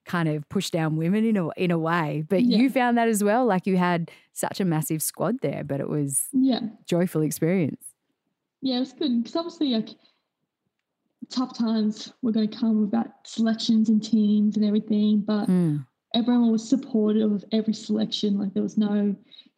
kind 0.07 0.29
of 0.29 0.49
push 0.49 0.71
down 0.71 0.97
women 0.97 1.25
in 1.25 1.37
a 1.37 1.49
in 1.57 1.71
a 1.71 1.79
way. 1.79 2.25
But 2.29 2.43
Yeah. 2.45 2.59
you 2.59 2.71
found 2.71 2.97
that 2.99 3.09
as 3.09 3.23
well. 3.25 3.45
Like 3.47 3.67
you 3.67 3.77
had 3.77 4.11
such 4.33 4.61
a 4.61 4.65
massive 4.65 5.03
squad 5.03 5.37
there, 5.43 5.65
but 5.65 5.81
it 5.81 5.89
was 5.89 6.25
yeah, 6.33 6.61
joyful 6.87 7.23
experience. 7.23 7.83
yeah, 8.63 8.77
it 8.77 8.81
was 8.81 8.93
good 8.93 9.23
because 9.23 9.37
obviously 9.37 9.69
like 9.71 9.89
tough 11.31 11.57
times 11.57 12.13
were 12.23 12.33
going 12.33 12.49
to 12.49 12.57
come 12.57 12.81
with 12.81 12.91
that 12.91 13.13
selections 13.25 13.89
and 13.89 14.03
teams 14.03 14.57
and 14.57 14.65
everything, 14.65 15.21
but 15.21 15.49
Mm. 15.49 15.87
everyone 16.15 16.51
was 16.51 16.67
supportive 16.69 17.31
of 17.31 17.45
every 17.53 17.75
selection. 17.75 18.39
Like 18.39 18.53
there 18.55 18.63
was 18.63 18.77
no 18.79 19.15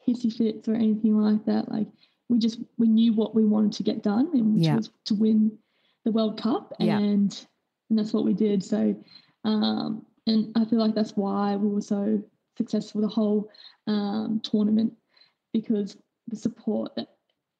hissy 0.07 0.33
fits 0.33 0.69
or 0.69 0.75
anything 0.75 1.17
like 1.19 1.45
that. 1.47 1.71
Like 1.71 1.87
we 2.29 2.39
just 2.39 2.61
we 2.79 2.89
knew 2.89 3.13
what 3.13 3.35
we 3.35 3.45
wanted 3.45 3.73
to 3.75 3.83
get 3.83 4.03
done, 4.03 4.31
and 4.35 4.55
which 4.55 4.65
Yeah. 4.65 4.77
was 4.77 4.91
to 5.07 5.15
win 5.15 5.57
the 6.05 6.13
World 6.13 6.41
Cup, 6.41 6.73
Yeah. 6.79 6.99
and 6.99 7.47
and 7.91 7.99
that's 7.99 8.13
what 8.13 8.25
we 8.25 8.33
did. 8.35 8.65
So, 8.65 8.95
um, 9.45 10.05
and 10.27 10.51
I 10.57 10.65
feel 10.65 10.79
like 10.79 10.95
that's 10.95 11.17
why 11.17 11.57
we 11.57 11.69
were 11.69 11.81
so 11.83 12.23
successful 12.57 13.01
the 13.01 13.09
whole 13.09 13.51
um, 13.87 14.41
tournament 14.41 14.93
because 15.53 15.97
the 16.29 16.37
support 16.37 16.95
that 16.97 17.09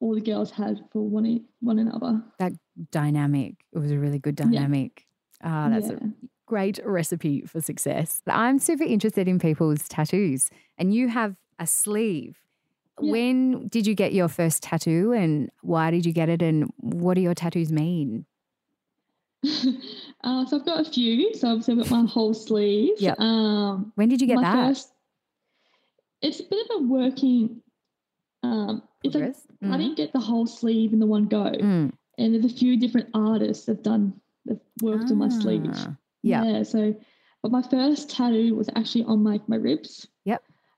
all 0.01 0.15
the 0.15 0.21
girls 0.21 0.51
had 0.51 0.81
for 0.91 1.03
one 1.03 1.45
one 1.61 1.79
another. 1.79 2.23
That 2.39 2.53
dynamic. 2.91 3.55
It 3.73 3.79
was 3.79 3.91
a 3.91 3.99
really 3.99 4.19
good 4.19 4.39
Yeah. 4.39 4.47
dynamic. 4.47 5.07
Ah, 5.45 5.69
that's 5.69 5.89
yeah. 5.89 5.95
a 5.97 6.13
great 6.47 6.79
recipe 6.85 7.43
for 7.43 7.61
success. 7.61 8.23
I'm 8.27 8.59
super 8.59 8.85
interested 8.85 9.29
in 9.29 9.39
people's 9.39 9.89
tattoos, 9.89 10.51
and 10.79 10.95
you 10.95 11.09
have 11.09 11.37
a 11.63 11.67
sleeve. 11.67 12.37
Yeah. 13.01 13.13
When 13.13 13.69
did 13.69 13.87
you 13.87 13.95
get 13.95 14.13
your 14.13 14.29
first 14.29 14.63
tattoo, 14.63 15.13
and 15.13 15.51
why 15.63 15.91
did 15.91 16.05
you 16.05 16.13
get 16.13 16.29
it, 16.29 16.43
and 16.43 16.71
what 16.77 17.15
do 17.15 17.21
your 17.23 17.35
tattoos 17.35 17.73
mean? 17.73 18.27
uh, 19.45 20.47
so 20.47 20.59
I've 20.59 20.65
got 20.67 20.87
a 20.87 20.91
few. 20.91 21.35
So 21.35 21.49
obviously 21.49 21.75
I've 21.75 21.89
got 21.89 21.91
my 22.05 22.09
whole 22.09 22.35
sleeve. 22.35 22.95
Yep. 22.99 23.19
Um, 23.19 23.93
When 23.97 24.09
did 24.09 24.21
you 24.21 24.27
get 24.27 24.37
my 24.37 24.43
that? 24.43 24.69
first- 24.69 24.93
it's 26.21 26.39
a 26.39 26.45
bit 26.45 26.67
of 26.71 26.83
a 26.83 26.87
working. 26.87 27.61
Um, 28.45 28.83
it's 29.03 29.15
like 29.15 29.23
Progress? 29.25 29.47
I 29.63 29.67
Mhm. 29.67 29.79
didn't 29.79 29.97
get 29.97 30.13
the 30.13 30.21
whole 30.21 30.47
sleeve 30.47 30.93
in 30.93 31.01
the 31.01 31.07
one 31.07 31.27
go, 31.27 31.45
Mm. 31.51 31.93
and 32.19 32.35
there's 32.35 32.45
a 32.45 32.49
few 32.57 32.77
different 32.77 33.09
artists 33.15 33.67
that've 33.67 33.83
done 33.83 34.21
that 34.45 34.61
worked 34.83 35.11
on 35.11 35.19
my 35.19 35.29
sleeve. 35.29 35.63
Ah, 35.73 35.97
Yeah. 36.23 36.63
So, 36.63 36.95
but 37.43 37.51
my 37.51 37.63
first 37.63 38.11
tattoo 38.11 38.55
was 38.55 38.69
actually 38.77 39.05
on 39.05 39.23
my 39.23 39.41
my 39.49 39.57
ribs. 39.57 40.07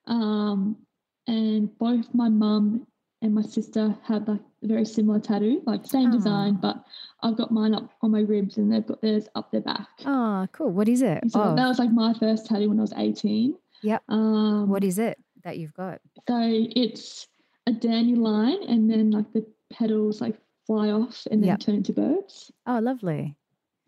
Um, 0.07 0.77
and 1.27 1.77
both 1.79 2.13
my 2.15 2.29
mum 2.29 2.87
and 3.23 3.35
my 3.35 3.43
sister 3.43 3.97
had 4.03 4.29
like 4.29 4.41
a 4.63 4.67
very 4.67 4.85
similar 4.85 5.19
tattoo, 5.19 5.63
like 5.65 5.87
same 5.87 6.11
design, 6.11 6.57
Ah. 6.57 6.61
but 6.61 6.85
I've 7.23 7.37
got 7.37 7.51
mine 7.51 7.75
up 7.75 7.91
on 8.03 8.11
my 8.11 8.21
ribs 8.21 8.59
and 8.59 8.71
they've 8.71 8.87
got 8.87 9.01
theirs 9.01 9.27
up 9.35 9.51
their 9.51 9.63
back. 9.63 9.89
Oh, 10.05 10.47
cool. 10.53 10.71
What 10.71 10.89
is 10.89 11.01
it? 11.01 11.23
So 11.31 11.43
oh, 11.43 11.55
that 11.57 11.67
was 11.67 11.79
like 11.79 11.91
my 11.91 12.13
first 12.15 12.47
tattoo 12.47 12.69
when 12.69 12.79
I 12.79 12.83
was 12.83 12.93
18. 12.97 13.57
Yep. 13.83 14.03
Um, 14.09 14.69
what 14.69 14.85
is 14.85 14.99
it 14.99 15.19
that 15.43 15.59
you've 15.59 15.75
got? 15.75 16.01
so 16.29 16.39
it's 16.41 17.27
a 17.67 17.73
dandelion 17.73 18.63
and 18.69 18.91
then 18.91 19.11
like 19.11 19.33
the 19.33 19.47
petals 19.73 20.21
like 20.21 20.37
fly 20.67 20.91
off 20.91 21.27
and 21.31 21.43
then 21.43 21.49
Yep. 21.49 21.61
turn 21.61 21.75
into 21.77 21.93
birds. 21.95 22.51
Oh, 22.67 22.79
lovely. 22.79 23.37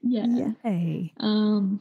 Yeah. 0.02 0.52
Hey. 0.62 1.12
Um, 1.20 1.80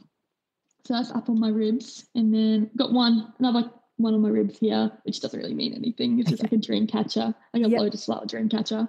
so 0.84 0.94
that's 0.94 1.10
up 1.12 1.28
on 1.30 1.38
my 1.40 1.48
ribs, 1.48 2.06
and 2.14 2.32
then 2.32 2.70
got 2.76 2.92
one 2.92 3.32
another 3.38 3.70
one 3.98 4.14
on 4.14 4.20
my 4.20 4.28
ribs 4.28 4.58
here, 4.58 4.90
which 5.04 5.20
doesn't 5.20 5.38
really 5.40 5.54
mean 5.54 5.72
anything. 5.74 6.18
It's 6.20 6.30
just 6.30 6.42
like 6.42 6.52
a 6.52 6.56
dream 6.56 6.86
catcher. 6.86 7.34
I 7.54 7.58
got 7.60 7.70
Yep. 7.70 7.80
Lotus 7.80 8.04
Flower 8.04 8.26
dream 8.26 8.48
catcher. 8.48 8.88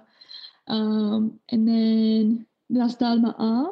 Um, 0.66 1.40
and 1.50 1.66
then 1.66 2.46
then 2.70 2.82
I 2.82 2.88
started 2.88 3.22
my 3.22 3.34
arm. 3.38 3.70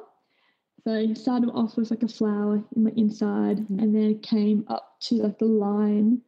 So 0.84 0.94
I 0.94 1.12
started 1.14 1.50
off 1.50 1.76
with 1.76 1.90
like 1.90 2.02
a 2.04 2.08
flower 2.08 2.62
in 2.74 2.84
my 2.84 2.92
inside, 2.96 3.58
Mm. 3.68 3.82
and 3.82 3.94
then 3.94 4.02
it 4.12 4.22
came 4.22 4.64
up 4.68 4.98
to 5.00 5.16
like 5.16 5.38
the 5.38 5.44
line, 5.46 6.22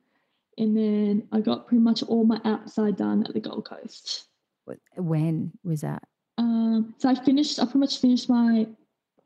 and 0.58 0.76
then 0.76 1.28
I 1.32 1.40
got 1.40 1.66
pretty 1.68 1.80
much 1.82 2.02
all 2.02 2.24
my 2.24 2.40
outside 2.44 2.96
done 2.96 3.24
at 3.24 3.32
the 3.34 3.40
Gold 3.40 3.64
Coast. 3.66 4.24
When 4.96 5.52
was 5.64 5.80
that? 5.82 6.02
Um, 6.36 6.94
so 6.98 7.08
I 7.08 7.14
finished. 7.14 7.58
I 7.58 7.64
pretty 7.64 7.78
much 7.78 7.98
finished 8.00 8.28
my 8.28 8.66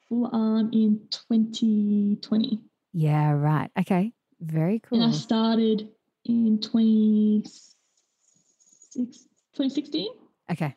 full 0.08 0.28
arm 0.32 0.70
in 0.72 1.00
2020. 1.10 2.60
Yeah, 2.92 3.32
right. 3.32 3.70
Okay. 3.80 4.12
Very 4.42 4.80
cool. 4.80 5.00
And 5.00 5.12
I 5.12 5.16
started 5.16 5.88
in 6.24 6.60
26 6.60 7.74
2016. 9.54 10.08
Okay. 10.50 10.74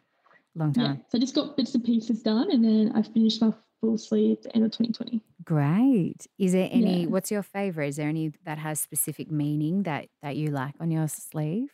Long 0.55 0.71
time. 0.73 0.83
Yeah. 0.85 0.95
So 1.09 1.17
I 1.17 1.19
just 1.19 1.35
got 1.35 1.57
bits 1.57 1.73
and 1.75 1.83
pieces 1.83 2.21
done 2.21 2.51
and 2.51 2.63
then 2.63 2.91
I 2.95 3.01
finished 3.01 3.41
my 3.41 3.51
full 3.81 3.97
sleeve 3.97 4.37
at 4.37 4.43
the 4.43 4.55
end 4.55 4.65
of 4.65 4.71
2020. 4.71 5.21
Great. 5.43 6.27
Is 6.37 6.53
there 6.53 6.69
any 6.71 7.01
Yeah. 7.03 7.07
what's 7.07 7.31
your 7.31 7.43
favorite? 7.43 7.87
Is 7.89 7.95
there 7.97 8.07
any 8.09 8.31
that 8.45 8.57
has 8.59 8.79
specific 8.79 9.29
meaning 9.31 9.83
that 9.83 10.07
that 10.21 10.37
you 10.37 10.47
like 10.47 10.75
on 10.79 10.91
your 10.91 11.07
sleeve? 11.07 11.71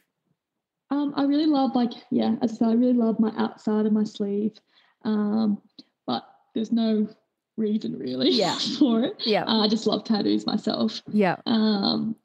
Um, 0.90 1.14
I 1.16 1.24
really 1.24 1.46
love 1.46 1.74
like, 1.76 1.94
yeah, 2.10 2.36
as 2.42 2.54
I 2.54 2.56
said, 2.56 2.68
I 2.70 2.74
really 2.74 2.94
love 2.94 3.20
my 3.20 3.32
outside 3.38 3.86
of 3.86 3.94
my 3.94 4.04
sleeve. 4.04 4.60
Um, 5.04 5.62
but 6.06 6.24
there's 6.54 6.72
no 6.72 7.08
reason 7.58 7.98
really 8.00 8.30
Yeah. 8.32 8.58
for 8.80 9.04
it. 9.04 9.16
Yeah. 9.26 9.44
Uh, 9.46 9.64
I 9.66 9.68
just 9.68 9.86
love 9.88 10.04
tattoos 10.04 10.46
myself. 10.46 11.02
yeah. 11.12 11.36
Um, 11.46 12.16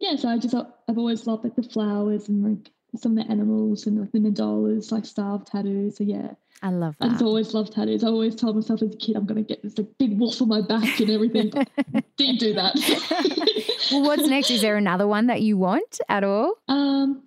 yeah, 0.00 0.16
so 0.16 0.28
I 0.28 0.38
just 0.38 0.54
I've 0.54 0.98
always 0.98 1.26
loved 1.26 1.44
like 1.44 1.56
the 1.56 1.62
flowers 1.62 2.28
and 2.28 2.42
like 2.44 2.70
some 2.96 3.16
of 3.16 3.24
the 3.24 3.30
animals 3.30 3.86
and 3.86 4.00
like 4.00 4.12
the 4.12 4.18
mandalas, 4.18 4.92
like 4.92 5.06
starved 5.06 5.46
tattoos. 5.46 5.96
So 5.96 6.04
yeah, 6.04 6.32
I 6.62 6.70
love 6.70 6.96
that. 6.98 7.04
I 7.06 7.08
just 7.10 7.20
that. 7.20 7.24
always 7.24 7.54
loved 7.54 7.72
tattoos. 7.72 8.04
I 8.04 8.08
always 8.08 8.34
told 8.34 8.56
myself 8.56 8.82
as 8.82 8.92
a 8.94 8.96
kid 8.98 9.16
I'm 9.16 9.24
gonna 9.24 9.42
get 9.42 9.62
this 9.62 9.78
like 9.78 9.86
big 9.98 10.18
wolf 10.18 10.42
on 10.42 10.48
my 10.48 10.60
back 10.60 11.00
and 11.00 11.10
everything, 11.10 11.50
but 11.50 11.68
didn't 12.16 12.38
do 12.40 12.52
that. 12.54 12.74
well, 13.92 14.02
what's 14.02 14.26
next? 14.26 14.50
Is 14.50 14.60
there 14.62 14.76
another 14.76 15.06
one 15.06 15.28
that 15.28 15.42
you 15.42 15.56
want 15.56 16.00
at 16.08 16.22
all? 16.24 16.54
Um, 16.68 17.22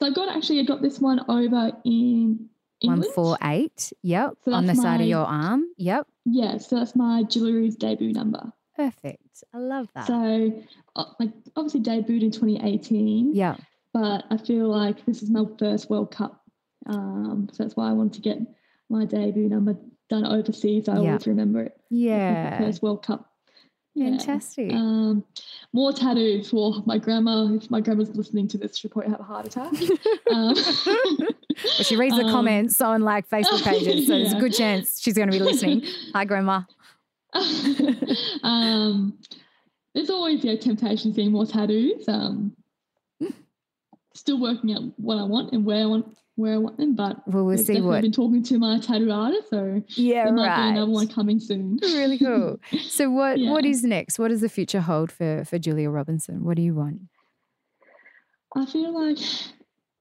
so 0.00 0.06
I 0.06 0.10
got 0.10 0.34
actually 0.34 0.60
I 0.60 0.64
got 0.64 0.80
this 0.80 0.98
one 1.00 1.20
over 1.28 1.72
in 1.84 2.48
England. 2.82 3.04
One 3.04 3.12
four 3.12 3.38
eight. 3.42 3.92
Yep. 4.02 4.34
So 4.44 4.52
on 4.52 4.66
the 4.66 4.72
that's 4.72 4.82
side 4.82 5.00
of 5.00 5.06
your 5.06 5.24
arm. 5.26 5.64
Yep. 5.76 6.06
Yeah, 6.24 6.58
so 6.58 6.76
that's 6.76 6.94
my 6.96 7.22
Jillaroos 7.24 7.76
debut 7.78 8.12
number. 8.12 8.52
Perfect. 8.76 9.44
I 9.52 9.58
love 9.58 9.88
that. 9.94 10.06
So 10.06 10.62
uh, 10.96 11.04
like 11.20 11.30
obviously 11.56 11.80
debuted 11.80 12.22
in 12.22 12.30
2018. 12.30 13.34
yeah. 13.34 13.56
but 13.92 14.24
I 14.30 14.36
feel 14.36 14.68
like 14.68 15.04
this 15.04 15.22
is 15.22 15.30
my 15.30 15.44
first 15.58 15.90
World 15.90 16.10
Cup. 16.14 16.42
Um, 16.86 17.48
so 17.52 17.62
that's 17.62 17.76
why 17.76 17.88
I 17.90 17.92
wanted 17.92 18.14
to 18.14 18.20
get 18.20 18.38
my 18.88 19.04
debut 19.04 19.48
number 19.48 19.76
done 20.08 20.24
overseas. 20.26 20.88
I 20.88 20.94
Yeah. 20.94 20.98
always 21.10 21.26
remember 21.26 21.62
it. 21.62 21.76
Yeah. 21.90 22.58
first 22.58 22.82
World 22.82 23.04
Cup. 23.04 23.28
Yeah. 23.94 24.16
Fantastic. 24.16 24.72
Um, 24.72 25.22
more 25.74 25.92
tattoos 25.92 26.48
for 26.48 26.82
my 26.86 26.96
grandma. 26.96 27.52
If 27.54 27.70
my 27.70 27.80
grandma's 27.82 28.08
listening 28.16 28.48
to 28.48 28.58
this, 28.58 28.76
she'll 28.78 28.90
probably 28.90 29.10
have 29.10 29.20
a 29.20 29.24
heart 29.24 29.46
attack. 29.46 29.72
um, 30.32 30.54
She 31.82 31.96
reads 31.96 32.16
the 32.16 32.24
um, 32.24 32.30
comments 32.30 32.80
on 32.80 33.02
like 33.02 33.28
Facebook 33.28 33.62
pages, 33.64 34.06
so 34.06 34.12
there's 34.18 34.32
a 34.32 34.38
good 34.40 34.54
chance 34.54 35.00
she's 35.00 35.14
going 35.14 35.30
to 35.30 35.32
be 35.32 35.40
listening. 35.42 35.84
Hi, 36.14 36.24
Grandma. 36.24 36.62
um, 38.42 39.18
there's 39.94 40.10
always 40.10 40.44
yeah 40.44 40.56
temptation 40.56 41.14
seeing 41.14 41.32
more 41.32 41.46
tattoos. 41.46 42.06
Um, 42.08 42.56
still 44.14 44.38
working 44.40 44.74
out 44.74 44.82
what 44.98 45.16
I 45.18 45.22
want 45.24 45.52
and 45.52 45.64
where 45.64 45.82
I 45.82 45.86
want 45.86 46.16
where 46.36 46.54
I 46.54 46.56
want 46.56 46.78
them, 46.78 46.94
but 46.94 47.16
Well, 47.28 47.44
we'll 47.44 47.58
I've 47.58 47.66
see 47.66 47.80
what. 47.80 48.00
been 48.00 48.10
talking 48.12 48.42
to 48.44 48.58
my 48.58 48.78
tattoo 48.80 49.10
artist, 49.12 49.50
so 49.50 49.82
Yeah, 49.88 50.24
there 50.24 50.32
might 50.32 50.56
be 50.56 50.62
right. 50.62 50.68
another 50.70 50.90
one 50.90 51.06
coming 51.08 51.38
soon. 51.38 51.78
Really 51.82 52.18
cool. 52.18 52.58
So, 52.88 53.10
what 53.10 53.38
what 53.38 53.64
Yeah. 53.64 53.70
is 53.70 53.84
next? 53.84 54.18
What 54.18 54.28
does 54.28 54.40
the 54.40 54.48
future 54.48 54.80
hold 54.80 55.12
for 55.12 55.44
for 55.44 55.58
Julia 55.58 55.90
Robinson? 55.90 56.44
What 56.44 56.56
do 56.56 56.62
you 56.62 56.74
want? 56.74 57.02
I 58.56 58.66
feel 58.66 58.92
like 58.94 59.18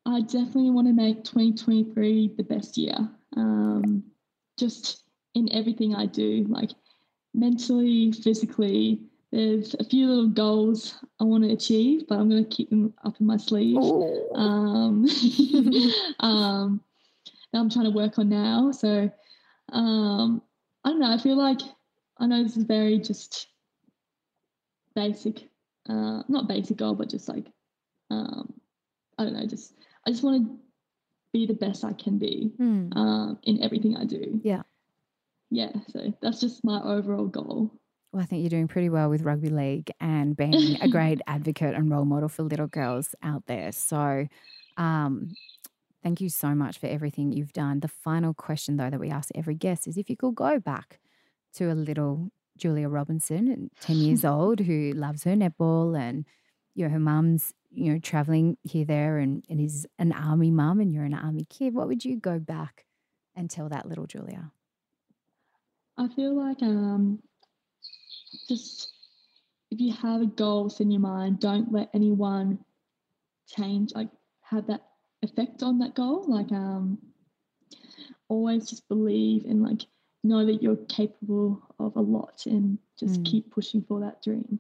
I 0.06 0.22
definitely 0.22 0.72
want 0.72 0.88
to 0.88 0.94
make 0.94 1.24
2023 1.24 2.34
the 2.38 2.44
best 2.44 2.78
year. 2.78 2.98
Um, 3.38 4.04
just 4.58 5.04
in 5.36 5.52
everything 5.52 5.96
I 5.96 6.06
do, 6.06 6.46
like 6.50 6.72
mentally, 7.34 8.12
physically, 8.12 9.02
there's 9.32 9.76
a 9.76 9.84
few 9.84 10.08
little 10.08 10.30
goals 10.30 10.96
I 11.20 11.24
want 11.24 11.44
to 11.44 11.54
achieve, 11.54 12.08
but 12.08 12.20
I'm 12.20 12.30
going 12.30 12.44
to 12.44 12.50
keep 12.50 12.70
them 12.70 12.94
up 13.04 13.20
in 13.20 13.26
my 13.26 13.38
sleeve. 13.38 13.78
Um, 14.36 15.06
um, 16.20 16.82
that 17.52 17.60
I'm 17.60 17.70
trying 17.70 17.86
to 17.86 17.92
work 17.92 18.20
on 18.20 18.30
now. 18.30 18.72
So 18.72 19.10
um, 19.72 20.42
I 20.84 20.90
don't 20.90 21.00
know. 21.00 21.14
I 21.14 21.18
feel 21.18 21.38
like 21.38 21.62
I 22.18 22.28
know 22.28 22.44
this 22.44 22.58
is 22.58 22.64
very 22.64 23.00
just 23.00 23.48
basic, 24.96 25.50
uh, 25.88 26.24
not 26.28 26.48
basic 26.48 26.78
goal, 26.78 26.96
but 26.96 27.10
just 27.10 27.30
like 27.30 27.46
um, 28.10 28.54
I 29.18 29.24
don't 29.24 29.34
know. 29.34 29.46
Just 29.46 29.74
I 30.06 30.12
just 30.12 30.24
want 30.24 30.48
to 30.48 30.58
be 31.34 31.46
the 31.46 31.54
best 31.54 31.84
I 31.84 31.94
can 31.94 32.18
be 32.18 32.52
Mm. 32.60 32.96
um, 32.96 33.40
in 33.44 33.62
everything 33.64 33.96
I 33.98 34.06
do. 34.06 34.42
Yeah. 34.44 34.64
Yeah. 35.50 35.72
So 35.90 36.14
that's 36.22 36.40
just 36.42 36.64
my 36.64 36.82
overall 36.82 37.28
goal. 37.28 37.72
Well, 38.12 38.22
I 38.22 38.26
think 38.26 38.42
you're 38.42 38.50
doing 38.50 38.68
pretty 38.68 38.90
well 38.90 39.10
with 39.10 39.22
rugby 39.22 39.50
league 39.50 39.90
and 40.00 40.36
being 40.36 40.78
a 40.82 40.88
great 40.90 41.22
advocate 41.28 41.76
and 41.76 41.90
role 41.90 42.06
model 42.06 42.30
for 42.30 42.44
little 42.44 42.68
girls 42.68 43.16
out 43.24 43.46
there. 43.48 43.72
So, 43.72 44.28
um, 44.78 45.34
thank 46.04 46.20
you 46.20 46.30
so 46.30 46.54
much 46.56 46.78
for 46.80 46.88
everything 46.88 47.32
you've 47.32 47.54
done. 47.54 47.80
The 47.80 47.88
final 47.88 48.34
question, 48.34 48.76
though, 48.78 48.90
that 48.90 49.00
we 49.00 49.10
ask 49.10 49.30
every 49.36 49.56
guest 49.56 49.88
is 49.88 49.98
if 49.98 50.10
you 50.10 50.18
could 50.18 50.36
go 50.36 50.60
back 50.60 51.00
to 51.54 51.72
a 51.72 51.74
little 51.76 52.30
Julia 52.58 52.90
Robinson, 52.90 53.70
10 53.82 54.00
years 54.02 54.26
old, 54.26 54.60
who 54.62 54.92
loves 54.94 55.24
her 55.24 55.36
netball 55.36 55.98
and 55.98 56.26
you 56.76 56.86
know, 56.86 56.92
her 56.92 57.00
mum's, 57.00 57.54
you 57.72 57.94
know, 57.94 58.00
traveling 58.00 58.58
here, 58.64 58.86
there, 58.86 59.18
and, 59.18 59.44
and 59.50 59.60
is 59.60 59.88
an 59.98 60.12
army 60.12 60.52
mum 60.52 60.80
and 60.80 60.92
you're 60.92 61.06
an 61.06 61.14
army 61.14 61.46
kid, 61.50 61.74
what 61.74 61.88
would 61.88 62.04
you 62.04 62.18
go 62.18 62.38
back 62.40 62.86
and 63.36 63.50
tell 63.50 63.70
that 63.70 63.88
little 63.88 64.06
Julia? 64.06 64.52
I 65.98 66.08
feel 66.10 66.36
like 66.36 66.62
um, 66.62 67.22
just 68.50 68.90
if 69.72 69.80
you 69.80 69.94
have 69.94 70.22
a 70.22 70.26
goal 70.26 70.70
set 70.70 70.82
in 70.82 70.92
your 70.92 71.02
mind, 71.02 71.40
don't 71.40 71.72
let 71.72 71.90
anyone 71.94 72.60
change, 73.48 73.94
like 73.94 74.10
have 74.42 74.68
that 74.68 74.82
effect 75.22 75.64
on 75.64 75.80
that 75.80 75.96
goal. 75.96 76.26
Like 76.28 76.52
um, 76.52 76.98
always 78.28 78.70
just 78.70 78.88
believe 78.90 79.46
and 79.46 79.64
like 79.64 79.82
know 80.24 80.46
that 80.46 80.62
you're 80.62 80.78
capable 80.88 81.62
of 81.80 81.96
a 81.96 82.02
lot 82.02 82.46
and 82.46 82.78
just 83.00 83.22
Mm. 83.22 83.26
keep 83.26 83.52
pushing 83.52 83.82
for 83.82 84.00
that 84.02 84.22
dream. 84.22 84.60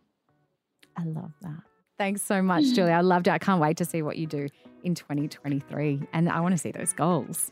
I 0.98 1.04
love 1.06 1.34
that. 1.42 1.64
Thanks 2.02 2.24
so 2.24 2.42
much, 2.42 2.64
Julia. 2.74 2.94
I 2.94 3.02
loved 3.02 3.28
it. 3.28 3.32
I 3.32 3.38
can't 3.38 3.62
wait 3.62 3.78
to 3.78 3.86
see 3.86 4.02
what 4.02 4.18
you 4.18 4.26
do 4.26 4.48
in 4.84 4.96
2023. 4.96 6.02
And 6.14 6.30
I 6.30 6.40
want 6.40 6.54
to 6.54 6.58
see 6.58 6.72
those 6.72 6.94
goals 6.94 7.52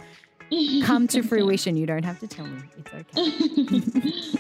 come 0.81 1.07
to 1.09 1.21
fruition. 1.21 1.77
You 1.77 1.85
don't 1.85 2.03
have 2.03 2.19
to 2.19 2.27
tell 2.27 2.47
me. 2.47 2.59
It's 2.79 2.91
okay. 2.91 4.39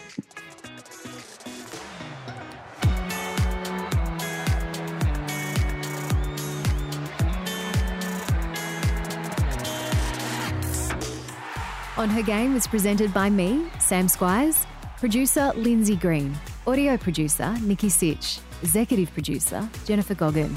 On 11.99 12.09
Her 12.09 12.23
Game 12.23 12.55
was 12.55 12.65
presented 12.65 13.13
by 13.13 13.29
me, 13.29 13.67
Sam 13.77 14.07
Squires, 14.07 14.65
producer 14.97 15.53
Lindsay 15.55 15.95
Green, 15.95 16.35
audio 16.65 16.97
producer 16.97 17.55
Nikki 17.61 17.89
Sitch, 17.89 18.39
executive 18.61 19.11
producer 19.13 19.67
Jennifer 19.85 20.15
Goggin. 20.15 20.55